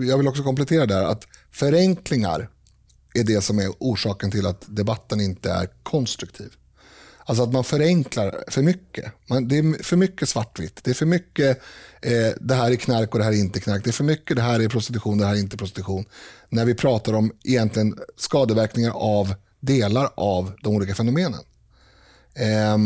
Jag 0.00 0.18
vill 0.18 0.28
också 0.28 0.42
komplettera 0.42 0.86
där 0.86 1.04
att 1.04 1.24
förenklingar 1.52 2.48
är 3.14 3.24
det 3.24 3.40
som 3.40 3.58
är 3.58 3.68
orsaken 3.78 4.30
till 4.30 4.46
att 4.46 4.64
debatten 4.66 5.20
inte 5.20 5.50
är 5.50 5.68
konstruktiv. 5.82 6.52
Alltså 7.24 7.42
att 7.42 7.52
man 7.52 7.64
förenklar 7.64 8.44
för 8.48 8.62
mycket. 8.62 9.12
Man, 9.26 9.48
det 9.48 9.58
är 9.58 9.82
för 9.82 9.96
mycket 9.96 10.28
svartvitt. 10.28 10.80
Det 10.84 10.90
är 10.90 10.94
för 10.94 11.06
mycket 11.06 11.62
eh, 12.00 12.32
det 12.40 12.54
här 12.54 12.70
är 12.70 12.76
knark 12.76 13.12
och 13.12 13.18
det 13.18 13.24
här 13.24 13.32
är 13.32 13.36
inte 13.36 13.60
knark. 13.60 13.84
Det 13.84 13.90
är 13.90 13.92
för 13.92 14.04
mycket 14.04 14.36
det 14.36 14.42
här 14.42 14.60
är 14.60 14.68
prostitution, 14.68 15.18
det 15.18 15.26
här 15.26 15.34
är 15.34 15.38
inte 15.38 15.56
prostitution. 15.56 16.04
När 16.48 16.64
vi 16.64 16.74
pratar 16.74 17.12
om 17.12 17.32
egentligen 17.44 17.98
skadeverkningar 18.16 18.92
av 18.94 19.34
delar 19.60 20.08
av 20.14 20.52
de 20.62 20.76
olika 20.76 20.94
fenomenen. 20.94 21.40
Eh, 22.34 22.78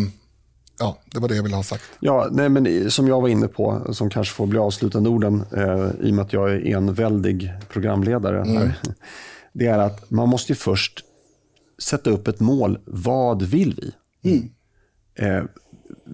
ja, 0.78 0.98
det 1.04 1.20
var 1.20 1.28
det 1.28 1.36
jag 1.36 1.42
ville 1.42 1.56
ha 1.56 1.62
sagt. 1.62 1.84
Ja, 2.00 2.28
nej, 2.30 2.48
men 2.48 2.90
som 2.90 3.08
jag 3.08 3.20
var 3.20 3.28
inne 3.28 3.48
på, 3.48 3.94
som 3.94 4.10
kanske 4.10 4.34
får 4.34 4.46
bli 4.46 4.58
avslutande 4.58 5.08
orden 5.08 5.44
eh, 5.56 6.06
i 6.06 6.10
och 6.10 6.14
med 6.14 6.24
att 6.24 6.32
jag 6.32 6.52
är 6.52 6.76
enväldig 6.76 7.52
programledare. 7.68 8.40
Mm. 8.42 8.56
Här 8.56 8.74
det 9.58 9.66
är 9.66 9.78
att 9.78 10.10
man 10.10 10.28
måste 10.28 10.54
först 10.54 11.04
sätta 11.78 12.10
upp 12.10 12.28
ett 12.28 12.40
mål. 12.40 12.78
Vad 12.84 13.42
vill 13.42 13.74
vi? 13.74 13.92
Mm. 14.30 14.50
Eh, 15.14 15.44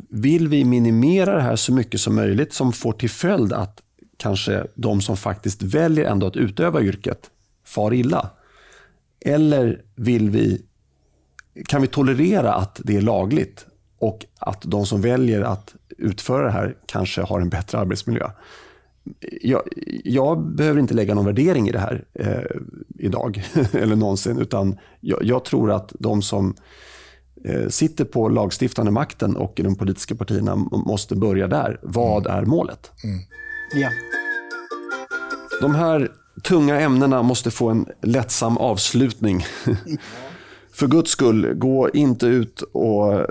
vill 0.08 0.48
vi 0.48 0.64
minimera 0.64 1.34
det 1.34 1.42
här 1.42 1.56
så 1.56 1.72
mycket 1.72 2.00
som 2.00 2.14
möjligt 2.14 2.52
som 2.52 2.72
får 2.72 2.92
till 2.92 3.10
följd 3.10 3.52
att 3.52 3.82
kanske 4.16 4.66
de 4.74 5.00
som 5.00 5.16
faktiskt 5.16 5.62
väljer 5.62 6.04
ändå 6.04 6.26
att 6.26 6.36
utöva 6.36 6.80
yrket 6.80 7.30
far 7.64 7.94
illa? 7.94 8.30
Eller 9.20 9.82
vill 9.94 10.30
vi, 10.30 10.62
kan 11.68 11.82
vi 11.82 11.88
tolerera 11.88 12.54
att 12.54 12.80
det 12.84 12.96
är 12.96 13.02
lagligt 13.02 13.66
och 13.98 14.26
att 14.38 14.62
de 14.62 14.86
som 14.86 15.02
väljer 15.02 15.42
att 15.42 15.74
utföra 15.98 16.44
det 16.44 16.52
här 16.52 16.76
kanske 16.86 17.22
har 17.22 17.40
en 17.40 17.48
bättre 17.48 17.78
arbetsmiljö? 17.78 18.30
Jag, 19.42 19.62
jag, 20.04 20.54
behöver 20.54 20.80
inte 20.80 20.94
lägga 20.94 21.14
någon 21.14 21.24
värdering 21.24 21.68
i 21.68 21.72
det 21.72 21.78
här 21.78 22.04
eh, 22.12 22.60
idag, 22.98 23.44
eller 23.72 23.96
någonsin. 23.96 24.38
Utan 24.38 24.78
jag, 25.00 25.24
jag, 25.24 25.44
tror 25.44 25.70
att 25.72 25.92
de 25.98 26.22
som 26.22 26.54
eh, 27.44 27.68
sitter 27.68 28.04
på 28.04 28.28
lagstiftande 28.28 28.92
makten 28.92 29.36
och 29.36 29.60
i 29.60 29.62
de 29.62 29.76
politiska 29.76 30.14
partierna 30.14 30.56
måste 30.70 31.16
börja 31.16 31.48
där. 31.48 31.80
Vad 31.82 32.26
mm. 32.26 32.38
är 32.38 32.44
målet? 32.44 32.90
Mm. 33.04 33.18
Ja. 33.74 33.88
De 35.60 35.74
här 35.74 36.10
tunga 36.42 36.80
ämnena 36.80 37.22
måste 37.22 37.50
få 37.50 37.68
en 37.68 37.86
lättsam 38.02 38.58
avslutning. 38.58 39.44
för 40.72 40.86
guds 40.86 41.10
skull, 41.10 41.54
gå 41.54 41.90
inte 41.90 42.26
ut 42.26 42.62
och 42.72 43.14
eh, 43.14 43.26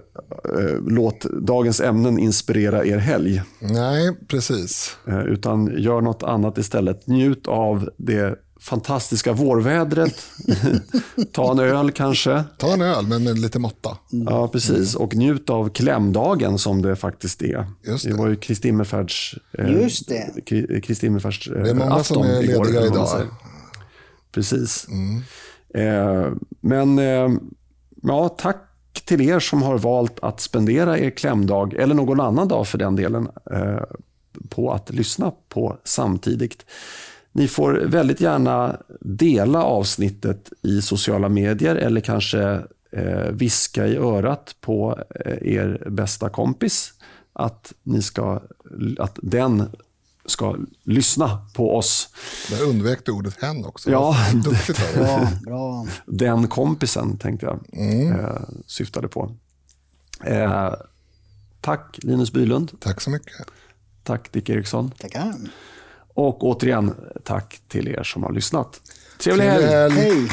låt 0.87 1.21
dagens 1.21 1.81
ämnen 1.81 2.19
inspirera 2.19 2.85
er 2.85 2.97
helg. 2.97 3.41
Nej, 3.59 4.15
precis. 4.27 4.97
Eh, 5.07 5.19
utan 5.19 5.73
gör 5.77 6.01
något 6.01 6.23
annat 6.23 6.57
istället. 6.57 7.07
Njut 7.07 7.47
av 7.47 7.89
det 7.97 8.39
fantastiska 8.61 9.33
vårvädret. 9.33 10.25
Ta 11.33 11.51
en 11.51 11.59
öl 11.59 11.91
kanske. 11.91 12.43
Ta 12.57 12.73
en 12.73 12.81
öl, 12.81 13.07
men 13.07 13.23
med 13.23 13.39
lite 13.39 13.59
måtta. 13.59 13.97
Ja, 14.09 14.47
precis. 14.47 14.95
Och 14.95 15.15
njut 15.15 15.49
av 15.49 15.69
klämdagen 15.69 16.57
som 16.57 16.81
det 16.81 16.95
faktiskt 16.95 17.41
är. 17.41 17.67
Just 17.83 18.03
det. 18.03 18.09
det 18.09 18.17
var 18.17 18.27
ju 18.27 18.35
Kristi 18.35 18.67
Himmelsfärds 18.67 19.35
eh, 19.57 19.71
Just 19.71 20.07
det. 20.07 20.45
Kristi 20.84 21.07
eh, 21.07 21.13
Det 21.13 21.69
är 21.69 21.73
många 21.73 22.03
som 22.03 22.23
är 22.23 22.41
lediga 22.41 22.53
igår, 22.53 22.85
idag. 22.85 23.27
Precis. 24.31 24.88
Mm. 24.89 25.22
Eh, 25.73 26.31
men 26.61 26.99
eh, 26.99 27.30
ja, 28.03 28.30
tack 28.30 28.68
till 29.06 29.22
er 29.22 29.39
som 29.39 29.61
har 29.61 29.77
valt 29.77 30.19
att 30.22 30.39
spendera 30.39 30.99
er 30.99 31.10
klämdag, 31.10 31.73
eller 31.73 31.95
någon 31.95 32.19
annan 32.19 32.48
dag 32.48 32.68
för 32.68 32.77
den 32.77 32.95
delen, 32.95 33.30
eh, 33.52 33.84
på 34.49 34.72
att 34.72 34.89
lyssna 34.89 35.31
på 35.49 35.77
samtidigt. 35.84 36.65
Ni 37.31 37.48
får 37.48 37.73
väldigt 37.73 38.22
gärna 38.22 38.77
dela 38.99 39.64
avsnittet 39.64 40.52
i 40.61 40.81
sociala 40.81 41.30
medier 41.30 41.76
eller 41.76 42.02
kanske 42.02 42.61
viska 43.31 43.88
i 43.88 43.98
örat 43.98 44.56
på 44.61 44.99
er 45.41 45.88
bästa 45.89 46.30
kompis 46.30 46.93
att, 47.34 47.73
ni 47.84 48.02
ska, 48.02 48.41
att 48.99 49.19
den 49.22 49.69
ska 50.26 50.57
lyssna 50.84 51.48
på 51.53 51.77
oss. 51.77 52.10
Där 52.49 52.64
undvek 52.64 52.99
du 53.06 53.11
ordet 53.11 53.41
hen 53.41 53.65
också. 53.65 53.91
Ja, 53.91 54.15
bra, 54.95 55.27
bra. 55.45 55.88
den 56.06 56.48
kompisen 56.48 57.18
tänkte 57.18 57.45
jag 57.45 57.60
mm. 57.73 58.19
eh, 58.19 58.41
syftade 58.65 59.07
på. 59.07 59.35
Eh, 60.26 60.73
tack 61.61 61.99
Linus 62.02 62.31
Bylund. 62.31 62.72
Tack 62.80 63.02
så 63.02 63.10
mycket. 63.10 63.48
Tack 64.03 64.31
Dick 64.31 64.49
Eriksson. 64.49 64.91
Tackar. 64.91 65.35
Och 66.14 66.43
återigen 66.43 66.95
tack 67.23 67.61
till 67.68 67.88
er 67.88 68.03
som 68.03 68.23
har 68.23 68.31
lyssnat. 68.31 68.81
Trevlig 69.19 69.45
helg. 69.45 69.93
Hej. 69.93 70.27